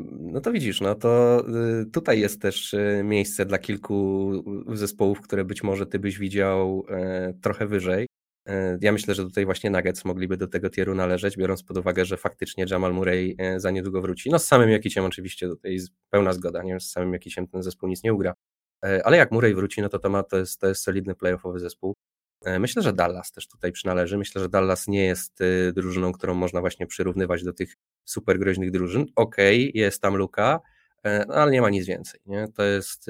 No 0.08 0.40
to 0.40 0.52
widzisz, 0.52 0.80
no 0.80 0.94
to 0.94 1.44
tutaj 1.92 2.20
jest 2.20 2.42
też 2.42 2.74
miejsce 3.04 3.46
dla 3.46 3.58
kilku 3.58 4.32
zespołów, 4.72 5.20
które 5.20 5.44
być 5.44 5.62
może 5.62 5.86
ty 5.86 5.98
byś 5.98 6.18
widział 6.18 6.84
e, 6.88 7.34
trochę 7.42 7.66
wyżej. 7.66 8.06
E, 8.46 8.78
ja 8.80 8.92
myślę, 8.92 9.14
że 9.14 9.22
tutaj 9.22 9.44
właśnie 9.44 9.70
Nuggets 9.70 10.04
mogliby 10.04 10.36
do 10.36 10.46
tego 10.46 10.70
tieru 10.70 10.94
należeć, 10.94 11.36
biorąc 11.36 11.62
pod 11.62 11.76
uwagę, 11.76 12.04
że 12.04 12.16
faktycznie 12.16 12.64
Jamal 12.70 12.92
Murray 12.94 13.36
e, 13.38 13.60
za 13.60 13.70
niedługo 13.70 14.02
wróci. 14.02 14.30
No 14.30 14.38
z 14.38 14.46
samym 14.46 14.70
Jakiciem 14.70 15.04
oczywiście 15.04 15.48
tutaj 15.48 15.78
pełna 16.10 16.32
zgoda, 16.32 16.62
nie? 16.62 16.80
z 16.80 16.90
samym 16.90 17.12
Jakiciem 17.12 17.46
ten 17.46 17.62
zespół 17.62 17.88
nic 17.88 18.02
nie 18.02 18.14
ugra. 18.14 18.34
E, 18.84 19.06
ale 19.06 19.16
jak 19.16 19.32
Murray 19.32 19.54
wróci, 19.54 19.82
no 19.82 19.88
to 19.88 19.98
to, 19.98 20.10
ma, 20.10 20.22
to, 20.22 20.36
jest, 20.36 20.60
to 20.60 20.68
jest 20.68 20.82
solidny 20.82 21.14
playoffowy 21.14 21.60
zespół. 21.60 21.94
Myślę, 22.60 22.82
że 22.82 22.92
Dallas 22.92 23.32
też 23.32 23.48
tutaj 23.48 23.72
przynależy. 23.72 24.18
Myślę, 24.18 24.42
że 24.42 24.48
Dallas 24.48 24.88
nie 24.88 25.04
jest 25.04 25.38
drużyną, 25.72 26.12
którą 26.12 26.34
można 26.34 26.60
właśnie 26.60 26.86
przyrównywać 26.86 27.44
do 27.44 27.52
tych 27.52 27.76
super 28.04 28.38
groźnych 28.38 28.70
drużyn. 28.70 29.06
Okej, 29.16 29.68
okay, 29.68 29.80
jest 29.80 30.02
tam 30.02 30.16
Luka, 30.16 30.60
no 31.04 31.34
ale 31.34 31.50
nie 31.50 31.60
ma 31.60 31.70
nic 31.70 31.86
więcej. 31.86 32.20
Nie? 32.26 32.48
To, 32.54 32.62
jest, 32.62 33.06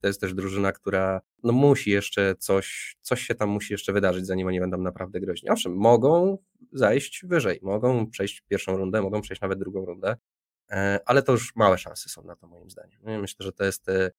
to 0.00 0.06
jest 0.06 0.20
też 0.20 0.34
drużyna, 0.34 0.72
która 0.72 1.20
no 1.42 1.52
musi 1.52 1.90
jeszcze 1.90 2.34
coś, 2.38 2.96
coś 3.00 3.22
się 3.22 3.34
tam 3.34 3.48
musi 3.48 3.74
jeszcze 3.74 3.92
wydarzyć, 3.92 4.26
zanim 4.26 4.46
oni 4.46 4.60
będą 4.60 4.78
naprawdę 4.78 5.20
groźni. 5.20 5.50
Owszem, 5.50 5.76
mogą 5.76 6.38
zajść 6.72 7.24
wyżej, 7.26 7.58
mogą 7.62 8.10
przejść 8.10 8.40
pierwszą 8.48 8.76
rundę, 8.76 9.02
mogą 9.02 9.20
przejść 9.20 9.42
nawet 9.42 9.58
drugą 9.58 9.84
rundę, 9.84 10.16
e, 10.70 11.00
ale 11.06 11.22
to 11.22 11.32
już 11.32 11.56
małe 11.56 11.78
szanse 11.78 12.08
są 12.08 12.22
na 12.22 12.36
to 12.36 12.46
moim 12.46 12.70
zdaniem. 12.70 13.00
Myślę, 13.20 13.44
że 13.44 13.52
to 13.52 13.64
jest, 13.64 13.88
e, 13.88 14.10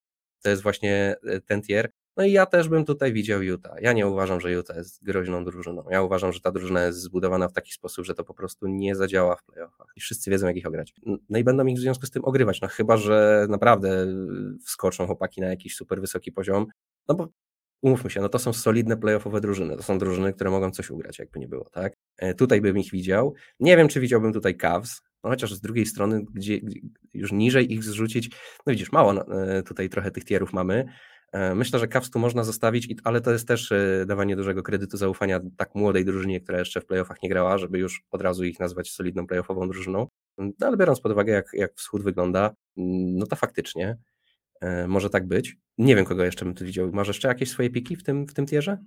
to 0.42 0.50
jest 0.50 0.64
właśnie 0.64 1.16
e, 1.24 1.42
ten 1.42 1.62
tier. 1.62 1.92
No 2.18 2.26
i 2.26 2.32
ja 2.32 2.46
też 2.46 2.70
bym 2.70 2.86
tutaj 2.86 3.14
widział 3.14 3.42
Utah. 3.44 3.82
Ja 3.82 3.94
nie 3.94 4.08
uważam, 4.08 4.42
że 4.42 4.52
Utah 4.52 4.78
jest 4.78 5.04
groźną 5.04 5.46
drużyną. 5.46 5.84
Ja 5.90 6.02
uważam, 6.02 6.34
że 6.34 6.42
ta 6.42 6.52
drużyna 6.52 6.84
jest 6.84 7.00
zbudowana 7.00 7.48
w 7.48 7.54
taki 7.54 7.72
sposób, 7.72 8.06
że 8.06 8.16
to 8.16 8.24
po 8.24 8.34
prostu 8.34 8.68
nie 8.68 8.96
zadziała 8.96 9.36
w 9.36 9.44
playoffach. 9.44 9.88
I 9.96 10.02
wszyscy 10.02 10.32
wiedzą, 10.32 10.48
jak 10.48 10.56
ich 10.56 10.66
ograć. 10.66 10.94
No 11.30 11.40
i 11.40 11.44
będą 11.44 11.66
ich 11.66 11.78
w 11.78 11.82
związku 11.82 12.06
z 12.06 12.12
tym 12.12 12.26
ogrywać. 12.26 12.62
No 12.62 12.68
chyba, 12.68 12.98
że 12.98 13.48
naprawdę 13.50 14.08
wskoczą 14.66 15.06
chłopaki 15.06 15.42
na 15.42 15.48
jakiś 15.48 15.76
super 15.76 16.02
wysoki 16.02 16.32
poziom. 16.32 16.68
No 17.10 17.16
bo 17.16 17.28
umówmy 17.82 18.10
się, 18.10 18.22
no 18.22 18.30
to 18.30 18.40
są 18.40 18.54
solidne 18.54 18.98
playoffowe 18.98 19.42
drużyny. 19.42 19.78
To 19.78 19.84
są 19.84 19.98
drużyny, 19.98 20.34
które 20.34 20.50
mogą 20.50 20.72
coś 20.72 20.90
ugrać, 20.90 21.20
jakby 21.20 21.40
nie 21.40 21.48
było, 21.48 21.70
tak? 21.70 21.94
E, 22.18 22.34
tutaj 22.34 22.62
bym 22.62 22.78
ich 22.78 22.92
widział. 22.92 23.34
Nie 23.60 23.78
wiem, 23.78 23.88
czy 23.88 24.00
widziałbym 24.00 24.34
tutaj 24.34 24.58
Cavs, 24.58 25.02
no 25.24 25.30
chociaż 25.30 25.54
z 25.54 25.62
drugiej 25.62 25.86
strony, 25.86 26.26
gdzie, 26.34 26.60
już 27.14 27.32
niżej 27.32 27.74
ich 27.74 27.84
zrzucić, 27.84 28.30
no 28.66 28.72
widzisz, 28.72 28.92
mało 28.92 29.14
no, 29.14 29.44
e, 29.44 29.64
tutaj 29.64 29.90
trochę 29.90 30.12
tych 30.12 30.26
tierów 30.26 30.54
mamy. 30.54 30.86
E, 31.32 31.56
myślę, 31.56 31.80
że 31.80 31.88
Cavs 31.88 32.10
tu 32.10 32.20
można 32.20 32.44
zostawić, 32.44 32.96
ale 33.04 33.22
to 33.22 33.32
jest 33.32 33.48
też 33.48 33.74
dawanie 34.06 34.36
dużego 34.36 34.64
kredytu 34.64 34.98
zaufania 34.98 35.40
tak 35.58 35.76
młodej 35.76 36.06
drużynie, 36.06 36.42
która 36.42 36.60
jeszcze 36.60 36.82
w 36.82 36.86
playoffach 36.86 37.18
nie 37.24 37.30
grała, 37.30 37.58
żeby 37.58 37.80
już 37.80 38.04
od 38.12 38.22
razu 38.22 38.44
ich 38.44 38.60
nazwać 38.60 38.92
solidną 38.92 39.28
playoffową 39.28 39.70
drużyną. 39.70 40.08
No, 40.38 40.68
ale 40.68 40.78
biorąc 40.78 41.02
pod 41.02 41.12
uwagę, 41.12 41.34
jak, 41.34 41.46
jak 41.54 41.76
wschód 41.76 42.04
wygląda, 42.04 42.56
no 42.78 43.26
to 43.26 43.36
faktycznie 43.36 43.98
może 44.88 45.10
tak 45.10 45.28
być. 45.28 45.58
Nie 45.78 45.96
wiem, 45.96 46.06
kogo 46.06 46.24
jeszcze 46.24 46.46
bym 46.46 46.56
tu 46.56 46.66
widział. 46.66 46.92
Masz 46.92 47.08
jeszcze 47.08 47.28
jakieś 47.28 47.50
swoje 47.50 47.70
piki 47.70 47.96
w 47.96 48.04
tym, 48.04 48.28
w 48.28 48.34
tym 48.34 48.46
tierze? 48.46 48.78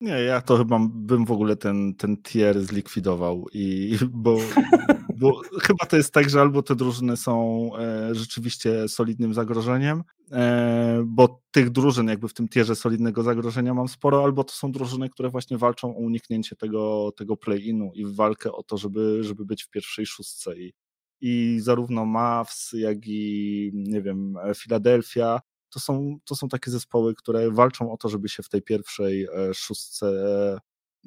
Nie, 0.00 0.12
ja 0.12 0.40
to 0.40 0.56
chyba 0.56 0.78
bym 0.90 1.24
w 1.24 1.30
ogóle 1.30 1.56
ten, 1.56 1.94
ten 1.94 2.22
tier 2.22 2.60
zlikwidował 2.60 3.46
i 3.52 3.96
bo, 4.10 4.36
bo 5.20 5.42
chyba 5.62 5.86
to 5.86 5.96
jest 5.96 6.14
tak, 6.14 6.30
że 6.30 6.40
albo 6.40 6.62
te 6.62 6.76
drużyny 6.76 7.16
są 7.16 7.70
e, 7.78 8.14
rzeczywiście 8.14 8.88
solidnym 8.88 9.34
zagrożeniem, 9.34 10.02
e, 10.32 11.02
bo 11.06 11.42
tych 11.50 11.70
drużyn 11.70 12.08
jakby 12.08 12.28
w 12.28 12.34
tym 12.34 12.48
tierze 12.48 12.76
solidnego 12.76 13.22
zagrożenia 13.22 13.74
mam 13.74 13.88
sporo, 13.88 14.24
albo 14.24 14.44
to 14.44 14.52
są 14.52 14.72
drużyny, 14.72 15.10
które 15.10 15.30
właśnie 15.30 15.58
walczą 15.58 15.96
o 15.96 15.98
uniknięcie 15.98 16.56
tego, 16.56 17.12
tego 17.16 17.36
play-inu 17.36 17.90
i 17.94 18.06
walkę 18.06 18.52
o 18.52 18.62
to, 18.62 18.76
żeby, 18.76 19.24
żeby 19.24 19.44
być 19.44 19.64
w 19.64 19.70
pierwszej 19.70 20.06
szóstce 20.06 20.58
i 20.58 20.72
i 21.20 21.60
zarówno 21.60 22.04
Mavs, 22.04 22.72
jak 22.72 22.98
i 23.06 23.70
nie 23.74 24.02
wiem, 24.02 24.34
Philadelphia, 24.56 25.40
to 25.70 25.80
są, 25.80 26.18
to 26.24 26.34
są 26.34 26.48
takie 26.48 26.70
zespoły, 26.70 27.14
które 27.14 27.50
walczą 27.50 27.92
o 27.92 27.96
to, 27.96 28.08
żeby 28.08 28.28
się 28.28 28.42
w 28.42 28.48
tej 28.48 28.62
pierwszej 28.62 29.24
e, 29.24 29.54
szóstce 29.54 30.08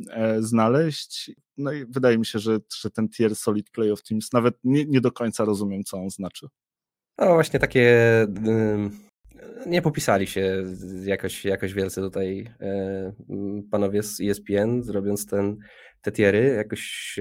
e, 0.10 0.42
znaleźć. 0.42 1.32
No 1.58 1.72
i 1.72 1.86
wydaje 1.86 2.18
mi 2.18 2.26
się, 2.26 2.40
że, 2.40 2.58
że 2.82 2.90
ten 2.90 3.10
tier 3.10 3.36
Solid 3.36 3.70
Playoff 3.70 4.04
Teams 4.04 4.34
nawet 4.34 4.56
nie, 4.64 4.86
nie 4.86 5.02
do 5.02 5.12
końca 5.12 5.46
rozumiem, 5.46 5.84
co 5.84 5.98
on 5.98 6.10
znaczy. 6.10 6.48
No 7.18 7.34
właśnie 7.34 7.60
takie 7.60 7.98
nie 9.66 9.82
popisali 9.82 10.28
się 10.28 10.64
jakoś, 11.06 11.46
jakoś 11.46 11.74
wielce 11.74 12.02
tutaj 12.02 12.54
e, 12.60 13.14
panowie 13.72 14.04
z 14.04 14.22
ESPN, 14.22 14.84
zrobiąc 14.84 15.26
ten, 15.26 15.58
te 16.02 16.12
tiery, 16.12 16.54
jakoś 16.58 17.16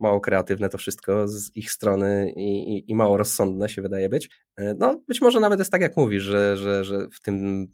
mało 0.00 0.20
kreatywne 0.20 0.68
to 0.68 0.78
wszystko 0.78 1.28
z 1.28 1.56
ich 1.56 1.70
strony 1.70 2.32
i, 2.36 2.76
i, 2.76 2.90
i, 2.90 2.94
mało 2.94 3.16
rozsądne 3.16 3.68
się 3.68 3.82
wydaje 3.82 4.08
być. 4.08 4.30
E, 4.56 4.74
no 4.74 5.02
być 5.08 5.20
może 5.20 5.40
nawet 5.40 5.58
jest 5.58 5.72
tak 5.72 5.80
jak 5.80 5.96
mówisz, 5.96 6.22
że, 6.22 6.56
że, 6.56 6.84
że 6.84 7.08
w 7.12 7.20
tym, 7.20 7.66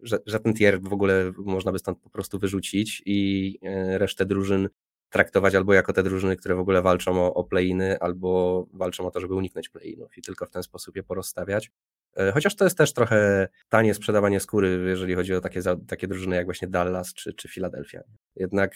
że, 0.00 0.18
że 0.26 0.40
ten 0.40 0.54
tier 0.54 0.80
w 0.82 0.92
ogóle 0.92 1.32
można 1.38 1.72
by 1.72 1.78
stąd 1.78 1.98
po 1.98 2.10
prostu 2.10 2.38
wyrzucić 2.38 3.02
i 3.06 3.58
e, 3.62 3.98
resztę 3.98 4.26
drużyn 4.26 4.68
traktować 5.10 5.54
albo 5.54 5.74
jako 5.74 5.92
te 5.92 6.02
drużyny, 6.02 6.36
które 6.36 6.54
w 6.54 6.58
ogóle 6.58 6.82
walczą 6.82 7.26
o, 7.26 7.34
o 7.34 7.44
play-iny, 7.44 7.98
albo 8.00 8.66
walczą 8.72 9.06
o 9.06 9.10
to, 9.10 9.20
żeby 9.20 9.34
uniknąć 9.34 9.68
play-inów 9.68 10.18
i 10.18 10.22
tylko 10.22 10.46
w 10.46 10.50
ten 10.50 10.62
sposób 10.62 10.96
je 10.96 11.02
porozstawiać. 11.02 11.70
E, 12.16 12.32
chociaż 12.32 12.56
to 12.56 12.64
jest 12.64 12.78
też 12.78 12.92
trochę 12.92 13.48
tanie 13.68 13.94
sprzedawanie 13.94 14.40
skóry, 14.40 14.84
jeżeli 14.88 15.14
chodzi 15.14 15.34
o 15.34 15.40
takie, 15.40 15.60
takie 15.88 16.08
drużyny 16.08 16.36
jak 16.36 16.44
właśnie 16.44 16.68
Dallas 16.68 17.14
czy, 17.14 17.32
czy 17.32 17.48
Philadelphia. 17.48 18.00
Jednak 18.36 18.74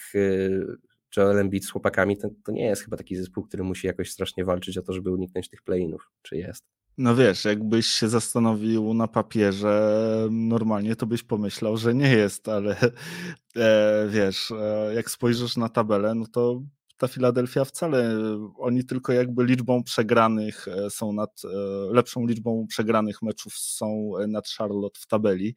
e, 1.18 1.20
Joel 1.20 1.38
Embiid 1.38 1.64
z 1.64 1.70
chłopakami 1.70 2.16
to, 2.16 2.28
to 2.44 2.52
nie 2.52 2.64
jest 2.64 2.82
chyba 2.82 2.96
taki 2.96 3.16
zespół, 3.16 3.44
który 3.44 3.64
musi 3.64 3.86
jakoś 3.86 4.10
strasznie 4.10 4.44
walczyć 4.44 4.78
o 4.78 4.82
to, 4.82 4.92
żeby 4.92 5.10
uniknąć 5.10 5.48
tych 5.48 5.62
play-inów. 5.62 6.10
Czy 6.22 6.36
jest? 6.36 6.64
No 6.98 7.16
wiesz, 7.16 7.44
jakbyś 7.44 7.86
się 7.86 8.08
zastanowił 8.08 8.94
na 8.94 9.08
papierze, 9.08 10.02
normalnie 10.30 10.96
to 10.96 11.06
byś 11.06 11.22
pomyślał, 11.22 11.76
że 11.76 11.94
nie 11.94 12.10
jest, 12.10 12.48
ale 12.48 12.76
e, 13.56 14.08
wiesz, 14.10 14.50
e, 14.50 14.94
jak 14.94 15.10
spojrzysz 15.10 15.56
na 15.56 15.68
tabelę, 15.68 16.14
no 16.14 16.26
to 16.26 16.62
ta 16.96 17.08
Filadelfia 17.08 17.64
wcale, 17.64 18.18
oni 18.58 18.84
tylko 18.84 19.12
jakby 19.12 19.44
liczbą 19.44 19.82
przegranych 19.82 20.68
e, 20.68 20.90
są 20.90 21.12
nad, 21.12 21.42
e, 21.44 21.48
lepszą 21.92 22.26
liczbą 22.26 22.66
przegranych 22.68 23.22
meczów 23.22 23.54
są 23.54 24.12
nad 24.28 24.48
Charlotte 24.48 25.00
w 25.00 25.06
tabeli. 25.06 25.56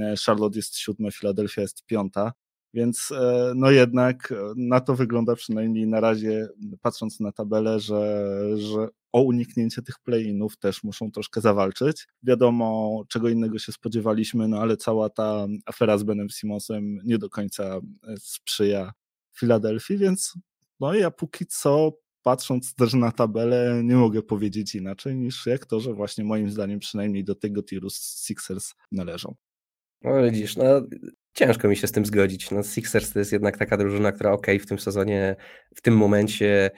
E, 0.00 0.14
Charlotte 0.26 0.58
jest 0.58 0.76
siódma, 0.76 1.10
Filadelfia 1.10 1.62
jest 1.62 1.86
piąta, 1.86 2.32
więc 2.74 3.12
no 3.54 3.70
jednak 3.70 4.34
na 4.56 4.80
to 4.80 4.94
wygląda 4.94 5.34
przynajmniej 5.34 5.86
na 5.86 6.00
razie, 6.00 6.48
patrząc 6.82 7.20
na 7.20 7.32
tabelę, 7.32 7.80
że, 7.80 8.26
że 8.56 8.88
o 9.12 9.22
uniknięcie 9.22 9.82
tych 9.82 9.98
play-inów 9.98 10.56
też 10.56 10.84
muszą 10.84 11.10
troszkę 11.10 11.40
zawalczyć. 11.40 12.06
Wiadomo, 12.22 13.02
czego 13.08 13.28
innego 13.28 13.58
się 13.58 13.72
spodziewaliśmy, 13.72 14.48
no 14.48 14.60
ale 14.60 14.76
cała 14.76 15.10
ta 15.10 15.46
afera 15.66 15.98
z 15.98 16.02
Benem 16.02 16.30
Simonsem 16.30 16.98
nie 17.04 17.18
do 17.18 17.30
końca 17.30 17.80
sprzyja 18.18 18.92
Filadelfii, 19.36 19.98
więc 19.98 20.34
no 20.80 20.94
ja 20.94 21.10
póki 21.10 21.46
co, 21.46 21.92
patrząc 22.22 22.74
też 22.74 22.94
na 22.94 23.12
tabelę, 23.12 23.80
nie 23.84 23.96
mogę 23.96 24.22
powiedzieć 24.22 24.74
inaczej 24.74 25.16
niż 25.16 25.46
jak 25.46 25.66
to, 25.66 25.80
że 25.80 25.94
właśnie 25.94 26.24
moim 26.24 26.50
zdaniem 26.50 26.78
przynajmniej 26.78 27.24
do 27.24 27.34
tego 27.34 27.62
tiru 27.62 27.88
Sixers 27.90 28.74
należą. 28.92 29.34
No 30.02 30.22
widzisz, 30.22 30.56
no 30.56 30.64
ciężko 31.34 31.68
mi 31.68 31.76
się 31.76 31.86
z 31.86 31.92
tym 31.92 32.06
zgodzić. 32.06 32.50
No 32.50 32.62
Sixers 32.62 33.12
to 33.12 33.18
jest 33.18 33.32
jednak 33.32 33.58
taka 33.58 33.76
drużyna, 33.76 34.12
która 34.12 34.32
ok, 34.32 34.46
w 34.60 34.66
tym 34.66 34.78
sezonie, 34.78 35.36
w 35.74 35.80
tym 35.80 35.96
momencie 35.96 36.70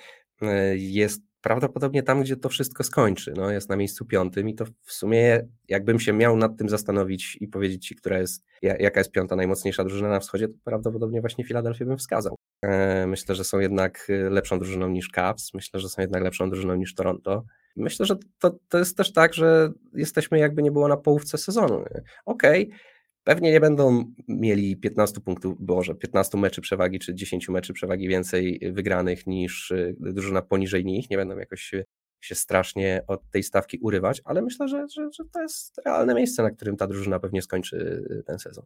e, 0.42 0.76
jest 0.76 1.22
prawdopodobnie 1.40 2.02
tam, 2.02 2.22
gdzie 2.22 2.36
to 2.36 2.48
wszystko 2.48 2.84
skończy. 2.84 3.34
No, 3.36 3.50
jest 3.50 3.68
na 3.68 3.76
miejscu 3.76 4.04
piątym 4.04 4.48
i 4.48 4.54
to 4.54 4.64
w 4.82 4.92
sumie 4.92 5.48
jakbym 5.68 6.00
się 6.00 6.12
miał 6.12 6.36
nad 6.36 6.56
tym 6.56 6.68
zastanowić 6.68 7.38
i 7.40 7.48
powiedzieć 7.48 7.86
Ci, 7.86 7.96
która 7.96 8.18
jest, 8.18 8.44
jaka 8.62 9.00
jest 9.00 9.12
piąta 9.12 9.36
najmocniejsza 9.36 9.84
drużyna 9.84 10.08
na 10.08 10.20
wschodzie, 10.20 10.48
to 10.48 10.54
prawdopodobnie 10.64 11.20
właśnie 11.20 11.44
Filadelfię 11.44 11.84
bym 11.84 11.98
wskazał. 11.98 12.36
E, 12.62 13.06
myślę, 13.06 13.34
że 13.34 13.44
są 13.44 13.58
jednak 13.58 14.06
e, 14.08 14.30
lepszą 14.30 14.58
drużyną 14.58 14.88
niż 14.88 15.08
Cavs, 15.08 15.54
myślę, 15.54 15.80
że 15.80 15.88
są 15.88 16.02
jednak 16.02 16.22
lepszą 16.22 16.50
drużyną 16.50 16.74
niż 16.74 16.94
Toronto. 16.94 17.44
Myślę, 17.76 18.06
że 18.06 18.16
to, 18.38 18.58
to 18.68 18.78
jest 18.78 18.96
też 18.96 19.12
tak, 19.12 19.34
że 19.34 19.72
jesteśmy 19.94 20.38
jakby 20.38 20.62
nie 20.62 20.72
było 20.72 20.88
na 20.88 20.96
połówce 20.96 21.38
sezonu. 21.38 21.84
Okej, 22.24 22.68
okay, 22.68 22.78
Pewnie 23.26 23.52
nie 23.52 23.60
będą 23.60 24.12
mieli 24.28 24.76
15 24.76 25.20
punktów, 25.20 25.56
boże, 25.60 25.94
15 25.94 26.38
meczy 26.38 26.60
przewagi 26.60 26.98
czy 26.98 27.14
10 27.14 27.48
meczy 27.48 27.72
przewagi 27.72 28.08
więcej 28.08 28.60
wygranych 28.72 29.26
niż 29.26 29.70
y, 29.70 29.96
drużyna 30.00 30.42
poniżej 30.42 30.84
nich. 30.84 31.10
Nie 31.10 31.16
będą 31.16 31.38
jakoś 31.38 31.74
się 32.20 32.34
strasznie 32.34 33.04
od 33.06 33.30
tej 33.30 33.42
stawki 33.42 33.78
urywać, 33.78 34.22
ale 34.24 34.42
myślę, 34.42 34.68
że, 34.68 34.86
że, 34.88 35.08
że 35.12 35.24
to 35.32 35.42
jest 35.42 35.80
realne 35.86 36.14
miejsce, 36.14 36.42
na 36.42 36.50
którym 36.50 36.76
ta 36.76 36.86
drużyna 36.86 37.20
pewnie 37.20 37.42
skończy 37.42 37.76
y, 38.10 38.22
ten 38.26 38.38
sezon. 38.38 38.64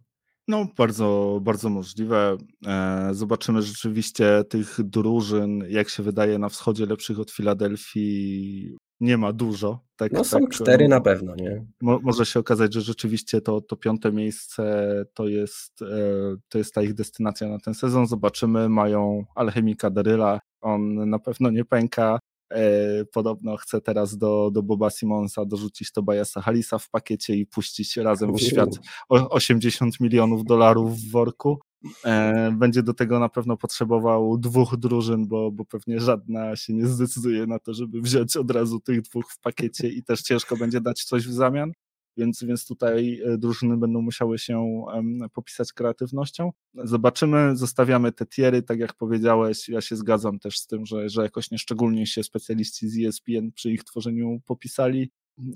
No, 0.49 0.67
bardzo, 0.77 1.39
bardzo 1.43 1.69
możliwe. 1.69 2.37
E, 2.67 3.09
zobaczymy 3.13 3.63
rzeczywiście 3.63 4.45
tych 4.45 4.77
drużyn, 4.83 5.65
jak 5.69 5.89
się 5.89 6.03
wydaje, 6.03 6.39
na 6.39 6.49
wschodzie 6.49 6.87
lepszych 6.87 7.21
od 7.21 7.31
Filadelfii 7.31 8.77
nie 9.01 9.17
ma 9.17 9.33
dużo. 9.33 9.81
Tak, 9.97 10.13
no 10.13 10.25
są 10.25 10.41
tak, 10.41 10.51
cztery 10.51 10.89
na 10.89 11.01
pewno, 11.01 11.35
nie? 11.35 11.65
Mo 11.83 11.99
może 12.03 12.27
się 12.27 12.41
okazać, 12.41 12.75
że 12.75 12.81
rzeczywiście 12.81 13.41
to, 13.41 13.61
to 13.61 13.77
piąte 13.77 14.13
miejsce 14.13 14.85
to 15.15 15.29
jest, 15.29 15.83
e, 15.83 16.37
to 16.49 16.59
jest 16.59 16.75
ta 16.75 16.83
ich 16.83 16.95
destynacja 16.95 17.49
na 17.49 17.59
ten 17.59 17.75
sezon. 17.75 18.07
Zobaczymy, 18.07 18.69
mają 18.69 19.25
alchemika 19.35 19.91
Daryla, 19.91 20.41
on 20.61 21.11
na 21.11 21.19
pewno 21.19 21.51
nie 21.51 21.65
pęka. 21.65 22.19
E, 22.53 23.05
podobno 23.05 23.57
chce 23.57 23.81
teraz 23.81 24.17
do, 24.17 24.51
do 24.53 24.63
Boba 24.63 24.91
Simonsa 24.91 25.45
dorzucić 25.45 25.93
Tobiasa 25.93 26.41
Halisa 26.41 26.79
w 26.79 26.91
pakiecie 26.91 27.37
i 27.37 27.47
puścić 27.47 27.97
razem 27.97 28.35
w 28.35 28.41
świat 28.51 28.71
80 29.09 30.01
milionów 30.01 30.45
dolarów 30.45 30.99
w 30.99 31.11
worku. 31.11 31.61
E, 32.05 32.53
będzie 32.53 32.83
do 32.83 32.95
tego 32.95 33.19
na 33.19 33.29
pewno 33.29 33.57
potrzebował 33.57 34.39
dwóch 34.39 34.77
drużyn, 34.77 35.29
bo, 35.29 35.51
bo 35.51 35.65
pewnie 35.65 36.01
żadna 36.01 36.57
się 36.57 36.75
nie 36.75 36.87
zdecyduje 36.87 37.47
na 37.47 37.59
to, 37.59 37.75
żeby 37.75 38.01
wziąć 38.01 38.37
od 38.37 38.51
razu 38.51 38.81
tych 38.81 39.03
dwóch 39.03 39.33
w 39.33 39.41
pakiecie 39.41 39.89
i 39.89 40.03
też 40.03 40.23
ciężko 40.23 40.57
będzie 40.57 40.81
dać 40.81 41.05
coś 41.05 41.27
w 41.27 41.33
zamian. 41.33 41.73
Więc, 42.17 42.45
więc 42.45 42.67
tutaj 42.67 43.21
e, 43.25 43.39
drużyny 43.39 43.77
będą 43.77 44.03
musiały 44.03 44.39
się 44.39 44.85
popisać 45.33 45.73
kreatywnością. 45.73 46.53
Zobaczymy, 46.75 47.57
zostawiamy 47.57 48.13
te 48.13 48.27
tiery, 48.27 48.63
tak 48.63 48.79
jak 48.79 48.95
powiedziałeś, 48.95 49.69
ja 49.69 49.81
się 49.81 49.97
zgadzam 49.97 50.39
też 50.39 50.59
z 50.59 50.67
tym, 50.67 50.87
że, 50.87 51.09
że 51.09 51.23
jakoś 51.23 51.51
nieszczególnie 51.51 52.07
się 52.07 52.23
specjaliści 52.23 52.89
z 52.89 53.07
ESPN 53.07 53.53
przy 53.53 53.71
ich 53.71 53.85
tworzeniu 53.85 54.41
popisali. 54.47 55.11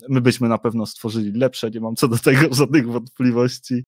My 0.09 0.20
byśmy 0.20 0.49
na 0.49 0.59
pewno 0.59 0.87
stworzyli 0.87 1.33
lepsze, 1.39 1.70
nie 1.70 1.81
mam 1.81 1.97
co 1.97 2.09
do 2.09 2.18
tego 2.18 2.55
żadnych 2.55 2.89
wątpliwości, 2.89 3.85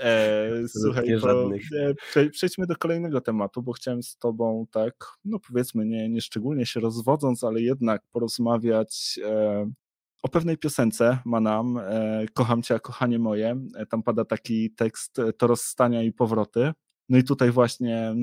E, 0.00 0.50
słuchaj, 0.68 1.20
to, 1.20 1.50
e, 2.16 2.30
przejdźmy 2.30 2.66
do 2.66 2.76
kolejnego 2.76 3.20
tematu, 3.20 3.62
bo 3.62 3.72
chciałem 3.72 4.02
z 4.02 4.16
tobą 4.16 4.66
tak, 4.70 4.94
no 5.24 5.38
powiedzmy, 5.48 5.86
nie, 5.86 6.08
nie 6.08 6.20
szczególnie 6.20 6.66
się 6.66 6.80
rozwodząc, 6.80 7.44
ale 7.44 7.60
jednak 7.60 8.02
porozmawiać 8.12 9.20
e, 9.24 9.70
o 10.22 10.28
pewnej 10.28 10.58
piosence 10.58 11.18
Manam, 11.24 11.78
e, 11.78 12.26
Kocham 12.34 12.62
Cię, 12.62 12.80
kochanie 12.80 13.18
moje. 13.18 13.60
E, 13.76 13.86
tam 13.86 14.02
pada 14.02 14.24
taki 14.24 14.70
tekst 14.70 15.18
e, 15.18 15.32
to 15.32 15.46
rozstania 15.46 16.02
i 16.02 16.12
powroty. 16.12 16.72
No 17.08 17.18
i 17.18 17.24
tutaj 17.24 17.50
właśnie 17.50 18.14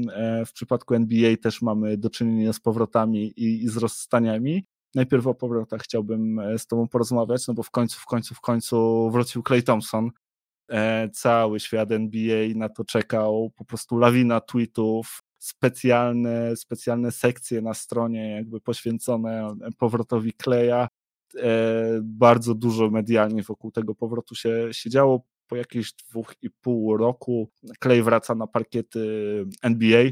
w 0.48 0.52
przypadku 0.54 0.94
NBA 0.94 1.38
też 1.38 1.62
mamy 1.62 1.98
do 1.98 2.10
czynienia 2.10 2.54
z 2.54 2.60
powrotami 2.60 3.28
i, 3.28 3.64
i 3.64 3.70
z 3.70 3.78
rozstaniami. 3.78 4.66
Najpierw 4.96 5.28
o 5.28 5.34
powrotach 5.34 5.82
chciałbym 5.82 6.42
z 6.58 6.68
Tobą 6.68 6.88
porozmawiać, 6.88 7.48
no 7.48 7.54
bo 7.54 7.64
w 7.64 7.72
końcu, 7.72 8.00
w 8.00 8.06
końcu, 8.06 8.36
w 8.36 8.42
końcu 8.42 9.10
wrócił 9.12 9.44
Clay 9.44 9.64
Thompson. 9.64 10.12
Cały 11.13 11.59
świat 11.59 11.91
NBA 11.91 12.47
na 12.55 12.70
to 12.70 12.86
czekał, 12.86 13.51
po 13.55 13.65
prostu 13.65 13.97
lawina 13.97 14.41
tweetów, 14.41 15.24
specjalne, 15.38 16.55
specjalne 16.55 17.11
sekcje 17.11 17.61
na 17.61 17.74
stronie 17.74 18.32
jakby 18.32 18.61
poświęcone 18.61 19.55
powrotowi 19.78 20.34
Kleja. 20.34 20.88
E, 21.36 21.99
bardzo 22.03 22.55
dużo 22.55 22.89
medialnie 22.89 23.43
wokół 23.43 23.72
tego 23.72 23.95
powrotu 23.95 24.36
się, 24.36 24.68
się 24.72 24.89
działo. 24.89 25.26
Po 25.47 25.55
jakichś 25.55 25.93
dwóch 25.93 26.34
i 26.41 26.49
pół 26.49 26.97
roku 26.97 27.51
Clay 27.84 28.03
wraca 28.03 28.36
na 28.36 28.47
parkiety 28.47 28.99
NBA. 29.61 30.03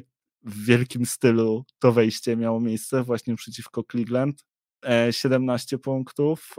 W 0.44 0.66
wielkim 0.66 1.06
stylu 1.06 1.66
to 1.80 1.92
wejście 1.92 2.38
miało 2.38 2.60
miejsce 2.60 3.04
właśnie 3.04 3.36
przeciwko 3.36 3.84
Cleveland. 3.92 4.46
17 5.12 5.76
e, 5.76 5.80
punktów, 5.80 6.56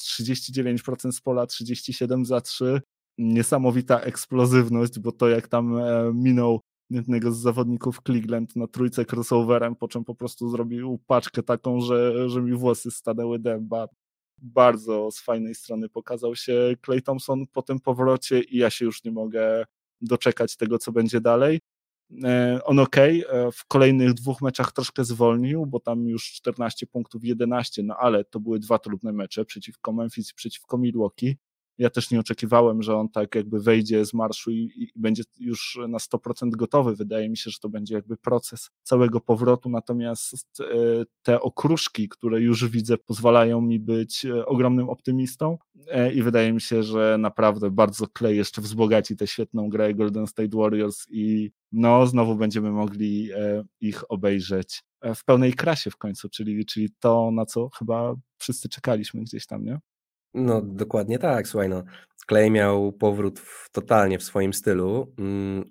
39% 0.00 1.08
e, 1.08 1.12
z 1.12 1.20
pola, 1.20 1.46
37 1.46 2.24
za 2.24 2.40
3. 2.40 2.80
Niesamowita 3.18 4.00
eksplozywność, 4.00 4.98
bo 4.98 5.12
to 5.12 5.28
jak 5.28 5.48
tam 5.48 5.74
minął 6.14 6.60
jednego 6.90 7.32
z 7.32 7.38
zawodników 7.38 8.00
Cleveland 8.06 8.56
na 8.56 8.66
trójce 8.66 9.04
crossoverem, 9.12 9.76
po 9.76 9.88
czym 9.88 10.04
po 10.04 10.14
prostu 10.14 10.50
zrobił 10.50 10.98
paczkę 11.06 11.42
taką, 11.42 11.80
że, 11.80 12.28
że 12.28 12.42
mi 12.42 12.52
włosy 12.52 12.90
stanęły 12.90 13.38
dęba. 13.38 13.88
Bardzo 14.38 15.10
z 15.10 15.20
fajnej 15.20 15.54
strony 15.54 15.88
pokazał 15.88 16.36
się 16.36 16.76
Clay 16.84 17.02
Thompson 17.02 17.46
po 17.52 17.62
tym 17.62 17.80
powrocie 17.80 18.40
i 18.40 18.58
ja 18.58 18.70
się 18.70 18.84
już 18.84 19.04
nie 19.04 19.12
mogę 19.12 19.64
doczekać 20.00 20.56
tego, 20.56 20.78
co 20.78 20.92
będzie 20.92 21.20
dalej. 21.20 21.60
E, 22.24 22.60
on 22.64 22.78
ok, 22.78 22.96
e, 22.96 23.22
w 23.52 23.64
kolejnych 23.64 24.14
dwóch 24.14 24.42
meczach 24.42 24.72
troszkę 24.72 25.04
zwolnił, 25.04 25.66
bo 25.66 25.80
tam 25.80 26.08
już 26.08 26.32
14 26.32 26.86
punktów 26.86 27.24
11, 27.24 27.82
no 27.82 27.96
ale 27.96 28.24
to 28.24 28.40
były 28.40 28.58
dwa 28.58 28.78
trudne 28.78 29.12
mecze 29.12 29.44
przeciwko 29.44 29.92
Memphis 29.92 30.30
i 30.30 30.34
przeciwko 30.34 30.78
Milwaukee 30.78 31.36
ja 31.78 31.90
też 31.90 32.10
nie 32.10 32.20
oczekiwałem, 32.20 32.82
że 32.82 32.96
on 32.96 33.08
tak 33.08 33.34
jakby 33.34 33.60
wejdzie 33.60 34.04
z 34.04 34.14
marszu 34.14 34.50
i, 34.50 34.72
i, 34.76 34.92
będzie 34.96 35.22
już 35.38 35.78
na 35.88 35.98
100% 35.98 36.50
gotowy. 36.50 36.96
Wydaje 36.96 37.28
mi 37.28 37.36
się, 37.36 37.50
że 37.50 37.58
to 37.58 37.68
będzie 37.68 37.94
jakby 37.94 38.16
proces 38.16 38.70
całego 38.82 39.20
powrotu, 39.20 39.70
natomiast 39.70 40.60
e, 40.60 40.64
te 41.22 41.40
okruszki, 41.40 42.08
które 42.08 42.40
już 42.40 42.68
widzę, 42.68 42.98
pozwalają 42.98 43.60
mi 43.60 43.78
być 43.80 44.24
e, 44.24 44.46
ogromnym 44.46 44.88
optymistą 44.88 45.58
e, 45.86 46.12
i 46.12 46.22
wydaje 46.22 46.52
mi 46.52 46.60
się, 46.60 46.82
że 46.82 47.16
naprawdę 47.18 47.70
bardzo 47.70 48.06
Clay 48.18 48.34
jeszcze 48.34 48.62
wzbogaci 48.62 49.16
tę 49.16 49.26
świetną 49.26 49.68
grę 49.68 49.94
Golden 49.94 50.26
State 50.26 50.56
Warriors 50.56 51.06
i 51.10 51.50
no 51.72 52.06
znowu 52.06 52.34
będziemy 52.34 52.70
mogli 52.70 53.28
ich 53.80 54.10
obejrzeć 54.10 54.82
w 55.14 55.24
pełnej 55.24 55.52
krasie 55.52 55.90
w 55.90 55.96
końcu, 55.96 56.28
czyli, 56.28 56.66
czyli 56.66 56.88
to, 57.00 57.30
na 57.30 57.46
co 57.46 57.68
chyba 57.68 58.14
wszyscy 58.38 58.68
czekaliśmy 58.68 59.20
gdzieś 59.20 59.46
tam, 59.46 59.64
nie? 59.64 59.78
No, 60.34 60.62
dokładnie 60.62 61.18
tak. 61.18 61.48
Słuchaj, 61.48 61.68
no, 61.68 61.82
Clay 62.28 62.50
miał 62.50 62.92
powrót 62.92 63.40
w, 63.40 63.70
totalnie 63.72 64.18
w 64.18 64.22
swoim 64.22 64.52
stylu. 64.52 65.14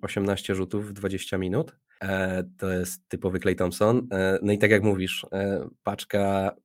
18 0.01 0.53
mm, 0.53 0.58
rzutów 0.58 0.89
w 0.89 0.93
20 0.93 1.38
minut. 1.38 1.76
E, 2.01 2.43
to 2.58 2.70
jest 2.70 3.10
typowy 3.10 3.39
Clay 3.39 3.55
Thompson. 3.55 4.08
E, 4.12 4.39
no 4.41 4.53
i 4.53 4.58
tak 4.58 4.72
jak 4.72 4.84
mówisz, 4.84 5.26
e, 5.32 5.70
paczka 5.84 6.55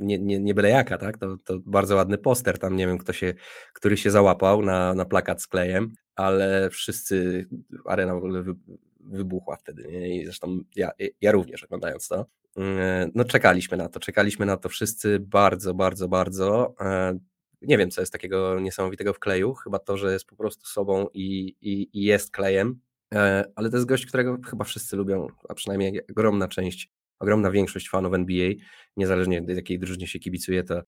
nie, 0.00 0.18
nie, 0.18 0.40
nie 0.40 0.54
byle 0.54 0.68
jaka, 0.68 0.98
tak? 0.98 1.18
To, 1.18 1.36
to 1.44 1.58
bardzo 1.66 1.96
ładny 1.96 2.18
poster. 2.18 2.58
Tam 2.58 2.76
nie 2.76 2.86
wiem, 2.86 2.98
kto 2.98 3.12
się, 3.12 3.34
który 3.74 3.96
się 3.96 4.10
załapał 4.10 4.62
na, 4.62 4.94
na 4.94 5.04
plakat 5.04 5.42
z 5.42 5.46
Klejem, 5.46 5.92
ale 6.16 6.70
wszyscy, 6.70 7.46
arena 7.86 8.14
w 8.14 8.16
ogóle 8.16 8.42
wy, 8.42 8.54
wybuchła 9.00 9.56
wtedy. 9.56 9.88
Nie? 9.88 10.16
I 10.16 10.24
zresztą 10.24 10.58
ja, 10.76 10.90
ja 11.20 11.32
również 11.32 11.64
oglądając 11.64 12.08
to. 12.08 12.26
E, 12.58 13.08
no 13.14 13.24
czekaliśmy 13.24 13.76
na 13.76 13.88
to, 13.88 14.00
czekaliśmy 14.00 14.46
na 14.46 14.56
to 14.56 14.68
wszyscy 14.68 15.20
bardzo, 15.20 15.74
bardzo, 15.74 16.08
bardzo. 16.08 16.74
E, 16.80 17.18
nie 17.62 17.78
wiem, 17.78 17.90
co 17.90 18.00
jest 18.00 18.12
takiego 18.12 18.60
niesamowitego 18.60 19.14
w 19.14 19.18
kleju, 19.18 19.54
chyba 19.54 19.78
to, 19.78 19.96
że 19.96 20.12
jest 20.12 20.26
po 20.26 20.36
prostu 20.36 20.66
sobą 20.66 21.06
i, 21.14 21.56
i, 21.60 21.88
i 21.92 22.02
jest 22.04 22.30
klejem, 22.30 22.80
e, 23.14 23.44
ale 23.56 23.70
to 23.70 23.76
jest 23.76 23.88
gość, 23.88 24.06
którego 24.06 24.38
chyba 24.50 24.64
wszyscy 24.64 24.96
lubią, 24.96 25.26
a 25.48 25.54
przynajmniej 25.54 26.00
ogromna 26.10 26.48
część, 26.48 26.90
ogromna 27.18 27.50
większość 27.50 27.88
fanów 27.88 28.14
NBA, 28.14 28.50
niezależnie 28.96 29.42
do 29.42 29.52
jakiej 29.52 29.78
drużynie 29.78 30.06
się 30.06 30.18
kibicuje, 30.18 30.64
to, 30.64 30.82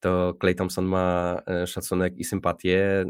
to 0.00 0.34
Clay 0.40 0.54
Thompson 0.54 0.84
ma 0.84 1.42
szacunek 1.66 2.16
i 2.16 2.24
sympatię 2.24 3.04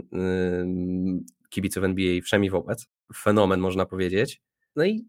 kibiców 1.49 1.85
NBA 1.85 2.21
wszemi 2.23 2.51
wobec. 2.51 2.87
Fenomen, 3.17 3.61
można 3.61 3.87
powiedzieć. 3.87 4.43
No 4.77 4.85
i 4.85 5.07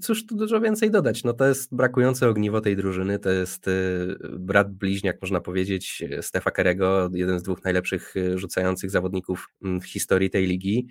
cóż 0.00 0.26
tu 0.26 0.36
dużo 0.36 0.60
więcej 0.60 0.90
dodać? 0.90 1.24
No 1.24 1.32
to 1.32 1.46
jest 1.48 1.74
brakujące 1.74 2.28
ogniwo 2.28 2.60
tej 2.60 2.76
drużyny, 2.76 3.18
to 3.18 3.30
jest 3.30 3.68
y, 3.68 4.16
brat 4.38 4.72
bliźniak, 4.72 5.16
można 5.22 5.40
powiedzieć, 5.40 6.04
Stefa 6.20 6.50
Kerego, 6.50 7.10
jeden 7.12 7.38
z 7.38 7.42
dwóch 7.42 7.64
najlepszych 7.64 8.16
y, 8.16 8.38
rzucających 8.38 8.90
zawodników 8.90 9.48
mm, 9.64 9.80
w 9.80 9.86
historii 9.86 10.30
tej 10.30 10.46
ligi. 10.46 10.88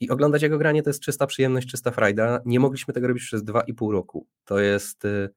I 0.00 0.10
oglądać 0.10 0.42
jego 0.42 0.58
granie 0.58 0.82
to 0.82 0.90
jest 0.90 1.02
czysta 1.02 1.26
przyjemność, 1.26 1.68
czysta 1.68 1.90
frajda. 1.90 2.40
Nie 2.44 2.60
mogliśmy 2.60 2.94
tego 2.94 3.08
robić 3.08 3.24
przez 3.24 3.44
dwa 3.44 3.60
i 3.60 3.74
pół 3.74 3.92
roku. 3.92 4.26
To 4.44 4.58
jest, 4.58 5.04
y, 5.04 5.28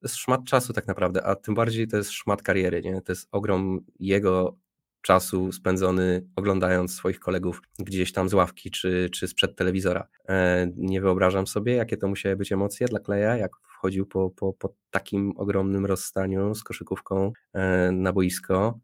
to 0.00 0.06
jest 0.06 0.16
szmat 0.16 0.44
czasu 0.44 0.72
tak 0.72 0.86
naprawdę, 0.86 1.22
a 1.22 1.34
tym 1.34 1.54
bardziej 1.54 1.88
to 1.88 1.96
jest 1.96 2.10
szmat 2.10 2.42
kariery. 2.42 2.82
Nie? 2.82 3.00
To 3.02 3.12
jest 3.12 3.28
ogrom 3.30 3.80
jego 3.98 4.56
czasu 5.02 5.52
spędzony 5.52 6.26
oglądając 6.36 6.94
swoich 6.94 7.20
kolegów 7.20 7.62
gdzieś 7.78 8.12
tam 8.12 8.28
z 8.28 8.34
ławki 8.34 8.70
czy, 8.70 9.10
czy 9.12 9.28
sprzed 9.28 9.56
telewizora. 9.56 10.08
E, 10.28 10.66
nie 10.76 11.00
wyobrażam 11.00 11.46
sobie, 11.46 11.74
jakie 11.74 11.96
to 11.96 12.08
musiały 12.08 12.36
być 12.36 12.52
emocje 12.52 12.86
dla 12.86 13.00
Kleja, 13.00 13.36
jak 13.36 13.50
wchodził 13.80 14.06
po, 14.06 14.30
po, 14.30 14.52
po 14.52 14.74
takim 14.90 15.32
ogromnym 15.36 15.86
rozstaniu 15.86 16.54
z 16.54 16.64
koszykówką 16.64 17.32
e, 17.52 17.92
na 17.92 18.12
boisko 18.12 18.78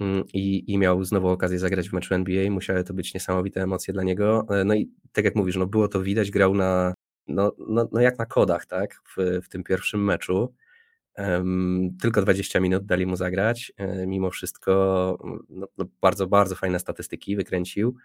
mm, 0.00 0.24
i, 0.34 0.72
i 0.72 0.78
miał 0.78 1.04
znowu 1.04 1.28
okazję 1.28 1.58
zagrać 1.58 1.88
w 1.88 1.92
meczu 1.92 2.14
NBA. 2.14 2.50
Musiały 2.50 2.84
to 2.84 2.94
być 2.94 3.14
niesamowite 3.14 3.62
emocje 3.62 3.94
dla 3.94 4.02
niego. 4.02 4.46
E, 4.50 4.64
no 4.64 4.74
i 4.74 4.90
tak 5.12 5.24
jak 5.24 5.36
mówisz, 5.36 5.56
no 5.56 5.66
było 5.66 5.88
to 5.88 6.02
widać, 6.02 6.30
grał 6.30 6.54
na, 6.54 6.94
no, 7.28 7.52
no, 7.68 7.88
no 7.92 8.00
jak 8.00 8.18
na 8.18 8.26
kodach, 8.26 8.66
tak, 8.66 9.00
w, 9.16 9.40
w 9.42 9.48
tym 9.48 9.64
pierwszym 9.64 10.04
meczu. 10.04 10.54
Tylko 12.00 12.22
20 12.22 12.60
minut 12.60 12.86
dali 12.86 13.06
mu 13.06 13.16
zagrać. 13.16 13.72
E, 13.76 14.06
mimo 14.06 14.30
wszystko 14.30 14.72
no, 15.48 15.66
no, 15.78 15.84
bardzo, 16.00 16.26
bardzo 16.26 16.54
fajne 16.54 16.78
statystyki 16.78 17.36
wykręcił. 17.36 17.96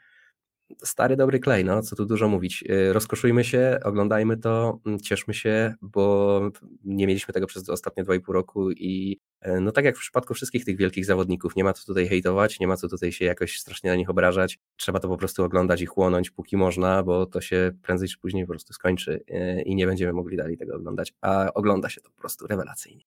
Stary, 0.83 1.15
dobry 1.15 1.39
klej, 1.39 1.65
no 1.65 1.81
co 1.81 1.95
tu 1.95 2.05
dużo 2.05 2.27
mówić. 2.27 2.63
E, 2.69 2.93
rozkoszujmy 2.93 3.43
się, 3.43 3.79
oglądajmy 3.83 4.37
to, 4.37 4.79
cieszmy 5.03 5.33
się, 5.33 5.75
bo 5.81 6.41
nie 6.83 7.07
mieliśmy 7.07 7.33
tego 7.33 7.47
przez 7.47 7.69
ostatnie 7.69 8.03
2,5 8.03 8.33
roku 8.33 8.71
i 8.71 9.19
e, 9.41 9.59
no 9.59 9.71
tak 9.71 9.85
jak 9.85 9.95
w 9.97 9.99
przypadku 9.99 10.33
wszystkich 10.33 10.65
tych 10.65 10.77
wielkich 10.77 11.05
zawodników, 11.05 11.55
nie 11.55 11.63
ma 11.63 11.73
co 11.73 11.85
tutaj 11.85 12.07
hejtować, 12.07 12.59
nie 12.59 12.67
ma 12.67 12.77
co 12.77 12.87
tutaj 12.87 13.11
się 13.11 13.25
jakoś 13.25 13.59
strasznie 13.59 13.89
na 13.89 13.95
nich 13.95 14.09
obrażać. 14.09 14.59
Trzeba 14.75 14.99
to 14.99 15.07
po 15.07 15.17
prostu 15.17 15.43
oglądać 15.43 15.81
i 15.81 15.85
chłonąć, 15.85 16.31
póki 16.31 16.57
można, 16.57 17.03
bo 17.03 17.25
to 17.25 17.41
się 17.41 17.71
prędzej 17.81 18.09
czy 18.09 18.17
później 18.17 18.45
po 18.45 18.49
prostu 18.49 18.73
skończy 18.73 19.23
i 19.65 19.75
nie 19.75 19.85
będziemy 19.85 20.13
mogli 20.13 20.37
dalej 20.37 20.57
tego 20.57 20.75
oglądać, 20.75 21.13
a 21.21 21.53
ogląda 21.53 21.89
się 21.89 22.01
to 22.01 22.09
po 22.09 22.21
prostu 22.21 22.47
rewelacyjnie. 22.47 23.03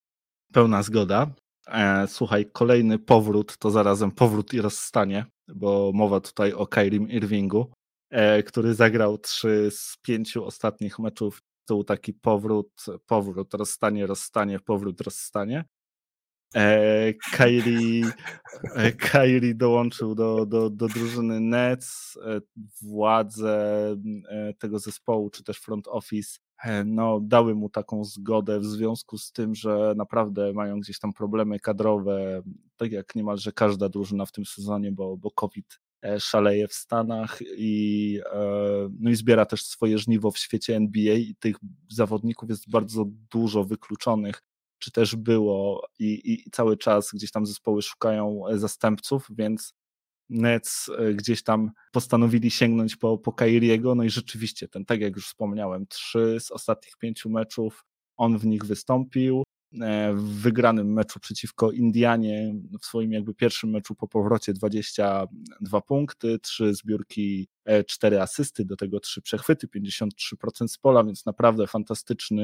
Pełna 0.53 0.83
zgoda. 0.83 1.27
E, 1.67 2.07
słuchaj, 2.07 2.45
kolejny 2.53 2.99
powrót 2.99 3.57
to 3.57 3.71
zarazem 3.71 4.11
powrót 4.11 4.53
i 4.53 4.61
rozstanie, 4.61 5.25
bo 5.55 5.91
mowa 5.93 6.19
tutaj 6.19 6.53
o 6.53 6.67
Kyrim 6.67 7.09
Irvingu, 7.09 7.71
e, 8.09 8.43
który 8.43 8.73
zagrał 8.73 9.17
trzy 9.17 9.69
z 9.71 9.97
pięciu 10.01 10.45
ostatnich 10.45 10.99
meczów. 10.99 11.41
To 11.65 11.73
był 11.75 11.83
taki 11.83 12.13
powrót, 12.13 12.85
powrót, 13.07 13.53
rozstanie, 13.53 14.07
rozstanie, 14.07 14.59
powrót, 14.59 15.01
rozstanie. 15.01 15.65
E, 16.55 17.13
Kyrie, 17.13 18.11
Kyrie 19.11 19.55
dołączył 19.55 20.15
do, 20.15 20.45
do, 20.45 20.69
do 20.69 20.87
drużyny 20.87 21.39
Nets. 21.39 22.17
Władze 22.81 23.95
tego 24.59 24.79
zespołu, 24.79 25.29
czy 25.29 25.43
też 25.43 25.57
front 25.57 25.87
office 25.87 26.39
E, 26.50 26.50
no, 26.85 27.19
dały 27.21 27.55
mu 27.55 27.69
taką 27.69 28.05
zgodę 28.05 28.59
w 28.59 28.65
związku 28.65 29.17
z 29.17 29.31
tym, 29.31 29.55
że 29.55 29.93
naprawdę 29.97 30.53
mają 30.53 30.79
gdzieś 30.79 30.99
tam 30.99 31.13
problemy 31.13 31.59
kadrowe, 31.59 32.41
tak 32.77 32.91
jak 32.91 33.15
niemalże 33.15 33.51
każda 33.51 33.89
drużyna 33.89 34.25
w 34.25 34.31
tym 34.31 34.45
sezonie, 34.45 34.91
bo, 34.91 35.17
bo 35.17 35.31
COVID 35.31 35.79
e, 36.05 36.19
szaleje 36.19 36.67
w 36.67 36.73
Stanach 36.73 37.39
i, 37.57 38.19
e, 38.33 38.89
no 38.99 39.09
i 39.09 39.15
zbiera 39.15 39.45
też 39.45 39.65
swoje 39.65 39.97
żniwo 39.97 40.31
w 40.31 40.37
świecie 40.37 40.75
NBA 40.75 41.13
i 41.15 41.35
tych 41.39 41.55
zawodników 41.89 42.49
jest 42.49 42.69
bardzo 42.69 43.05
dużo 43.31 43.63
wykluczonych, 43.63 44.43
czy 44.79 44.91
też 44.91 45.15
było 45.15 45.87
i, 45.99 46.33
i 46.33 46.51
cały 46.51 46.77
czas 46.77 47.09
gdzieś 47.13 47.31
tam 47.31 47.45
zespoły 47.45 47.81
szukają 47.81 48.43
zastępców, 48.51 49.27
więc 49.29 49.73
Nets 50.31 50.89
e, 50.97 51.13
gdzieś 51.13 51.43
tam 51.43 51.71
postanowili 51.91 52.51
sięgnąć 52.51 52.95
po, 52.95 53.17
po 53.17 53.33
Kairiego, 53.33 53.95
no 53.95 54.03
i 54.03 54.09
rzeczywiście 54.09 54.67
ten, 54.67 54.85
tak 54.85 55.01
jak 55.01 55.15
już 55.15 55.27
wspomniałem, 55.27 55.87
trzy 55.87 56.37
z 56.39 56.51
ostatnich 56.51 56.97
pięciu 56.97 57.29
meczów 57.29 57.85
on 58.17 58.37
w 58.37 58.45
nich 58.45 58.65
wystąpił, 58.65 59.43
w 60.13 60.41
wygranym 60.41 60.93
meczu 60.93 61.19
przeciwko 61.19 61.71
Indianie, 61.71 62.55
w 62.81 62.85
swoim 62.85 63.11
jakby 63.11 63.33
pierwszym 63.33 63.69
meczu 63.69 63.95
po 63.95 64.07
powrocie 64.07 64.53
22 64.53 65.81
punkty, 65.81 66.39
3 66.39 66.73
zbiórki, 66.73 67.47
4 67.87 68.17
e, 68.17 68.21
asysty, 68.21 68.65
do 68.65 68.75
tego 68.75 68.99
3 68.99 69.21
przechwyty, 69.21 69.67
53% 69.67 70.67
z 70.67 70.77
pola, 70.77 71.03
więc 71.03 71.25
naprawdę 71.25 71.67
fantastyczny 71.67 72.43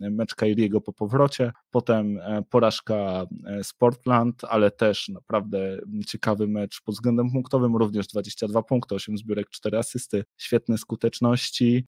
mecz 0.00 0.34
Kairiego 0.34 0.80
po 0.80 0.92
powrocie. 0.92 1.52
Potem 1.70 2.18
e, 2.18 2.42
porażka 2.50 3.26
Sportland, 3.62 4.44
ale 4.44 4.70
też 4.70 5.08
naprawdę 5.08 5.78
ciekawy 6.06 6.46
mecz 6.46 6.80
pod 6.82 6.94
względem 6.94 7.30
punktowym, 7.30 7.76
również 7.76 8.06
22 8.06 8.62
punkty, 8.62 8.94
8 8.94 9.18
zbiórek, 9.18 9.50
4 9.50 9.78
asysty, 9.78 10.24
świetne 10.36 10.78
skuteczności. 10.78 11.86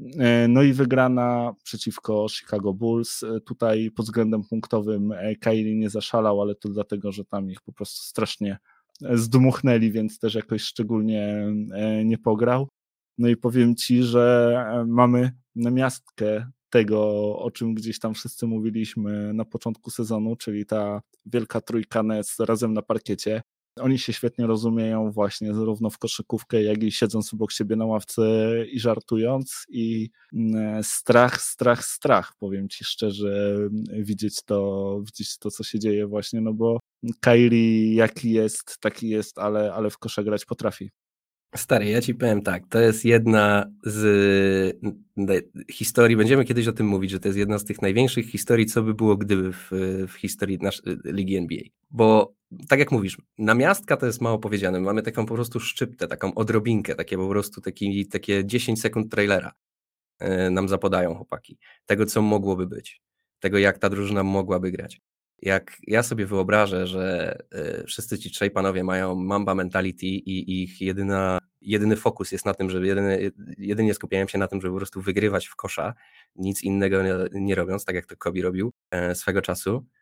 E, 0.00 0.48
no 0.48 0.62
i 0.62 0.72
wygrana 0.72 1.54
przeciwko 1.64 2.26
Chicago 2.28 2.74
Bulls. 2.74 3.22
E, 3.22 3.40
tutaj 3.40 3.90
pod 3.90 4.06
względem 4.06 4.44
punktowym 4.44 5.12
e, 5.12 5.36
Kylie 5.36 5.76
nie 5.76 5.90
zaszalał, 5.90 6.42
ale 6.42 6.54
to 6.54 6.68
dlatego, 6.68 7.12
że 7.12 7.24
tam 7.24 7.50
ich 7.50 7.60
po 7.60 7.72
prostu 7.72 8.06
strasznie 8.06 8.58
zdmuchnęli, 9.00 9.90
więc 9.90 10.18
też 10.18 10.34
jakoś 10.34 10.62
szczególnie 10.62 11.46
nie 12.04 12.18
pograł. 12.18 12.68
No 13.18 13.28
i 13.28 13.36
powiem 13.36 13.76
ci, 13.76 14.02
że 14.02 14.84
mamy 14.86 15.32
namiastkę 15.54 16.50
tego, 16.70 17.00
o 17.38 17.50
czym 17.50 17.74
gdzieś 17.74 17.98
tam 17.98 18.14
wszyscy 18.14 18.46
mówiliśmy 18.46 19.34
na 19.34 19.44
początku 19.44 19.90
sezonu, 19.90 20.36
czyli 20.36 20.66
ta 20.66 21.02
wielka 21.26 21.60
trójka 21.60 22.02
Nets 22.02 22.40
razem 22.40 22.72
na 22.72 22.82
parkiecie. 22.82 23.42
Oni 23.80 23.98
się 23.98 24.12
świetnie 24.12 24.46
rozumieją 24.46 25.12
właśnie 25.12 25.54
zarówno 25.54 25.90
w 25.90 25.98
koszykówkę, 25.98 26.62
jak 26.62 26.82
i 26.82 26.92
siedząc 26.92 27.34
obok 27.34 27.52
siebie 27.52 27.76
na 27.76 27.86
ławce 27.86 28.22
i 28.66 28.80
żartując 28.80 29.64
i 29.68 30.10
mm, 30.32 30.84
strach, 30.84 31.40
strach, 31.40 31.84
strach, 31.84 32.32
powiem 32.38 32.68
Ci 32.68 32.84
szczerze, 32.84 33.58
widzieć 33.92 34.42
to, 34.44 35.00
widzieć 35.06 35.38
to, 35.38 35.50
co 35.50 35.64
się 35.64 35.78
dzieje 35.78 36.06
właśnie, 36.06 36.40
no 36.40 36.52
bo 36.52 36.80
Kairi 37.20 37.94
jaki 37.94 38.32
jest, 38.32 38.78
taki 38.80 39.08
jest, 39.08 39.38
ale, 39.38 39.74
ale 39.74 39.90
w 39.90 39.98
kosze 39.98 40.24
grać 40.24 40.44
potrafi. 40.44 40.90
Stary, 41.56 41.88
ja 41.88 42.00
ci 42.00 42.14
powiem 42.14 42.42
tak, 42.42 42.62
to 42.68 42.80
jest 42.80 43.04
jedna 43.04 43.70
z 43.82 44.78
historii, 45.70 46.16
będziemy 46.16 46.44
kiedyś 46.44 46.68
o 46.68 46.72
tym 46.72 46.86
mówić, 46.86 47.10
że 47.10 47.20
to 47.20 47.28
jest 47.28 47.38
jedna 47.38 47.58
z 47.58 47.64
tych 47.64 47.82
największych 47.82 48.26
historii, 48.26 48.66
co 48.66 48.82
by 48.82 48.94
było 48.94 49.16
gdyby 49.16 49.52
w, 49.52 49.70
w 50.08 50.12
historii 50.12 50.58
nasz, 50.58 50.82
Ligi 51.04 51.36
NBA. 51.36 51.62
Bo 51.90 52.34
tak 52.68 52.78
jak 52.78 52.92
mówisz, 52.92 53.16
namiastka 53.38 53.96
to 53.96 54.06
jest 54.06 54.20
mało 54.20 54.38
powiedziane, 54.38 54.80
mamy 54.80 55.02
taką 55.02 55.26
po 55.26 55.34
prostu 55.34 55.60
szczyptę, 55.60 56.08
taką 56.08 56.34
odrobinkę, 56.34 56.94
takie 56.94 57.16
po 57.16 57.28
prostu 57.28 57.60
taki, 57.60 58.06
takie 58.06 58.44
10 58.44 58.80
sekund 58.80 59.12
trailera 59.12 59.52
e, 60.18 60.50
nam 60.50 60.68
zapodają 60.68 61.14
chłopaki, 61.14 61.58
tego 61.86 62.06
co 62.06 62.22
mogłoby 62.22 62.66
być, 62.66 63.02
tego 63.40 63.58
jak 63.58 63.78
ta 63.78 63.90
drużyna 63.90 64.22
mogłaby 64.22 64.70
grać 64.70 65.00
jak 65.42 65.76
ja 65.86 66.02
sobie 66.02 66.26
wyobrażę, 66.26 66.86
że 66.86 67.36
y, 67.80 67.84
wszyscy 67.86 68.18
ci 68.18 68.30
trzej 68.30 68.50
panowie 68.50 68.84
mają 68.84 69.14
mamba 69.14 69.54
mentality 69.54 70.06
i 70.06 70.62
ich 70.62 70.80
jedyna, 70.80 71.38
jedyny 71.60 71.96
fokus 71.96 72.32
jest 72.32 72.46
na 72.46 72.54
tym, 72.54 72.70
żeby 72.70 72.86
jedyny, 72.86 73.30
jedynie 73.58 73.94
skupiają 73.94 74.28
się 74.28 74.38
na 74.38 74.48
tym, 74.48 74.60
żeby 74.60 74.74
po 74.74 74.78
prostu 74.78 75.00
wygrywać 75.00 75.46
w 75.46 75.56
kosza, 75.56 75.94
nic 76.36 76.62
innego 76.62 77.02
nie, 77.02 77.14
nie 77.32 77.54
robiąc, 77.54 77.84
tak 77.84 77.94
jak 77.94 78.06
to 78.06 78.16
Kobi 78.16 78.42
robił 78.42 78.72
e, 78.90 79.14
swego 79.14 79.42
czasu, 79.42 79.86
E, 79.86 79.95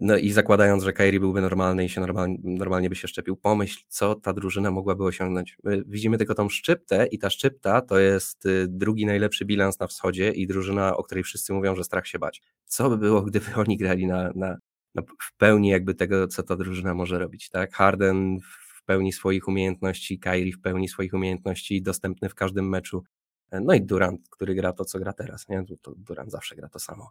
no 0.00 0.16
i 0.16 0.32
zakładając, 0.32 0.82
że 0.82 0.92
Kairi 0.92 1.20
byłby 1.20 1.40
normalny 1.40 1.84
i 1.84 1.88
się 1.88 2.00
normalnie, 2.00 2.38
normalnie 2.44 2.88
by 2.88 2.96
się 2.96 3.08
szczepił, 3.08 3.36
pomyśl, 3.36 3.84
co 3.88 4.14
ta 4.14 4.32
drużyna 4.32 4.70
mogłaby 4.70 5.04
osiągnąć. 5.04 5.58
My 5.64 5.82
widzimy 5.86 6.18
tylko 6.18 6.34
tą 6.34 6.48
szczyptę 6.48 7.06
i 7.06 7.18
ta 7.18 7.30
szczypta 7.30 7.80
to 7.80 7.98
jest 7.98 8.46
y, 8.46 8.66
drugi 8.68 9.06
najlepszy 9.06 9.44
bilans 9.44 9.78
na 9.78 9.86
wschodzie 9.86 10.30
i 10.30 10.46
drużyna, 10.46 10.96
o 10.96 11.02
której 11.02 11.24
wszyscy 11.24 11.52
mówią, 11.52 11.76
że 11.76 11.84
strach 11.84 12.06
się 12.06 12.18
bać. 12.18 12.42
Co 12.64 12.90
by 12.90 12.98
było, 12.98 13.22
gdyby 13.22 13.46
oni 13.66 13.76
grali 13.76 14.06
na, 14.06 14.30
na, 14.34 14.56
na 14.94 15.02
w 15.02 15.36
pełni 15.36 15.68
jakby 15.68 15.94
tego, 15.94 16.28
co 16.28 16.42
ta 16.42 16.56
drużyna 16.56 16.94
może 16.94 17.18
robić, 17.18 17.50
tak? 17.50 17.74
Harden 17.74 18.38
w 18.40 18.84
pełni 18.84 19.12
swoich 19.12 19.48
umiejętności, 19.48 20.18
Kairi 20.18 20.52
w 20.52 20.60
pełni 20.60 20.88
swoich 20.88 21.14
umiejętności, 21.14 21.82
dostępny 21.82 22.28
w 22.28 22.34
każdym 22.34 22.68
meczu. 22.68 23.04
E, 23.50 23.60
no 23.60 23.74
i 23.74 23.82
Durant, 23.82 24.28
który 24.30 24.54
gra 24.54 24.72
to, 24.72 24.84
co 24.84 24.98
gra 24.98 25.12
teraz, 25.12 25.48
nie? 25.48 25.64
Durant 25.96 26.30
zawsze 26.30 26.56
gra 26.56 26.68
to 26.68 26.78
samo 26.78 27.10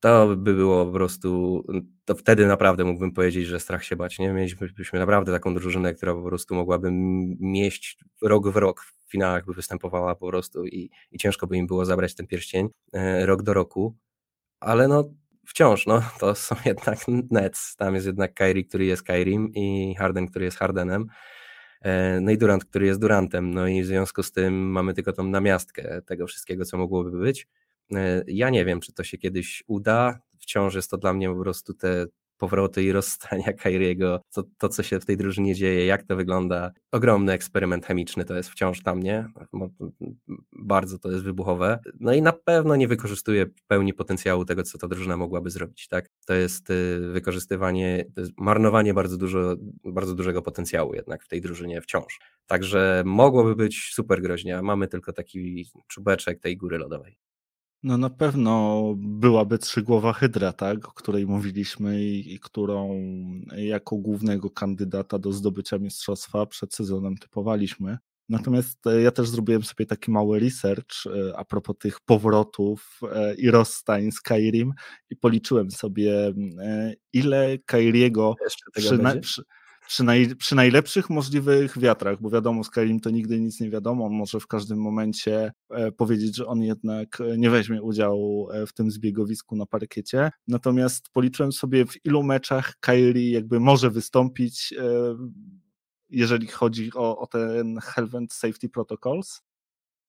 to 0.00 0.36
by 0.36 0.54
było 0.54 0.86
po 0.86 0.92
prostu, 0.92 1.62
to 2.04 2.14
wtedy 2.14 2.46
naprawdę 2.46 2.84
mógłbym 2.84 3.12
powiedzieć, 3.12 3.46
że 3.46 3.60
strach 3.60 3.84
się 3.84 3.96
bać, 3.96 4.18
nie? 4.18 4.32
Mielibyśmy 4.32 4.98
naprawdę 4.98 5.32
taką 5.32 5.54
drużynę, 5.54 5.94
która 5.94 6.14
po 6.14 6.22
prostu 6.22 6.54
mogłaby 6.54 6.88
mieść 7.40 7.98
rok 8.22 8.48
w 8.48 8.56
rok 8.56 8.84
w 9.06 9.10
finałach 9.10 9.46
by 9.46 9.54
występowała 9.54 10.14
po 10.14 10.28
prostu 10.28 10.66
i, 10.66 10.90
i 11.12 11.18
ciężko 11.18 11.46
by 11.46 11.56
im 11.56 11.66
było 11.66 11.84
zabrać 11.84 12.14
ten 12.14 12.26
pierścień 12.26 12.68
e, 12.92 13.26
rok 13.26 13.42
do 13.42 13.54
roku, 13.54 13.96
ale 14.60 14.88
no 14.88 15.14
wciąż, 15.46 15.86
no 15.86 16.02
to 16.20 16.34
są 16.46 16.56
jednak 16.64 16.98
Nets, 17.30 17.76
tam 17.76 17.94
jest 17.94 18.06
jednak 18.06 18.34
Kyrie, 18.34 18.64
który 18.64 18.84
jest 18.84 19.02
Kyrim 19.02 19.52
i 19.54 19.94
Harden, 19.98 20.26
który 20.26 20.44
jest 20.44 20.58
Hardenem, 20.58 21.06
e, 21.82 22.20
no 22.20 22.30
i 22.30 22.38
Durant, 22.38 22.64
który 22.64 22.86
jest 22.86 23.00
Durantem, 23.00 23.54
no 23.54 23.66
i 23.66 23.82
w 23.82 23.86
związku 23.86 24.22
z 24.22 24.32
tym 24.32 24.70
mamy 24.70 24.94
tylko 24.94 25.12
tą 25.12 25.24
namiastkę 25.24 26.02
tego 26.02 26.26
wszystkiego, 26.26 26.64
co 26.64 26.78
mogłoby 26.78 27.18
być, 27.18 27.46
ja 28.26 28.50
nie 28.50 28.64
wiem, 28.64 28.80
czy 28.80 28.92
to 28.92 29.04
się 29.04 29.18
kiedyś 29.18 29.64
uda. 29.66 30.20
Wciąż 30.38 30.74
jest 30.74 30.90
to 30.90 30.98
dla 30.98 31.12
mnie 31.12 31.28
po 31.28 31.42
prostu 31.42 31.74
te 31.74 32.06
powroty 32.40 32.82
i 32.82 32.92
rozstania 32.98 33.52
Kairiego, 33.52 34.20
to, 34.34 34.44
to 34.58 34.68
co 34.68 34.82
się 34.82 35.00
w 35.00 35.04
tej 35.04 35.16
drużynie 35.16 35.54
dzieje, 35.54 35.86
jak 35.86 36.02
to 36.02 36.16
wygląda. 36.16 36.70
Ogromny 36.92 37.32
eksperyment 37.32 37.86
chemiczny 37.86 38.24
to 38.24 38.34
jest 38.34 38.50
wciąż 38.50 38.82
tam, 38.82 39.02
nie? 39.02 39.26
Bardzo 40.52 40.98
to 40.98 41.10
jest 41.10 41.24
wybuchowe. 41.24 41.78
No 42.00 42.14
i 42.14 42.22
na 42.22 42.32
pewno 42.32 42.76
nie 42.76 42.88
wykorzystuje 42.88 43.46
w 43.46 43.66
pełni 43.66 43.94
potencjału 43.94 44.44
tego, 44.44 44.62
co 44.62 44.78
ta 44.78 44.88
drużyna 44.88 45.16
mogłaby 45.16 45.50
zrobić, 45.50 45.88
tak? 45.88 46.10
To 46.26 46.34
jest 46.34 46.70
y, 46.70 47.00
wykorzystywanie, 47.12 48.04
to 48.14 48.20
jest 48.20 48.32
marnowanie 48.38 48.94
bardzo, 48.94 49.16
dużo, 49.16 49.56
bardzo 49.84 50.14
dużego 50.14 50.42
potencjału 50.42 50.94
jednak 50.94 51.24
w 51.24 51.28
tej 51.28 51.40
drużynie 51.40 51.80
wciąż. 51.80 52.20
Także 52.46 53.02
mogłoby 53.06 53.56
być 53.56 53.90
super 53.94 54.22
groźnie, 54.22 54.58
a 54.58 54.62
mamy 54.62 54.88
tylko 54.88 55.12
taki 55.12 55.66
czubeczek 55.88 56.40
tej 56.40 56.56
góry 56.56 56.78
lodowej. 56.78 57.29
No 57.82 57.98
na 57.98 58.10
pewno 58.10 58.84
byłaby 58.96 59.58
trzygłowa 59.58 60.12
hydra, 60.12 60.52
tak, 60.52 60.88
o 60.88 60.92
której 60.92 61.26
mówiliśmy 61.26 62.04
i, 62.04 62.34
i, 62.34 62.40
którą 62.40 63.00
jako 63.56 63.96
głównego 63.96 64.50
kandydata 64.50 65.18
do 65.18 65.32
zdobycia 65.32 65.78
mistrzostwa 65.78 66.46
przed 66.46 66.74
sezonem 66.74 67.16
typowaliśmy. 67.16 67.98
Natomiast 68.28 68.86
e, 68.86 69.02
ja 69.02 69.10
też 69.10 69.28
zrobiłem 69.28 69.62
sobie 69.62 69.86
taki 69.86 70.10
mały 70.10 70.40
research 70.40 71.06
e, 71.06 71.36
a 71.36 71.44
propos 71.44 71.76
tych 71.78 72.00
powrotów 72.00 73.00
e, 73.12 73.34
i 73.34 73.50
rozstań 73.50 74.12
z 74.12 74.20
Kairim 74.20 74.72
i 75.10 75.16
policzyłem 75.16 75.70
sobie, 75.70 76.34
ile 77.12 77.58
Kairiego 77.66 78.34
przy, 78.74 78.98
przy, 79.20 79.42
przy, 79.90 80.04
naj, 80.04 80.36
przy 80.36 80.54
najlepszych 80.54 81.10
możliwych 81.10 81.78
wiatrach, 81.78 82.20
bo 82.20 82.30
wiadomo, 82.30 82.64
z 82.64 82.70
Karim 82.70 83.00
to 83.00 83.10
nigdy 83.10 83.40
nic 83.40 83.60
nie 83.60 83.70
wiadomo, 83.70 84.06
on 84.06 84.12
może 84.12 84.40
w 84.40 84.46
każdym 84.46 84.78
momencie 84.78 85.52
e, 85.70 85.92
powiedzieć, 85.92 86.36
że 86.36 86.46
on 86.46 86.62
jednak 86.62 87.20
e, 87.20 87.38
nie 87.38 87.50
weźmie 87.50 87.82
udziału 87.82 88.50
e, 88.50 88.66
w 88.66 88.72
tym 88.72 88.90
zbiegowisku 88.90 89.56
na 89.56 89.66
parkiecie. 89.66 90.30
Natomiast 90.48 91.10
policzyłem 91.12 91.52
sobie, 91.52 91.86
w 91.86 92.06
ilu 92.06 92.22
meczach 92.22 92.74
Kairi 92.80 93.30
jakby 93.30 93.60
może 93.60 93.90
wystąpić, 93.90 94.74
jeżeli 96.10 96.46
chodzi 96.46 96.90
o, 96.94 97.18
o 97.18 97.26
ten 97.26 97.78
Helvent 97.82 98.32
Safety 98.32 98.68
Protocols 98.68 99.42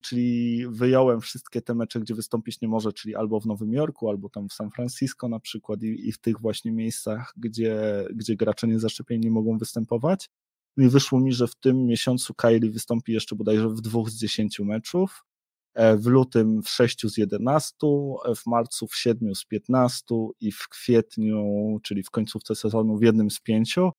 czyli 0.01 0.67
wyjąłem 0.67 1.21
wszystkie 1.21 1.61
te 1.61 1.75
mecze, 1.75 1.99
gdzie 1.99 2.15
wystąpić 2.15 2.61
nie 2.61 2.67
może, 2.67 2.93
czyli 2.93 3.15
albo 3.15 3.39
w 3.39 3.45
Nowym 3.45 3.73
Jorku, 3.73 4.09
albo 4.09 4.29
tam 4.29 4.49
w 4.49 4.53
San 4.53 4.71
Francisco 4.71 5.29
na 5.29 5.39
przykład 5.39 5.83
i, 5.83 6.07
i 6.07 6.11
w 6.11 6.17
tych 6.17 6.39
właśnie 6.39 6.71
miejscach, 6.71 7.33
gdzie, 7.37 8.05
gdzie 8.15 8.35
gracze 8.35 8.67
niezaszczepieni 8.67 9.25
nie 9.25 9.31
mogą 9.31 9.57
występować. 9.57 10.29
No 10.77 10.85
I 10.85 10.89
wyszło 10.89 11.19
mi, 11.19 11.33
że 11.33 11.47
w 11.47 11.55
tym 11.55 11.85
miesiącu 11.85 12.33
Kylie 12.33 12.71
wystąpi 12.71 13.13
jeszcze 13.13 13.35
bodajże 13.35 13.69
w 13.69 13.81
dwóch 13.81 14.09
z 14.09 14.17
dziesięciu 14.17 14.65
meczów, 14.65 15.25
e, 15.73 15.97
w 15.97 16.05
lutym 16.05 16.61
w 16.61 16.69
sześciu 16.69 17.09
z 17.09 17.17
jedenastu, 17.17 18.17
e, 18.25 18.35
w 18.35 18.45
marcu 18.45 18.87
w 18.87 18.95
siedmiu 18.95 19.35
z 19.35 19.45
piętnastu 19.45 20.35
i 20.39 20.51
w 20.51 20.67
kwietniu, 20.69 21.43
czyli 21.83 22.03
w 22.03 22.09
końcówce 22.09 22.55
sezonu 22.55 22.97
w 22.97 23.03
jednym 23.03 23.31
z 23.31 23.39
pięciu. 23.39 23.91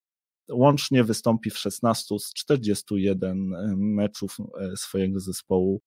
Łącznie 0.51 1.05
wystąpi 1.05 1.51
w 1.51 1.59
16 1.59 2.19
z 2.19 2.33
41 2.35 3.55
e, 3.55 3.75
meczów 3.77 4.37
swojego 4.77 5.21
zespołu 5.21 5.81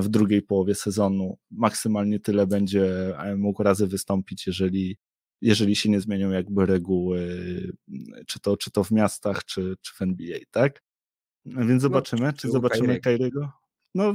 w 0.00 0.08
drugiej 0.08 0.42
połowie 0.42 0.74
sezonu. 0.74 1.38
Maksymalnie 1.50 2.20
tyle 2.20 2.46
będzie 2.46 3.16
e, 3.18 3.36
mógł 3.36 3.62
razy 3.62 3.86
wystąpić, 3.86 4.46
jeżeli, 4.46 4.96
jeżeli 5.40 5.76
się 5.76 5.90
nie 5.90 6.00
zmienią 6.00 6.30
jakby 6.30 6.66
reguły, 6.66 7.28
czy 8.26 8.40
to, 8.40 8.56
czy 8.56 8.70
to 8.70 8.84
w 8.84 8.90
miastach, 8.90 9.44
czy, 9.44 9.74
czy 9.80 9.94
w 9.94 10.02
NBA, 10.02 10.38
tak? 10.50 10.82
Więc 11.46 11.68
no, 11.68 11.80
zobaczymy, 11.80 12.26
no, 12.26 12.32
czy 12.32 12.50
zobaczymy 12.50 13.00
Kairiego. 13.00 13.52
No, 13.94 14.14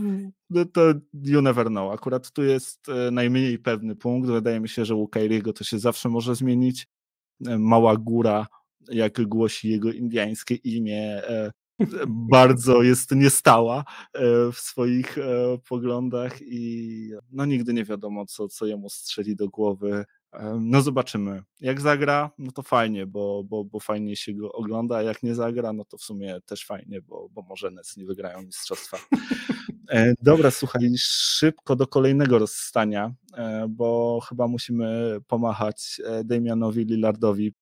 to 0.73 0.93
you 1.13 1.41
never 1.41 1.67
know. 1.67 1.93
Akurat 1.93 2.31
tu 2.31 2.43
jest 2.43 2.89
e, 2.89 3.11
najmniej 3.11 3.59
pewny 3.59 3.95
punkt. 3.95 4.29
Wydaje 4.29 4.59
mi 4.59 4.69
się, 4.69 4.85
że 4.85 4.95
u 4.95 5.07
Kairiego 5.07 5.53
to 5.53 5.63
się 5.63 5.79
zawsze 5.79 6.09
może 6.09 6.35
zmienić. 6.35 6.87
Mała 7.39 7.97
góra 7.97 8.47
jak 8.91 9.21
głosi 9.21 9.69
jego 9.69 9.91
indyjskie 9.91 10.55
imię, 10.55 11.21
bardzo 12.07 12.83
jest 12.83 13.11
niestała 13.11 13.83
w 14.53 14.57
swoich 14.57 15.17
poglądach 15.69 16.41
i 16.41 17.11
no 17.31 17.45
nigdy 17.45 17.73
nie 17.73 17.85
wiadomo, 17.85 18.25
co, 18.25 18.47
co 18.47 18.65
jemu 18.65 18.89
strzeli 18.89 19.35
do 19.35 19.49
głowy. 19.49 20.05
No 20.59 20.81
zobaczymy. 20.81 21.43
Jak 21.61 21.81
zagra, 21.81 22.31
no 22.37 22.51
to 22.51 22.61
fajnie, 22.63 23.05
bo, 23.05 23.43
bo, 23.43 23.63
bo 23.63 23.79
fajnie 23.79 24.15
się 24.15 24.33
go 24.33 24.51
ogląda, 24.51 24.97
a 24.97 25.01
jak 25.01 25.23
nie 25.23 25.35
zagra, 25.35 25.73
no 25.73 25.85
to 25.85 25.97
w 25.97 26.03
sumie 26.03 26.39
też 26.45 26.65
fajnie, 26.65 27.01
bo, 27.01 27.29
bo 27.31 27.41
może 27.41 27.71
Nets 27.71 27.97
nie 27.97 28.05
wygrają 28.05 28.41
mistrzostwa. 28.41 28.97
E, 29.89 30.13
dobra, 30.21 30.51
słuchaj, 30.51 30.89
szybko 30.97 31.75
do 31.75 31.87
kolejnego 31.87 32.39
rozstania, 32.39 33.13
e, 33.37 33.65
bo 33.69 34.19
chyba 34.29 34.47
musimy 34.47 35.17
pomachać 35.27 36.01
e, 36.05 36.23
Damianowi 36.23 36.85
Lillardowi 36.85 37.53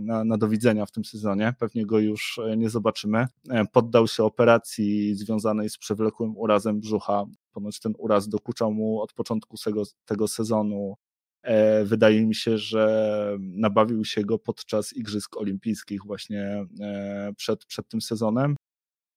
na, 0.00 0.24
na 0.24 0.38
do 0.38 0.48
widzenia 0.48 0.86
w 0.86 0.90
tym 0.90 1.04
sezonie. 1.04 1.54
Pewnie 1.58 1.86
go 1.86 1.98
już 1.98 2.40
nie 2.56 2.70
zobaczymy. 2.70 3.26
Poddał 3.72 4.08
się 4.08 4.24
operacji 4.24 5.14
związanej 5.14 5.70
z 5.70 5.78
przewlekłym 5.78 6.36
urazem 6.36 6.80
brzucha. 6.80 7.24
Ponoć 7.52 7.80
ten 7.80 7.94
uraz 7.98 8.28
dokuczał 8.28 8.72
mu 8.72 9.00
od 9.00 9.12
początku 9.12 9.56
tego, 9.64 9.82
tego 10.06 10.28
sezonu 10.28 10.96
E, 11.42 11.84
wydaje 11.84 12.26
mi 12.26 12.34
się, 12.34 12.58
że 12.58 13.36
nabawił 13.40 14.04
się 14.04 14.24
go 14.24 14.38
podczas 14.38 14.92
Igrzysk 14.92 15.36
Olimpijskich 15.36 16.00
właśnie 16.04 16.66
e, 16.80 17.32
przed, 17.36 17.64
przed 17.64 17.88
tym 17.88 18.00
sezonem. 18.00 18.56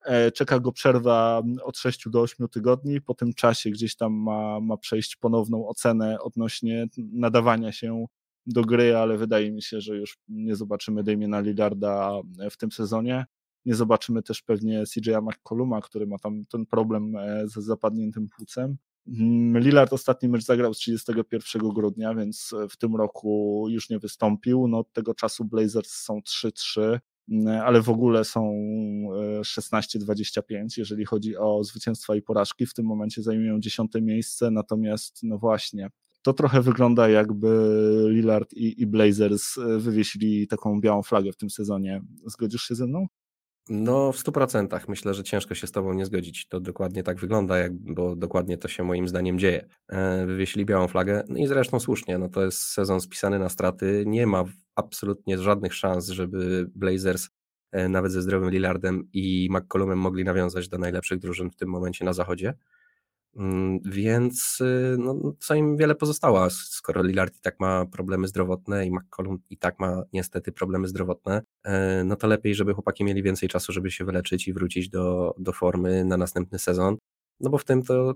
E, 0.06 0.32
czeka 0.32 0.60
go 0.60 0.72
przerwa 0.72 1.44
od 1.64 1.78
6 1.78 2.10
do 2.10 2.22
8 2.22 2.48
tygodni. 2.48 3.02
Po 3.02 3.14
tym 3.14 3.34
czasie 3.34 3.70
gdzieś 3.70 3.96
tam 3.96 4.14
ma, 4.14 4.60
ma 4.60 4.78
przejść 4.78 5.16
ponowną 5.16 5.68
ocenę 5.68 6.20
odnośnie 6.20 6.88
nadawania 6.98 7.72
się 7.72 8.06
do 8.46 8.62
gry, 8.62 8.96
ale 8.96 9.18
wydaje 9.18 9.52
mi 9.52 9.62
się, 9.62 9.82
że 9.82 9.98
już 9.98 10.18
nie 10.28 10.56
zobaczymy 10.56 11.04
Damiena 11.04 11.40
Lillarda 11.40 12.22
w 12.52 12.58
tym 12.58 12.72
sezonie. 12.72 13.26
Nie 13.66 13.76
zobaczymy 13.76 14.24
też 14.24 14.42
pewnie 14.42 14.84
CJ'a 14.84 15.22
McColluma, 15.22 15.82
który 15.82 16.08
ma 16.08 16.18
tam 16.18 16.46
ten 16.46 16.66
problem 16.66 17.14
z 17.46 17.54
zapadniętym 17.54 18.30
płucem. 18.30 18.78
Mm, 19.08 19.60
Lillard 19.64 19.94
ostatni 19.94 20.30
mecz 20.30 20.44
zagrał 20.44 20.74
z 20.74 20.78
31 20.78 21.70
grudnia, 21.70 22.16
więc 22.16 22.54
e, 22.54 22.68
w 22.68 22.78
tym 22.78 22.96
roku 22.96 23.66
już 23.70 23.90
nie 23.90 24.00
wystąpił. 24.00 24.68
No, 24.68 24.80
od 24.80 24.94
tego 24.94 25.14
czasu 25.14 25.46
Blazers 25.46 25.92
są 25.92 26.20
3-3, 26.20 27.00
mm, 27.30 27.62
ale 27.62 27.82
w 27.82 27.90
ogóle 27.90 28.26
są 28.26 28.54
16-25, 29.42 30.78
e, 30.78 30.82
jeżeli 30.82 31.06
chodzi 31.06 31.38
o 31.38 31.64
zwycięstwa 31.64 32.16
i 32.16 32.22
porażki. 32.22 32.66
W 32.66 32.74
tym 32.74 32.86
momencie 32.86 33.22
zajmują 33.22 33.60
dziesiąte 33.60 34.02
miejsce, 34.02 34.52
natomiast 34.52 35.20
no 35.24 35.38
właśnie, 35.38 35.90
to 36.22 36.34
trochę 36.34 36.62
wygląda 36.62 37.10
jakby 37.10 37.48
Lillard 38.10 38.54
i, 38.54 38.82
i 38.82 38.88
Blazers 38.88 39.58
e, 39.58 39.78
wywiesili 39.78 40.48
taką 40.48 40.82
białą 40.82 41.04
flagę 41.04 41.32
w 41.32 41.38
tym 41.38 41.50
sezonie. 41.50 42.02
Zgodzisz 42.26 42.62
się 42.62 42.76
ze 42.76 42.88
mną? 42.88 43.08
No, 43.70 44.12
w 44.12 44.18
100% 44.18 44.80
myślę, 44.88 45.14
że 45.14 45.24
ciężko 45.24 45.56
się 45.56 45.68
z 45.68 45.72
Tobą 45.72 45.94
nie 45.94 46.06
zgodzić. 46.06 46.48
To 46.48 46.60
dokładnie 46.60 47.04
tak 47.04 47.20
wygląda, 47.20 47.58
jak, 47.58 47.74
bo 47.74 48.16
dokładnie 48.16 48.58
to 48.58 48.68
się 48.68 48.84
moim 48.84 49.08
zdaniem 49.08 49.40
dzieje. 49.40 49.68
E, 49.90 50.26
wywiesili 50.26 50.66
białą 50.66 50.88
flagę, 50.88 51.24
no 51.30 51.38
i 51.38 51.48
zresztą 51.48 51.80
słusznie, 51.80 52.18
no 52.18 52.30
to 52.30 52.46
jest 52.46 52.62
sezon 52.62 53.02
spisany 53.02 53.40
na 53.40 53.50
straty. 53.50 54.04
Nie 54.08 54.28
ma 54.28 54.44
absolutnie 54.76 55.38
żadnych 55.38 55.74
szans, 55.74 56.10
żeby 56.10 56.70
Blazers 56.76 57.30
e, 57.72 57.90
nawet 57.90 58.12
ze 58.12 58.22
zdrowym 58.22 58.50
Lillardem 58.50 59.10
i 59.14 59.50
McCollumem 59.52 60.00
mogli 60.00 60.24
nawiązać 60.24 60.70
do 60.70 60.78
najlepszych 60.78 61.20
drużyn 61.20 61.50
w 61.50 61.56
tym 61.56 61.70
momencie 61.70 62.06
na 62.06 62.14
zachodzie. 62.14 62.54
Mm, 63.36 63.80
więc 63.86 64.62
y, 64.62 64.96
no, 65.00 65.14
no, 65.14 65.34
co 65.40 65.56
im 65.56 65.78
wiele 65.78 65.96
pozostało, 65.96 66.50
skoro 66.50 67.04
Lillard 67.04 67.38
i 67.38 67.40
tak 67.42 67.60
ma 67.60 67.86
problemy 67.86 68.28
zdrowotne 68.28 68.86
i 68.86 68.92
McCollum 68.92 69.40
i 69.50 69.58
tak 69.58 69.80
ma 69.80 70.04
niestety 70.14 70.52
problemy 70.52 70.88
zdrowotne, 70.88 71.42
e, 71.64 72.04
no 72.04 72.16
to 72.16 72.28
lepiej, 72.28 72.56
żeby 72.56 72.74
chłopaki 72.74 73.04
mieli 73.04 73.24
więcej 73.24 73.50
czasu, 73.50 73.72
żeby 73.72 73.92
się 73.92 74.06
wyleczyć 74.06 74.48
i 74.48 74.54
wrócić 74.54 74.90
do, 74.90 75.36
do 75.40 75.54
formy 75.54 76.06
na 76.06 76.18
następny 76.18 76.60
sezon. 76.60 76.98
No 77.40 77.50
bo 77.50 77.58
w 77.58 77.66
tym 77.66 77.84
to, 77.84 78.14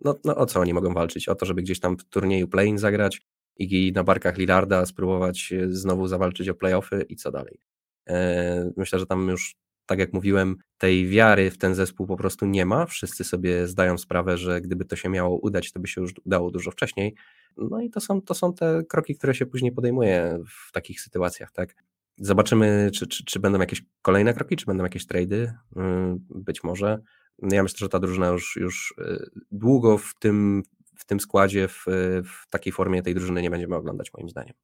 no, 0.00 0.14
no 0.24 0.36
o 0.36 0.46
co 0.46 0.60
oni 0.60 0.74
mogą 0.74 0.94
walczyć? 0.94 1.28
O 1.28 1.34
to, 1.34 1.46
żeby 1.46 1.62
gdzieś 1.62 1.80
tam 1.80 1.96
w 1.98 2.04
turnieju 2.04 2.48
play 2.48 2.78
zagrać 2.78 3.20
i 3.58 3.92
na 3.94 4.04
barkach 4.04 4.38
Lillarda 4.38 4.86
spróbować 4.86 5.52
e, 5.52 5.68
znowu 5.70 6.06
zawalczyć 6.06 6.48
o 6.48 6.54
playoffy 6.54 7.06
i 7.08 7.16
co 7.16 7.30
dalej. 7.30 7.60
E, 8.08 8.70
myślę, 8.76 8.98
że 8.98 9.06
tam 9.06 9.28
już 9.28 9.56
tak 9.88 9.98
jak 9.98 10.12
mówiłem, 10.12 10.56
tej 10.78 11.08
wiary 11.08 11.50
w 11.50 11.58
ten 11.58 11.74
zespół 11.74 12.06
po 12.06 12.16
prostu 12.16 12.46
nie 12.46 12.66
ma. 12.66 12.86
Wszyscy 12.86 13.24
sobie 13.24 13.66
zdają 13.66 13.98
sprawę, 13.98 14.38
że 14.38 14.60
gdyby 14.60 14.84
to 14.84 14.96
się 14.96 15.08
miało 15.08 15.38
udać, 15.38 15.72
to 15.72 15.80
by 15.80 15.88
się 15.88 16.00
już 16.00 16.12
udało 16.24 16.50
dużo 16.50 16.70
wcześniej. 16.70 17.14
No 17.56 17.80
i 17.80 17.90
to 17.90 18.00
są, 18.00 18.22
to 18.22 18.34
są 18.34 18.54
te 18.54 18.82
kroki, 18.88 19.16
które 19.16 19.34
się 19.34 19.46
później 19.46 19.72
podejmuje 19.72 20.38
w 20.68 20.72
takich 20.72 21.00
sytuacjach, 21.00 21.52
tak? 21.52 21.74
Zobaczymy, 22.16 22.90
czy, 22.94 23.06
czy, 23.06 23.24
czy 23.24 23.40
będą 23.40 23.60
jakieś 23.60 23.82
kolejne 24.02 24.34
kroki, 24.34 24.56
czy 24.56 24.66
będą 24.66 24.84
jakieś 24.84 25.06
trady. 25.06 25.52
Mm, 25.76 26.26
być 26.30 26.64
może. 26.64 26.98
Ja 27.42 27.62
myślę, 27.62 27.78
że 27.78 27.88
ta 27.88 27.98
drużyna 27.98 28.28
już, 28.28 28.56
już 28.56 28.94
y, 28.98 29.30
długo 29.50 29.98
w 29.98 30.14
tym, 30.18 30.62
w 30.96 31.04
tym 31.04 31.20
składzie, 31.20 31.68
w, 31.68 31.84
w 32.24 32.48
takiej 32.50 32.72
formie 32.72 33.02
tej 33.02 33.14
drużyny 33.14 33.42
nie 33.42 33.50
będziemy 33.50 33.76
oglądać, 33.76 34.10
moim 34.12 34.28
zdaniem. 34.28 34.54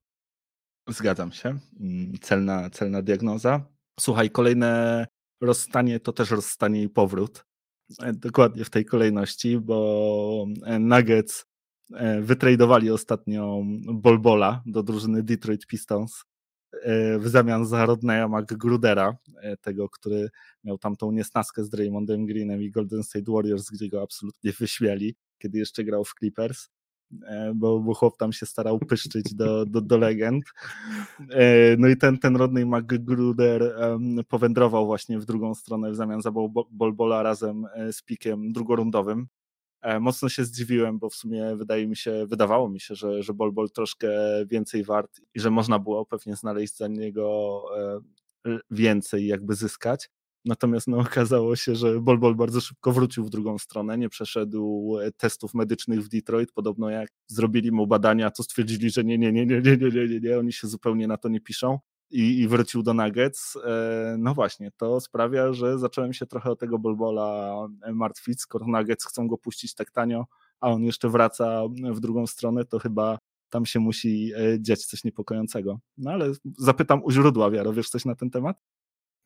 Zgadzam 0.87 1.31
się. 1.31 1.57
Mm, 1.79 2.13
celna, 2.21 2.69
celna 2.69 3.01
diagnoza. 3.01 3.65
Słuchaj, 3.99 4.29
kolejne 4.29 5.05
rozstanie 5.41 5.99
to 5.99 6.13
też 6.13 6.31
rozstanie 6.31 6.83
i 6.83 6.89
powrót. 6.89 7.45
E, 7.99 8.13
dokładnie 8.13 8.65
w 8.65 8.69
tej 8.69 8.85
kolejności, 8.85 9.59
bo 9.59 10.45
e, 10.63 10.79
Nuggets 10.79 11.45
e, 11.93 12.21
wytradowali 12.21 12.91
ostatnio 12.91 13.61
Bolbola 13.93 14.63
do 14.65 14.83
drużyny 14.83 15.23
Detroit 15.23 15.67
Pistons 15.67 16.23
w 17.19 17.27
zamian 17.27 17.65
za 17.65 17.85
Rodneya 17.85 18.27
McGrudera, 18.29 19.17
tego, 19.61 19.89
który 19.89 20.29
miał 20.63 20.77
tamtą 20.77 21.11
niesnaskę 21.11 21.63
z 21.63 21.69
Draymondem 21.69 22.25
Greenem 22.25 22.61
i 22.61 22.71
Golden 22.71 23.03
State 23.03 23.31
Warriors, 23.31 23.69
gdzie 23.69 23.89
go 23.89 24.01
absolutnie 24.01 24.51
wyśmieli, 24.51 25.15
kiedy 25.37 25.57
jeszcze 25.57 25.83
grał 25.83 26.05
w 26.05 26.13
Clippers. 26.19 26.69
E, 27.23 27.51
bo, 27.55 27.79
bo 27.79 27.93
chłop 27.93 28.17
tam 28.17 28.33
się 28.33 28.45
starał 28.45 28.79
pyszczyć 28.79 29.35
do, 29.35 29.65
do, 29.65 29.81
do 29.81 29.97
legend. 29.97 30.43
E, 31.29 31.77
no 31.77 31.87
i 31.87 31.97
ten, 31.97 32.17
ten 32.17 32.35
Rodney 32.35 32.65
McGruder 32.65 33.75
powędrował 34.27 34.85
właśnie 34.85 35.19
w 35.19 35.25
drugą 35.25 35.55
stronę 35.55 35.91
w 35.91 35.95
zamian 35.95 36.21
za 36.21 36.31
Bolbola 36.71 37.23
razem 37.23 37.65
e, 37.73 37.93
z 37.93 38.01
pikiem 38.01 38.51
drugorundowym. 38.51 39.27
Mocno 39.99 40.29
się 40.29 40.45
zdziwiłem, 40.45 40.99
bo 40.99 41.09
w 41.09 41.15
sumie 41.15 41.55
wydaje 41.55 41.87
mi 41.87 41.95
się, 41.95 42.25
wydawało 42.27 42.69
mi 42.69 42.79
się, 42.79 42.95
że, 42.95 43.23
że 43.23 43.33
Bolbol 43.33 43.69
troszkę 43.69 44.09
więcej 44.45 44.83
wart 44.83 45.21
i 45.33 45.39
że 45.39 45.51
można 45.51 45.79
było 45.79 46.05
pewnie 46.05 46.35
znaleźć 46.35 46.77
za 46.77 46.87
niego 46.87 47.63
więcej, 48.71 49.27
jakby 49.27 49.55
zyskać. 49.55 50.09
Natomiast 50.45 50.87
no, 50.87 50.97
okazało 50.97 51.55
się, 51.55 51.75
że 51.75 51.99
Bolbol 52.01 52.35
bardzo 52.35 52.61
szybko 52.61 52.91
wrócił 52.91 53.25
w 53.25 53.29
drugą 53.29 53.57
stronę, 53.57 53.97
nie 53.97 54.09
przeszedł 54.09 54.93
e, 55.01 55.11
testów 55.11 55.53
medycznych 55.53 56.03
w 56.03 56.09
Detroit. 56.09 56.51
Podobno 56.51 56.89
jak 56.89 57.09
zrobili 57.27 57.71
mu 57.71 57.87
badania, 57.87 58.31
to 58.31 58.43
stwierdzili, 58.43 58.89
że 58.89 59.03
nie, 59.03 59.17
nie, 59.17 59.31
nie, 59.31 59.45
nie, 59.45 59.61
nie, 59.61 59.77
nie, 59.77 59.89
nie, 59.91 60.07
nie, 60.07 60.19
nie 60.19 60.39
oni 60.39 60.53
się 60.53 60.67
zupełnie 60.67 61.07
na 61.07 61.17
to 61.17 61.29
nie 61.29 61.41
piszą. 61.41 61.79
I, 62.11 62.39
i 62.39 62.47
wrócił 62.47 62.83
do 62.83 62.93
Nuggets. 62.93 63.55
E, 63.65 64.15
no 64.19 64.33
właśnie, 64.33 64.71
to 64.77 64.99
sprawia, 64.99 65.53
że 65.53 65.79
zacząłem 65.79 66.13
się 66.13 66.25
trochę 66.25 66.51
o 66.51 66.55
tego 66.55 66.79
Bolbola 66.79 67.55
e, 67.83 67.93
martwić. 67.93 68.41
Skoro 68.41 68.65
Nuggets 68.67 69.05
chcą 69.05 69.27
go 69.27 69.37
puścić 69.37 69.75
tak 69.75 69.91
tanio, 69.91 70.25
a 70.59 70.69
on 70.69 70.83
jeszcze 70.83 71.09
wraca 71.09 71.61
w 71.93 71.99
drugą 71.99 72.27
stronę, 72.27 72.65
to 72.65 72.79
chyba 72.79 73.17
tam 73.49 73.65
się 73.65 73.79
musi 73.79 74.31
dziać 74.59 74.85
coś 74.85 75.03
niepokojącego. 75.03 75.79
No 75.97 76.11
ale 76.11 76.31
zapytam 76.57 77.03
u 77.03 77.11
źródła, 77.11 77.51
Wiaro, 77.51 77.73
wiesz 77.73 77.89
coś 77.89 78.05
na 78.05 78.15
ten 78.15 78.29
temat? 78.29 78.61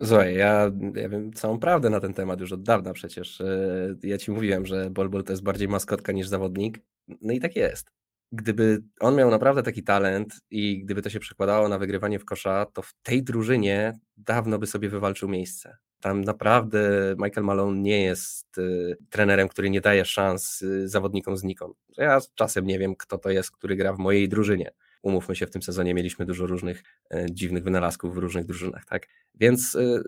Słuchaj, 0.04 0.36
ja, 0.36 0.72
ja 0.96 1.10
wiem 1.10 1.34
całą 1.34 1.60
prawdę 1.60 1.90
na 1.90 2.00
ten 2.00 2.14
temat 2.14 2.40
już 2.40 2.52
od 2.52 2.64
dawna 2.64 2.94
przecież. 2.94 3.42
E, 3.42 3.96
ja 4.04 4.18
ci 4.18 4.32
mówiłem, 4.32 4.66
że 4.66 4.90
Bolbol 4.90 5.24
to 5.24 5.34
jest 5.34 5.44
bardziej 5.44 5.68
maskotka 5.68 6.12
niż 6.12 6.28
zawodnik. 6.28 6.80
No 7.22 7.34
i 7.34 7.40
tak 7.40 7.56
jest. 7.56 7.92
Gdyby 8.32 8.84
on 9.00 9.16
miał 9.16 9.32
naprawdę 9.32 9.64
taki 9.64 9.84
talent 9.84 10.34
i 10.52 10.84
gdyby 10.84 11.02
to 11.02 11.10
się 11.10 11.20
przekładało 11.20 11.70
na 11.70 11.80
wygrywanie 11.80 12.20
w 12.20 12.26
kosza, 12.26 12.66
to 12.74 12.82
w 12.82 12.94
tej 13.04 13.24
drużynie 13.24 13.94
dawno 14.18 14.60
by 14.60 14.68
sobie 14.68 14.90
wywalczył 14.90 15.30
miejsce. 15.30 15.78
Tam 16.00 16.24
naprawdę 16.24 16.80
Michael 17.18 17.46
Malone 17.46 17.82
nie 17.82 18.04
jest 18.04 18.58
y, 18.58 18.98
trenerem, 19.10 19.48
który 19.48 19.70
nie 19.70 19.82
daje 19.82 20.06
szans 20.06 20.62
y, 20.62 20.90
zawodnikom 20.90 21.38
znikąd. 21.38 21.78
Ja 21.98 22.20
czasem 22.36 22.66
nie 22.66 22.80
wiem, 22.80 22.96
kto 22.96 23.18
to 23.18 23.30
jest, 23.30 23.52
który 23.52 23.76
gra 23.76 23.94
w 23.94 24.00
mojej 24.00 24.30
drużynie 24.30 24.72
umówmy 25.02 25.36
się, 25.36 25.48
w 25.48 25.52
tym 25.52 25.62
sezonie 25.62 25.94
mieliśmy 25.94 26.26
dużo 26.26 26.48
różnych 26.48 26.84
e, 27.14 27.26
dziwnych 27.32 27.64
wynalazków 27.64 28.16
w 28.16 28.18
różnych 28.18 28.46
drużynach, 28.46 28.86
tak? 28.86 29.08
Więc 29.36 29.76
e, 29.76 30.02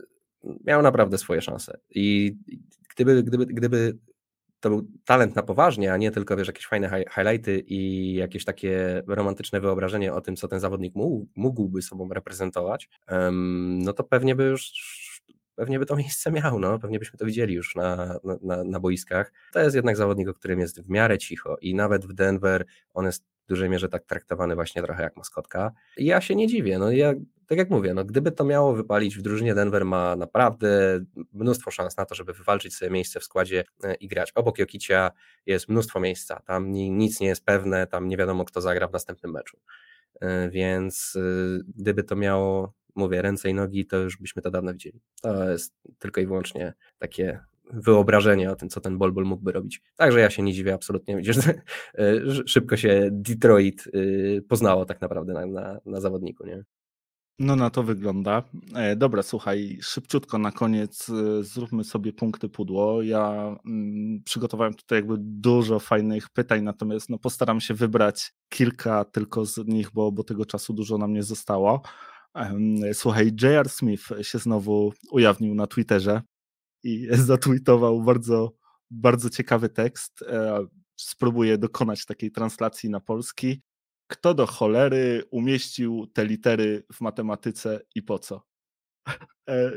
miał 0.66 0.82
naprawdę 0.82 1.18
swoje 1.18 1.42
szanse. 1.42 1.80
I 1.90 2.36
gdyby, 2.96 3.24
gdyby, 3.24 3.46
gdyby 3.46 3.98
to 4.60 4.70
był 4.70 4.88
talent 5.06 5.36
na 5.36 5.44
poważnie, 5.44 5.94
a 5.94 5.98
nie 5.98 6.12
tylko 6.12 6.38
wiesz, 6.38 6.48
jakieś 6.48 6.68
fajne 6.68 7.04
highlighty 7.16 7.60
i 7.60 8.14
jakieś 8.14 8.46
takie 8.46 9.04
romantyczne 9.08 9.62
wyobrażenie 9.62 10.14
o 10.14 10.22
tym, 10.22 10.36
co 10.36 10.48
ten 10.48 10.60
zawodnik 10.60 10.96
mógł, 10.96 11.28
mógłby 11.36 11.82
sobą 11.82 12.10
reprezentować, 12.14 12.90
no 13.80 13.94
to 13.94 14.04
pewnie 14.04 14.36
by 14.36 14.44
już 14.44 14.72
pewnie 15.56 15.80
by 15.80 15.86
to 15.86 15.96
miejsce 16.06 16.32
miał, 16.32 16.60
no, 16.60 16.80
pewnie 16.80 17.00
byśmy 17.00 17.20
to 17.20 17.26
widzieli 17.26 17.54
już 17.54 17.76
na, 17.76 18.20
na, 18.42 18.64
na 18.64 18.80
boiskach. 18.80 19.34
To 19.54 19.60
jest 19.60 19.76
jednak 19.76 19.98
zawodnik, 19.98 20.30
o 20.30 20.34
którym 20.34 20.60
jest 20.60 20.82
w 20.82 20.90
miarę 20.90 21.18
cicho 21.18 21.58
i 21.62 21.76
nawet 21.76 22.06
w 22.06 22.14
Denver 22.14 22.66
on 22.94 23.06
jest 23.06 23.24
w 23.46 23.48
dużej 23.48 23.70
mierze 23.70 23.90
tak 23.90 24.06
traktowany 24.06 24.56
właśnie 24.56 24.84
trochę 24.84 25.04
jak 25.04 25.18
maskotka. 25.18 25.72
Ja 25.98 26.22
się 26.22 26.36
nie 26.36 26.48
dziwię, 26.48 26.80
no 26.80 26.92
ja 26.92 27.14
tak 27.52 27.58
jak 27.58 27.70
mówię, 27.70 27.94
no 27.94 28.06
gdyby 28.06 28.32
to 28.32 28.44
miało 28.44 28.74
wypalić 28.74 29.18
w 29.18 29.22
drużynie 29.22 29.56
Denver 29.56 29.86
ma 29.86 30.16
naprawdę 30.16 31.00
mnóstwo 31.34 31.72
szans 31.72 31.98
na 31.98 32.06
to, 32.06 32.16
żeby 32.16 32.34
wywalczyć 32.34 32.76
sobie 32.76 32.92
miejsce 32.92 33.20
w 33.20 33.24
składzie 33.24 33.64
e, 33.84 33.94
i 33.96 34.08
grać. 34.08 34.32
Obok 34.36 34.60
Jokicia 34.60 35.12
jest 35.46 35.70
mnóstwo 35.70 36.00
miejsca, 36.00 36.42
tam 36.46 36.72
nic 36.72 37.20
nie 37.20 37.28
jest 37.28 37.46
pewne, 37.46 37.88
tam 37.88 38.08
nie 38.08 38.18
wiadomo 38.18 38.46
kto 38.46 38.62
zagra 38.62 38.88
w 38.88 38.92
następnym 38.92 39.32
meczu. 39.32 39.58
E, 40.22 40.50
więc 40.50 41.14
e, 41.16 41.22
gdyby 41.78 42.04
to 42.04 42.16
miało, 42.16 42.74
mówię, 42.96 43.22
ręce 43.22 43.50
i 43.50 43.54
nogi, 43.54 43.86
to 43.86 43.98
już 43.98 44.18
byśmy 44.18 44.42
to 44.42 44.52
dawno 44.52 44.74
widzieli. 44.74 45.02
To 45.22 45.50
jest 45.50 45.74
tylko 46.00 46.22
i 46.22 46.28
wyłącznie 46.28 46.74
takie 47.00 47.40
wyobrażenie 47.74 48.52
o 48.52 48.56
tym, 48.56 48.70
co 48.70 48.82
ten 48.82 48.98
Bolbol 48.98 49.26
mógłby 49.26 49.52
robić. 49.52 49.82
Także 49.96 50.20
ja 50.20 50.30
się 50.30 50.44
nie 50.44 50.54
dziwię 50.54 50.74
absolutnie. 50.74 51.18
Widzisz, 51.18 51.36
że 52.26 52.44
szybko 52.46 52.78
się 52.78 53.10
Detroit 53.12 53.84
poznało 54.50 54.86
tak 54.86 55.02
naprawdę 55.02 55.34
na, 55.34 55.46
na, 55.46 55.80
na 55.86 56.02
zawodniku. 56.02 56.46
Nie? 56.46 56.64
No 57.42 57.56
na 57.56 57.70
to 57.70 57.84
wygląda. 57.84 58.44
E, 58.76 58.96
dobra, 58.96 59.24
słuchaj, 59.24 59.78
szybciutko 59.82 60.38
na 60.38 60.52
koniec 60.52 61.10
e, 61.10 61.44
zróbmy 61.44 61.84
sobie 61.84 62.14
punkty 62.14 62.50
pudło. 62.50 63.02
Ja 63.02 63.56
mm, 63.66 64.24
przygotowałem 64.26 64.74
tutaj 64.74 64.98
jakby 64.98 65.16
dużo 65.20 65.80
fajnych 65.80 66.30
pytań, 66.30 66.64
natomiast 66.64 67.10
no, 67.10 67.18
postaram 67.18 67.62
się 67.62 67.74
wybrać 67.74 68.34
kilka 68.50 69.06
tylko 69.06 69.46
z 69.46 69.68
nich, 69.68 69.92
bo, 69.94 70.12
bo 70.12 70.24
tego 70.24 70.46
czasu 70.46 70.74
dużo 70.74 70.98
nam 70.98 71.14
nie 71.14 71.24
zostało. 71.24 71.82
Słuchaj, 72.94 73.32
J.R. 73.42 73.70
Smith 73.70 74.04
się 74.22 74.40
znowu 74.40 74.94
ujawnił 75.12 75.56
na 75.56 75.68
Twitterze 75.68 76.22
i 76.84 77.08
zatweetował 77.32 78.02
bardzo, 78.04 78.54
bardzo 78.92 79.30
ciekawy 79.30 79.70
tekst. 79.70 80.22
E, 80.22 80.66
spróbuję 80.96 81.58
dokonać 81.58 82.06
takiej 82.06 82.32
translacji 82.32 82.90
na 82.90 83.00
polski 83.00 83.62
kto 84.12 84.34
do 84.34 84.48
cholery 84.48 85.24
umieścił 85.32 86.08
te 86.14 86.26
litery 86.26 86.84
w 86.94 87.02
matematyce 87.02 87.82
i 87.96 88.02
po 88.04 88.20
co? 88.20 88.42
E, 89.50 89.72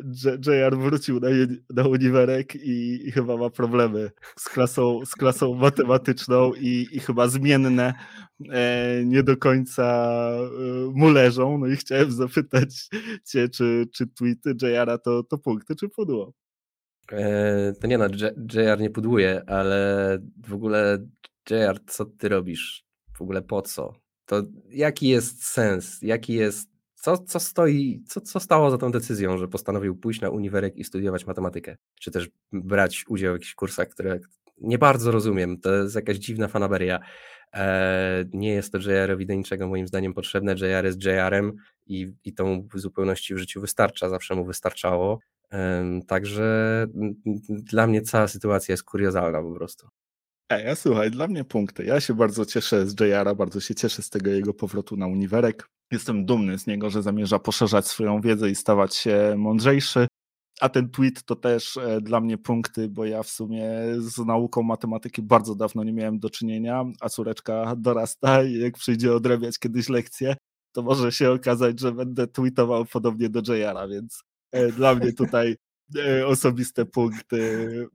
JR 0.46 0.78
wrócił 0.78 1.20
na, 1.20 1.28
na 1.70 1.88
uniwerek 1.88 2.54
i, 2.54 3.08
i, 3.08 3.12
chyba 3.12 3.36
ma 3.36 3.50
problemy 3.50 4.10
z 4.38 4.48
klasą, 4.48 5.00
z 5.06 5.12
klasą 5.12 5.54
matematyczną 5.54 6.52
i, 6.54 6.88
i 6.92 7.00
chyba 7.00 7.28
zmienne 7.28 7.94
e, 8.50 9.02
nie 9.04 9.22
do 9.22 9.36
końca 9.36 9.84
e, 9.84 10.90
mu 10.94 11.10
leżą. 11.10 11.58
No 11.58 11.66
i 11.66 11.76
chciałem 11.76 12.12
zapytać 12.12 12.88
cię, 13.30 13.48
czy, 13.48 13.86
czy 13.94 14.06
tweety 14.06 14.54
JR 14.62 14.98
to, 15.04 15.22
to 15.22 15.38
punkty, 15.38 15.76
czy 15.76 15.88
pudło? 15.88 16.32
E, 17.12 17.72
to 17.80 17.86
nie 17.86 17.98
no, 17.98 18.06
JR 18.54 18.80
nie 18.80 18.90
pudłuje, 18.90 19.42
ale 19.46 20.18
w 20.46 20.54
ogóle 20.54 20.98
JR, 21.50 21.80
co 21.86 22.04
ty 22.04 22.28
robisz? 22.28 22.84
W 23.16 23.22
ogóle 23.22 23.42
po 23.42 23.62
co? 23.62 24.04
to 24.26 24.42
jaki 24.70 25.08
jest 25.08 25.46
sens, 25.46 25.98
jaki 26.02 26.34
jest, 26.34 26.68
co, 26.94 27.18
co 27.18 27.40
stoi, 27.40 28.02
co, 28.06 28.20
co 28.20 28.40
stało 28.40 28.70
za 28.70 28.78
tą 28.78 28.92
decyzją, 28.92 29.38
że 29.38 29.48
postanowił 29.48 29.96
pójść 29.96 30.20
na 30.20 30.30
uniwerek 30.30 30.76
i 30.76 30.84
studiować 30.84 31.26
matematykę, 31.26 31.76
czy 32.00 32.10
też 32.10 32.28
brać 32.52 33.04
udział 33.08 33.32
w 33.32 33.36
jakichś 33.36 33.54
kursach, 33.54 33.88
które 33.88 34.18
nie 34.60 34.78
bardzo 34.78 35.10
rozumiem, 35.10 35.60
to 35.60 35.74
jest 35.74 35.94
jakaś 35.94 36.16
dziwna 36.16 36.48
fanaberia. 36.48 37.00
Eee, 37.52 38.24
nie 38.32 38.52
jest 38.52 38.72
to 38.72 38.78
JR-owi 38.78 39.26
do 39.26 39.34
niczego 39.34 39.68
moim 39.68 39.86
zdaniem 39.86 40.14
potrzebne, 40.14 40.52
JR 40.52 40.84
jest 40.84 41.04
JR-em 41.04 41.52
i, 41.86 42.12
i 42.24 42.34
w 42.74 42.78
zupełności 42.78 43.34
w 43.34 43.38
życiu 43.38 43.60
wystarcza, 43.60 44.08
zawsze 44.08 44.34
mu 44.34 44.44
wystarczało. 44.44 45.18
Także 46.06 46.86
dla 47.48 47.86
mnie 47.86 48.02
cała 48.02 48.28
sytuacja 48.28 48.72
jest 48.72 48.84
kuriozalna 48.84 49.42
po 49.42 49.54
prostu. 49.54 49.88
Ej, 50.50 50.76
słuchaj, 50.76 51.10
dla 51.10 51.28
mnie 51.28 51.44
punkty. 51.44 51.84
Ja 51.84 52.00
się 52.00 52.14
bardzo 52.14 52.46
cieszę 52.46 52.86
z 52.86 53.00
JR-a, 53.00 53.34
bardzo 53.34 53.60
się 53.60 53.74
cieszę 53.74 54.02
z 54.02 54.10
tego 54.10 54.30
jego 54.30 54.54
powrotu 54.54 54.96
na 54.96 55.06
uniwerek. 55.06 55.68
Jestem 55.90 56.26
dumny 56.26 56.58
z 56.58 56.66
niego, 56.66 56.90
że 56.90 57.02
zamierza 57.02 57.38
poszerzać 57.38 57.86
swoją 57.86 58.20
wiedzę 58.20 58.50
i 58.50 58.54
stawać 58.54 58.94
się 58.94 59.34
mądrzejszy. 59.38 60.06
A 60.60 60.68
ten 60.68 60.90
tweet 60.90 61.24
to 61.24 61.36
też 61.36 61.76
e, 61.76 62.00
dla 62.00 62.20
mnie 62.20 62.38
punkty, 62.38 62.88
bo 62.88 63.04
ja 63.04 63.22
w 63.22 63.28
sumie 63.28 63.70
z 63.98 64.18
nauką 64.18 64.62
matematyki 64.62 65.22
bardzo 65.22 65.54
dawno 65.54 65.84
nie 65.84 65.92
miałem 65.92 66.18
do 66.18 66.30
czynienia, 66.30 66.84
a 67.00 67.08
córeczka 67.08 67.76
dorasta 67.76 68.42
i 68.42 68.58
jak 68.58 68.74
przyjdzie 68.74 69.14
odrabiać 69.14 69.58
kiedyś 69.58 69.88
lekcje, 69.88 70.36
to 70.72 70.82
może 70.82 71.12
się 71.12 71.30
okazać, 71.30 71.80
że 71.80 71.92
będę 71.92 72.26
tweetował 72.26 72.84
podobnie 72.84 73.28
do 73.28 73.54
JR-a, 73.54 73.88
więc 73.88 74.22
dla 74.76 74.94
mnie 74.94 75.12
tutaj 75.12 75.56
E, 75.96 76.26
osobiste 76.26 76.86
punkty 76.86 77.38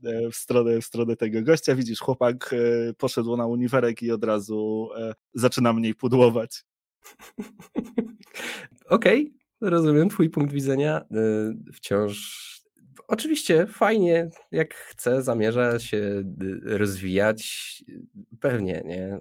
e, 0.03 0.29
w 0.29 0.35
stronę, 0.35 0.81
w 0.81 0.85
stronę 0.85 1.15
tego 1.15 1.41
gościa. 1.41 1.75
Widzisz, 1.75 1.99
chłopak 1.99 2.53
e, 2.53 2.93
poszedł 2.93 3.37
na 3.37 3.45
uniwerek 3.45 4.03
i 4.03 4.11
od 4.11 4.23
razu 4.23 4.89
zaczyna 5.33 5.73
mniej 5.73 5.95
pudłować. 5.95 6.63
Okej, 8.89 9.21
okay, 9.21 9.69
rozumiem 9.69 10.09
twój 10.09 10.29
punkt 10.29 10.53
widzenia. 10.53 11.05
Wciąż 11.73 12.49
oczywiście 13.07 13.67
fajnie, 13.67 14.29
jak 14.51 14.73
chce, 14.73 15.23
zamierza 15.23 15.79
się 15.79 16.23
rozwijać. 16.63 17.83
Pewnie, 18.39 18.83
nie? 18.85 19.19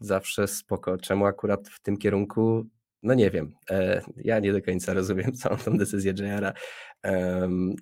Zawsze 0.00 0.48
spoko. 0.48 0.98
Czemu 0.98 1.26
akurat 1.26 1.68
w 1.68 1.80
tym 1.80 1.96
kierunku? 1.96 2.66
No 3.02 3.14
nie 3.14 3.30
wiem. 3.30 3.54
Ja 4.16 4.40
nie 4.40 4.52
do 4.52 4.62
końca 4.62 4.94
rozumiem 4.94 5.32
całą 5.32 5.56
tą 5.56 5.78
decyzję 5.78 6.14
JR-a. 6.18 6.52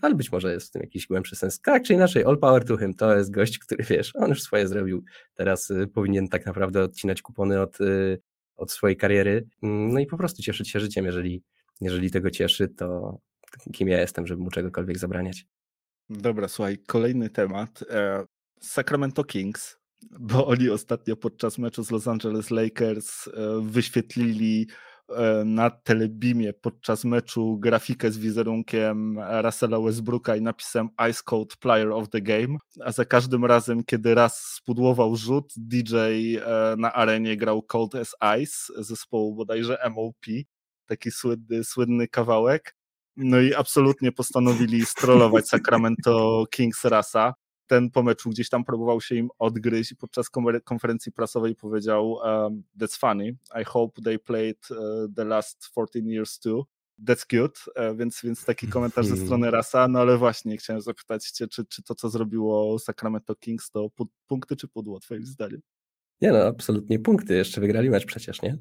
Ale 0.02 0.14
być 0.14 0.32
może 0.32 0.52
jest 0.52 0.68
w 0.68 0.70
tym 0.70 0.82
jakiś 0.82 1.06
głębszy 1.06 1.36
sens. 1.36 1.60
Tak 1.60 1.82
czy 1.82 1.94
inaczej, 1.94 2.24
all 2.24 2.38
power 2.38 2.64
to 2.64 2.76
him, 2.76 2.94
to 2.94 3.16
jest 3.16 3.30
gość, 3.30 3.58
który 3.58 3.84
wiesz, 3.84 4.16
on 4.16 4.28
już 4.28 4.42
swoje 4.42 4.68
zrobił, 4.68 5.04
teraz 5.34 5.70
y, 5.70 5.86
powinien 5.94 6.28
tak 6.28 6.46
naprawdę 6.46 6.82
odcinać 6.82 7.22
kupony 7.22 7.60
od, 7.60 7.80
y, 7.80 8.20
od 8.56 8.72
swojej 8.72 8.96
kariery, 8.96 9.46
mm, 9.62 9.92
no 9.92 10.00
i 10.00 10.06
po 10.06 10.16
prostu 10.16 10.42
cieszyć 10.42 10.70
się 10.70 10.80
życiem, 10.80 11.04
jeżeli, 11.04 11.42
jeżeli 11.80 12.10
tego 12.10 12.30
cieszy, 12.30 12.68
to 12.68 13.18
kim 13.72 13.88
ja 13.88 14.00
jestem, 14.00 14.26
żeby 14.26 14.42
mu 14.42 14.50
czegokolwiek 14.50 14.98
zabraniać. 14.98 15.46
Dobra, 16.10 16.48
słuchaj, 16.48 16.78
kolejny 16.86 17.30
temat. 17.30 17.84
E, 17.90 18.26
Sacramento 18.60 19.24
Kings, 19.24 19.78
bo 20.20 20.46
oni 20.46 20.70
ostatnio 20.70 21.16
podczas 21.16 21.58
meczu 21.58 21.84
z 21.84 21.90
Los 21.90 22.08
Angeles 22.08 22.50
Lakers 22.50 23.28
e, 23.28 23.32
wyświetlili 23.62 24.66
E, 24.68 24.93
na 25.44 25.70
telebimie 25.70 26.52
podczas 26.52 27.04
meczu 27.04 27.58
grafikę 27.58 28.10
z 28.10 28.18
wizerunkiem 28.18 29.18
Russella 29.42 29.80
Westbrooka 29.80 30.36
i 30.36 30.42
napisem 30.42 30.88
Ice 31.10 31.20
Cold 31.24 31.56
Player 31.56 31.92
of 31.92 32.08
the 32.08 32.20
Game, 32.20 32.58
a 32.84 32.92
za 32.92 33.04
każdym 33.04 33.44
razem, 33.44 33.84
kiedy 33.84 34.14
raz 34.14 34.38
spudłował 34.38 35.16
rzut, 35.16 35.52
DJ 35.56 35.96
e, 35.96 36.40
na 36.78 36.92
arenie 36.92 37.36
grał 37.36 37.62
Cold 37.62 37.94
as 37.94 38.16
Ice 38.42 38.82
zespołu 38.82 39.34
bodajże 39.34 39.78
MOP, 39.90 40.26
taki 40.86 41.10
słynny, 41.10 41.64
słynny 41.64 42.08
kawałek. 42.08 42.76
No 43.16 43.40
i 43.40 43.54
absolutnie 43.54 44.12
postanowili 44.12 44.86
strollować 44.86 45.48
Sacramento 45.48 46.44
Kings 46.50 46.84
Rasa 46.84 47.34
ten 47.66 47.90
po 47.90 48.02
meczu 48.02 48.30
gdzieś 48.30 48.48
tam 48.48 48.64
próbował 48.64 49.00
się 49.00 49.14
im 49.14 49.28
odgryźć 49.38 49.92
i 49.92 49.96
podczas 49.96 50.30
konferencji 50.64 51.12
prasowej 51.12 51.54
powiedział 51.54 52.12
um, 52.12 52.62
that's 52.80 52.98
funny, 52.98 53.36
I 53.60 53.64
hope 53.64 54.02
they 54.02 54.18
played 54.18 54.70
uh, 54.70 54.76
the 55.16 55.24
last 55.24 55.60
14 55.70 56.10
years 56.10 56.38
too. 56.38 56.66
That's 57.08 57.26
cute, 57.26 57.60
uh, 57.90 57.96
więc, 57.98 58.20
więc 58.24 58.44
taki 58.44 58.68
komentarz 58.68 59.06
ze 59.06 59.16
strony 59.16 59.50
Rasa, 59.50 59.88
no 59.88 59.98
ale 59.98 60.18
właśnie 60.18 60.56
chciałem 60.56 60.82
zapytać 60.82 61.30
cię, 61.30 61.48
czy, 61.48 61.64
czy 61.64 61.82
to, 61.82 61.94
co 61.94 62.08
zrobiło 62.08 62.78
Sacramento 62.78 63.34
Kings, 63.34 63.70
to 63.70 63.90
punkty 64.26 64.56
czy 64.56 64.68
pudło, 64.68 65.00
twoim 65.00 65.26
zdaniem? 65.26 65.60
Nie 66.20 66.32
no, 66.32 66.38
absolutnie 66.38 66.98
punkty, 66.98 67.34
jeszcze 67.34 67.60
wygrali 67.60 67.90
mecz 67.90 68.06
przecież, 68.06 68.42
nie? 68.42 68.58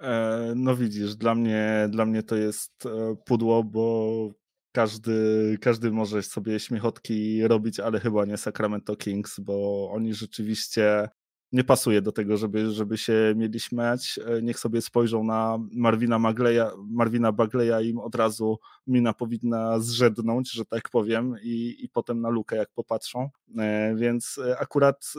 E, 0.00 0.52
no 0.56 0.76
widzisz, 0.76 1.16
dla 1.16 1.34
mnie, 1.34 1.88
dla 1.90 2.06
mnie 2.06 2.22
to 2.22 2.36
jest 2.36 2.86
e, 2.86 3.16
pudło, 3.24 3.64
bo 3.64 4.30
każdy, 4.74 5.58
każdy 5.60 5.90
może 5.90 6.22
sobie 6.22 6.60
śmiechotki 6.60 7.48
robić, 7.48 7.80
ale 7.80 8.00
chyba 8.00 8.24
nie 8.24 8.36
Sacramento 8.36 8.96
Kings, 8.96 9.40
bo 9.40 9.90
oni 9.92 10.14
rzeczywiście 10.14 11.08
nie 11.52 11.64
pasuje 11.64 12.02
do 12.02 12.12
tego, 12.12 12.36
żeby, 12.36 12.70
żeby 12.70 12.98
się 12.98 13.34
mieli 13.36 13.60
śmiać. 13.60 14.20
E, 14.26 14.42
niech 14.42 14.58
sobie 14.58 14.82
spojrzą 14.82 15.24
na 15.24 15.58
Marvina, 15.72 16.18
Magleya, 16.18 16.64
Marvina 16.90 17.32
Bagleya 17.32 17.88
im 17.88 17.98
od 17.98 18.14
razu 18.14 18.58
mina 18.86 19.12
powinna 19.12 19.78
zrzednąć, 19.78 20.52
że 20.52 20.64
tak 20.64 20.88
powiem, 20.90 21.36
i, 21.42 21.76
i 21.80 21.88
potem 21.88 22.20
na 22.20 22.28
lukę 22.28 22.56
jak 22.56 22.70
popatrzą. 22.74 23.30
E, 23.58 23.94
więc 23.96 24.38
e, 24.38 24.58
akurat 24.58 25.12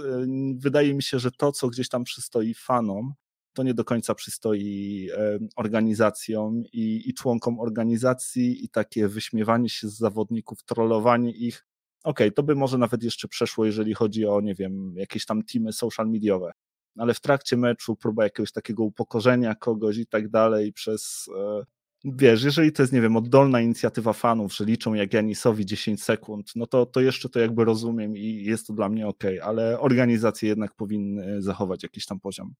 wydaje 0.56 0.94
mi 0.94 1.04
się, 1.04 1.20
że 1.20 1.32
to, 1.32 1.52
co 1.52 1.68
gdzieś 1.68 1.90
tam 1.90 2.04
przystoi 2.04 2.54
fanom, 2.54 3.14
to 3.56 3.64
nie 3.64 3.74
do 3.74 3.86
końca 3.86 4.16
przystoi 4.16 5.10
organizacjom 5.56 6.64
i, 6.74 7.10
i 7.10 7.14
członkom 7.14 7.60
organizacji 7.60 8.66
i 8.66 8.70
takie 8.70 9.08
wyśmiewanie 9.08 9.70
się 9.70 9.90
z 9.90 9.98
zawodników, 9.98 10.64
trollowanie 10.64 11.32
ich. 11.32 11.66
Okej, 12.04 12.28
okay, 12.28 12.32
to 12.32 12.44
by 12.44 12.56
może 12.56 12.78
nawet 12.78 13.04
jeszcze 13.04 13.28
przeszło, 13.28 13.66
jeżeli 13.66 13.94
chodzi 13.94 14.26
o, 14.26 14.42
nie 14.42 14.56
wiem, 14.56 14.94
jakieś 14.98 15.26
tam 15.26 15.44
teamy 15.44 15.74
social 15.74 16.10
mediowe, 16.10 16.52
ale 16.98 17.14
w 17.14 17.20
trakcie 17.20 17.58
meczu 17.58 17.96
próba 17.96 18.24
jakiegoś 18.24 18.52
takiego 18.52 18.84
upokorzenia 18.84 19.56
kogoś 19.56 19.98
i 19.98 20.08
tak 20.08 20.30
dalej 20.30 20.74
przez 20.74 21.30
e, 21.38 21.64
wiesz, 22.06 22.44
jeżeli 22.44 22.72
to 22.72 22.84
jest, 22.84 22.94
nie 22.94 23.02
wiem, 23.02 23.18
oddolna 23.18 23.62
inicjatywa 23.62 24.14
fanów, 24.14 24.56
że 24.56 24.66
liczą 24.66 24.94
jak 24.94 25.14
Janisowi 25.14 25.66
10 25.66 26.04
sekund, 26.04 26.52
no 26.56 26.68
to, 26.68 26.86
to 26.86 27.02
jeszcze 27.02 27.30
to 27.30 27.40
jakby 27.40 27.66
rozumiem 27.66 28.18
i 28.18 28.44
jest 28.44 28.68
to 28.68 28.74
dla 28.74 28.90
mnie 28.90 29.08
ok, 29.08 29.24
ale 29.44 29.80
organizacje 29.80 30.50
jednak 30.50 30.76
powinny 30.76 31.42
zachować 31.42 31.84
jakiś 31.84 32.06
tam 32.06 32.20
poziom. 32.20 32.54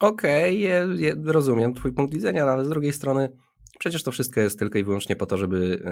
Okej, 0.00 0.72
okay, 0.82 1.32
rozumiem 1.32 1.74
twój 1.74 1.92
punkt 1.92 2.14
widzenia, 2.14 2.46
no 2.46 2.52
ale 2.52 2.64
z 2.64 2.68
drugiej 2.68 2.92
strony 2.92 3.28
Przecież 3.78 4.02
to 4.02 4.12
wszystko 4.12 4.40
jest 4.40 4.58
tylko 4.58 4.78
i 4.78 4.84
wyłącznie 4.84 5.16
po 5.16 5.26
to, 5.26 5.38
żeby 5.38 5.82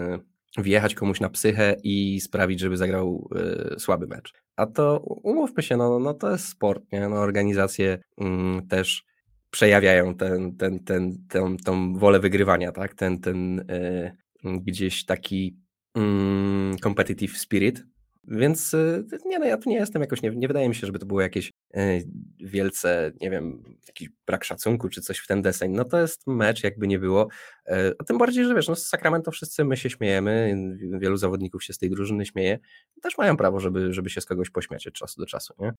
e, 0.58 0.62
wjechać 0.62 0.94
komuś 0.94 1.20
na 1.20 1.28
psychę 1.28 1.76
i 1.82 2.20
sprawić, 2.20 2.60
żeby 2.60 2.76
zagrał 2.76 3.28
y, 3.76 3.80
słaby 3.80 4.06
mecz. 4.06 4.32
A 4.56 4.66
to 4.66 4.98
umówmy 5.00 5.62
się, 5.62 5.76
no, 5.76 5.98
no 5.98 6.14
to 6.14 6.30
jest 6.30 6.48
sport, 6.48 6.92
nie? 6.92 7.08
No, 7.08 7.16
organizacje 7.16 7.98
mm, 8.18 8.66
też 8.66 9.04
przejawiają 9.50 10.14
ten, 10.14 10.56
ten, 10.56 10.84
ten, 10.84 11.26
ten, 11.28 11.56
tą 11.56 11.94
wolę 11.94 12.20
wygrywania, 12.20 12.72
tak? 12.72 12.94
Ten, 12.94 13.20
ten 13.20 13.58
y, 13.58 14.16
gdzieś 14.44 15.04
taki 15.04 15.56
mm, 15.94 16.78
competitive 16.78 17.38
spirit, 17.38 17.84
więc 18.24 18.74
y, 18.74 19.04
nie, 19.26 19.38
no 19.38 19.46
ja 19.46 19.56
tu 19.56 19.70
nie 19.70 19.76
jestem 19.76 20.02
jakoś, 20.02 20.22
nie, 20.22 20.30
nie 20.30 20.48
wydaje 20.48 20.68
mi 20.68 20.74
się, 20.74 20.86
żeby 20.86 20.98
to 20.98 21.06
było 21.06 21.20
jakieś 21.20 21.50
y, 21.76 22.08
wielce, 22.40 23.12
nie 23.20 23.30
wiem, 23.30 23.62
jakiś 23.88 24.08
brak 24.26 24.44
szacunku 24.44 24.88
czy 24.88 25.00
coś 25.00 25.18
w 25.18 25.26
ten 25.26 25.42
deseń. 25.42 25.72
No 25.72 25.84
to 25.84 26.00
jest 26.00 26.26
mecz, 26.26 26.64
jakby 26.64 26.88
nie 26.88 26.98
było. 26.98 27.28
E, 27.66 27.92
a 27.98 28.04
tym 28.04 28.18
bardziej, 28.18 28.44
że 28.44 28.54
wiesz, 28.54 28.68
no 28.68 28.76
z 28.76 28.86
Sacramento 28.86 29.30
wszyscy 29.30 29.64
my 29.64 29.76
się 29.76 29.90
śmiejemy, 29.90 30.56
wielu 31.00 31.16
zawodników 31.16 31.64
się 31.64 31.72
z 31.72 31.78
tej 31.78 31.90
drużyny 31.90 32.26
śmieje. 32.26 32.58
Też 33.02 33.18
mają 33.18 33.36
prawo, 33.36 33.60
żeby, 33.60 33.92
żeby 33.92 34.10
się 34.10 34.20
z 34.20 34.26
kogoś 34.26 34.50
pośmiać 34.50 34.86
od 34.86 34.94
czasu 34.94 35.20
do 35.20 35.26
czasu, 35.26 35.54
nie? 35.58 35.72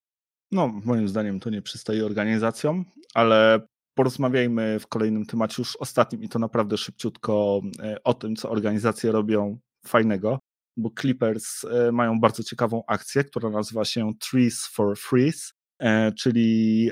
No, 0.52 0.80
moim 0.84 1.08
zdaniem 1.08 1.40
to 1.40 1.50
nie 1.50 1.62
przystaje 1.62 2.06
organizacjom, 2.06 2.84
ale 3.14 3.60
porozmawiajmy 3.94 4.80
w 4.80 4.86
kolejnym 4.86 5.26
temacie, 5.26 5.54
już 5.58 5.76
ostatnim 5.76 6.22
i 6.22 6.28
to 6.28 6.38
naprawdę 6.38 6.76
szybciutko 6.76 7.60
e, 7.82 7.96
o 8.04 8.14
tym, 8.14 8.36
co 8.36 8.50
organizacje 8.50 9.12
robią 9.12 9.58
fajnego 9.86 10.38
bo 10.76 10.90
Clippers 11.00 11.64
e, 11.64 11.92
mają 11.92 12.20
bardzo 12.20 12.42
ciekawą 12.42 12.82
akcję, 12.86 13.24
która 13.24 13.50
nazywa 13.50 13.84
się 13.84 14.12
Trees 14.30 14.66
for 14.72 14.98
Freeze, 14.98 15.52
e, 15.78 16.12
czyli 16.12 16.90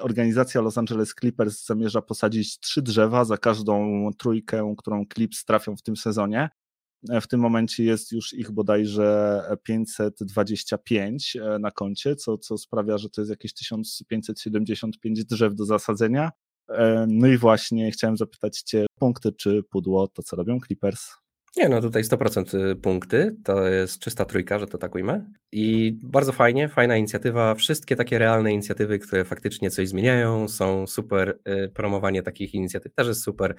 organizacja 0.00 0.60
Los 0.60 0.78
Angeles 0.78 1.14
Clippers 1.20 1.66
zamierza 1.66 2.02
posadzić 2.02 2.60
trzy 2.60 2.82
drzewa 2.82 3.24
za 3.24 3.36
każdą 3.36 4.08
trójkę, 4.18 4.74
którą 4.78 5.04
Clips 5.14 5.44
trafią 5.44 5.76
w 5.76 5.82
tym 5.82 5.96
sezonie. 5.96 6.48
E, 7.08 7.20
w 7.20 7.28
tym 7.28 7.40
momencie 7.40 7.84
jest 7.84 8.12
już 8.12 8.32
ich 8.32 8.50
bodajże 8.50 9.42
525 9.62 11.36
na 11.60 11.70
koncie, 11.70 12.16
co, 12.16 12.38
co 12.38 12.58
sprawia, 12.58 12.98
że 12.98 13.10
to 13.10 13.20
jest 13.20 13.30
jakieś 13.30 13.54
1575 13.54 15.24
drzew 15.24 15.54
do 15.54 15.64
zasadzenia. 15.64 16.30
No 17.08 17.26
i 17.26 17.38
właśnie 17.38 17.90
chciałem 17.90 18.16
zapytać 18.16 18.60
Cię, 18.60 18.86
punkty 18.98 19.32
czy 19.32 19.62
pudło, 19.70 20.08
to 20.08 20.22
co 20.22 20.36
robią 20.36 20.58
Clippers? 20.66 21.25
Nie, 21.56 21.68
no 21.68 21.80
tutaj 21.80 22.02
100% 22.02 22.70
y, 22.70 22.76
punkty, 22.76 23.36
to 23.44 23.68
jest 23.68 23.98
czysta 23.98 24.24
trójka, 24.24 24.58
że 24.58 24.66
to 24.66 24.78
tak 24.78 24.94
ujmę. 24.94 25.30
I 25.52 25.98
bardzo 26.02 26.32
fajnie, 26.32 26.68
fajna 26.68 26.96
inicjatywa. 26.96 27.54
Wszystkie 27.54 27.96
takie 27.96 28.18
realne 28.18 28.52
inicjatywy, 28.52 28.98
które 28.98 29.24
faktycznie 29.24 29.70
coś 29.70 29.88
zmieniają, 29.88 30.48
są 30.48 30.86
super. 30.86 31.38
Y, 31.48 31.68
promowanie 31.68 32.22
takich 32.22 32.54
inicjatyw 32.54 32.94
też 32.94 33.08
jest 33.08 33.22
super. 33.22 33.54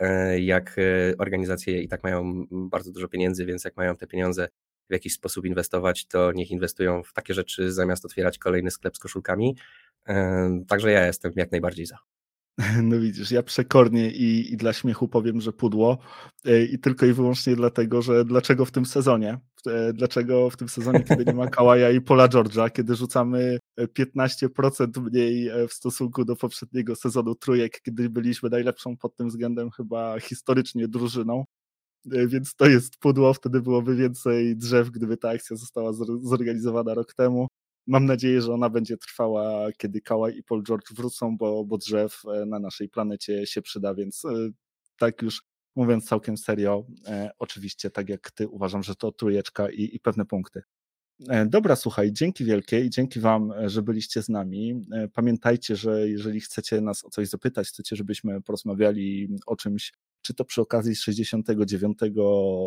Y, 0.00 0.40
jak 0.40 0.76
organizacje 1.18 1.82
i 1.82 1.88
tak 1.88 2.02
mają 2.02 2.44
bardzo 2.50 2.92
dużo 2.92 3.08
pieniędzy, 3.08 3.44
więc 3.44 3.64
jak 3.64 3.76
mają 3.76 3.96
te 3.96 4.06
pieniądze 4.06 4.48
w 4.90 4.92
jakiś 4.92 5.12
sposób 5.12 5.44
inwestować, 5.46 6.06
to 6.06 6.32
niech 6.32 6.50
inwestują 6.50 7.02
w 7.02 7.12
takie 7.12 7.34
rzeczy, 7.34 7.72
zamiast 7.72 8.04
otwierać 8.04 8.38
kolejny 8.38 8.70
sklep 8.70 8.96
z 8.96 8.98
koszulkami. 8.98 9.56
Także 10.68 10.92
ja 10.92 11.06
jestem 11.06 11.32
jak 11.36 11.50
najbardziej 11.50 11.86
za. 11.86 11.98
No 12.82 13.00
widzisz, 13.00 13.30
ja 13.30 13.42
przekornie 13.42 14.10
i, 14.10 14.52
i, 14.52 14.56
dla 14.56 14.72
śmiechu 14.72 15.08
powiem, 15.08 15.40
że 15.40 15.52
pudło 15.52 15.98
e, 16.44 16.64
i 16.64 16.78
tylko 16.78 17.06
i 17.06 17.12
wyłącznie 17.12 17.56
dlatego, 17.56 18.02
że 18.02 18.24
dlaczego 18.24 18.64
w 18.64 18.70
tym 18.70 18.86
sezonie, 18.86 19.38
e, 19.66 19.92
dlaczego 19.92 20.50
w 20.50 20.56
tym 20.56 20.68
sezonie, 20.68 21.04
kiedy 21.04 21.24
nie 21.24 21.34
ma 21.34 21.46
Kałaja 21.56 21.90
i 21.90 22.00
Pola 22.00 22.28
George'a, 22.28 22.70
kiedy 22.70 22.94
rzucamy 22.94 23.58
15% 23.98 25.02
mniej 25.02 25.48
e, 25.48 25.68
w 25.68 25.72
stosunku 25.72 26.24
do 26.24 26.36
poprzedniego 26.36 26.96
sezonu 26.96 27.34
trójek, 27.34 27.80
kiedy 27.82 28.10
byliśmy 28.10 28.50
najlepszą 28.50 28.96
pod 28.96 29.16
tym 29.16 29.28
względem 29.28 29.70
chyba 29.70 30.20
historycznie 30.20 30.88
drużyną, 30.88 31.44
więc 32.04 32.54
to 32.54 32.66
jest 32.66 32.96
pudło, 32.96 33.34
wtedy 33.34 33.60
byłoby 33.60 33.96
więcej 33.96 34.56
drzew, 34.56 34.90
gdyby 34.90 35.16
ta 35.16 35.30
akcja 35.30 35.56
została 35.56 35.92
zorganizowana 36.22 36.94
rok 36.94 37.14
temu. 37.14 37.48
Mam 37.86 38.06
nadzieję, 38.06 38.42
że 38.42 38.52
ona 38.52 38.70
będzie 38.70 38.96
trwała, 38.96 39.72
kiedy 39.72 40.00
Kałaj 40.00 40.36
i 40.36 40.42
Paul 40.42 40.62
George 40.62 40.92
wrócą, 40.92 41.36
bo, 41.36 41.64
bo 41.64 41.78
drzew 41.78 42.22
e, 42.34 42.46
na 42.46 42.58
naszej 42.58 42.88
planecie 42.88 43.46
się 43.46 43.62
przyda, 43.62 43.94
więc 43.94 44.24
e, 44.24 44.50
tak 44.96 45.22
już 45.22 45.42
mówiąc 45.76 46.04
całkiem 46.04 46.36
serio, 46.36 46.86
e, 47.06 47.30
oczywiście 47.38 47.90
tak 47.90 48.08
jak 48.08 48.30
ty 48.30 48.48
uważam, 48.48 48.82
że 48.82 48.94
to 48.94 49.12
trójeczka 49.12 49.70
i, 49.70 49.96
i 49.96 50.00
pewne 50.00 50.24
punkty. 50.24 50.62
Dobra, 51.46 51.76
słuchaj, 51.76 52.12
dzięki 52.12 52.44
wielkie 52.44 52.80
i 52.80 52.90
dzięki 52.90 53.20
Wam, 53.20 53.52
że 53.66 53.82
byliście 53.82 54.22
z 54.22 54.28
nami. 54.28 54.82
Pamiętajcie, 55.12 55.76
że 55.76 56.08
jeżeli 56.08 56.40
chcecie 56.40 56.80
nas 56.80 57.04
o 57.04 57.10
coś 57.10 57.28
zapytać, 57.28 57.68
chcecie, 57.68 57.96
żebyśmy 57.96 58.42
porozmawiali 58.42 59.28
o 59.46 59.56
czymś 59.56 59.92
czy 60.22 60.34
to 60.34 60.44
przy 60.44 60.60
okazji 60.60 60.96
69 60.96 61.98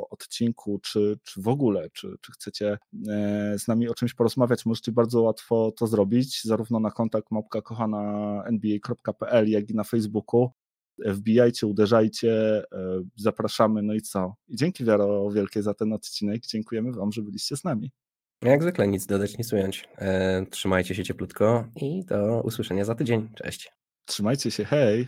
odcinku, 0.10 0.80
czy, 0.80 1.20
czy 1.24 1.41
w 1.41 1.47
ogóle, 1.47 1.89
czy, 1.93 2.16
czy 2.22 2.32
chcecie 2.32 2.78
e, 3.10 3.56
z 3.60 3.68
nami 3.68 3.89
o 3.89 3.93
czymś 3.93 4.14
porozmawiać, 4.14 4.66
możecie 4.66 4.91
bardzo 4.91 5.22
łatwo 5.22 5.72
to 5.78 5.88
zrobić, 5.88 6.43
zarówno 6.43 6.80
na 6.80 6.91
kontakt 6.91 7.32
małpka 7.32 7.62
kochana 7.62 8.43
nba.pl, 8.47 9.49
jak 9.49 9.70
i 9.70 9.76
na 9.76 9.84
Facebooku. 9.84 10.49
Wbijajcie, 11.06 11.68
uderzajcie, 11.68 12.64
e, 12.74 13.03
zapraszamy, 13.16 13.84
no 13.84 13.93
i 13.93 14.01
co? 14.01 14.36
I 14.47 14.56
dzięki 14.56 14.86
Wiaro 14.86 15.32
wielkie 15.32 15.64
za 15.64 15.74
ten 15.74 15.93
odcinek, 15.93 16.41
dziękujemy 16.45 16.91
Wam, 16.91 17.12
że 17.12 17.22
byliście 17.22 17.58
z 17.58 17.64
nami. 17.64 17.91
Jak 18.41 18.62
zwykle 18.62 18.88
nic 18.88 19.06
dodać, 19.06 19.38
nic 19.38 19.53
ująć. 19.53 19.89
E, 19.97 20.45
trzymajcie 20.45 20.95
się 20.95 21.03
cieplutko 21.03 21.66
i 21.76 22.06
do 22.06 22.41
usłyszenia 22.41 22.86
za 22.86 22.95
tydzień. 22.95 23.30
Cześć. 23.36 23.72
Trzymajcie 24.06 24.51
się, 24.51 24.66
hej! 24.66 25.08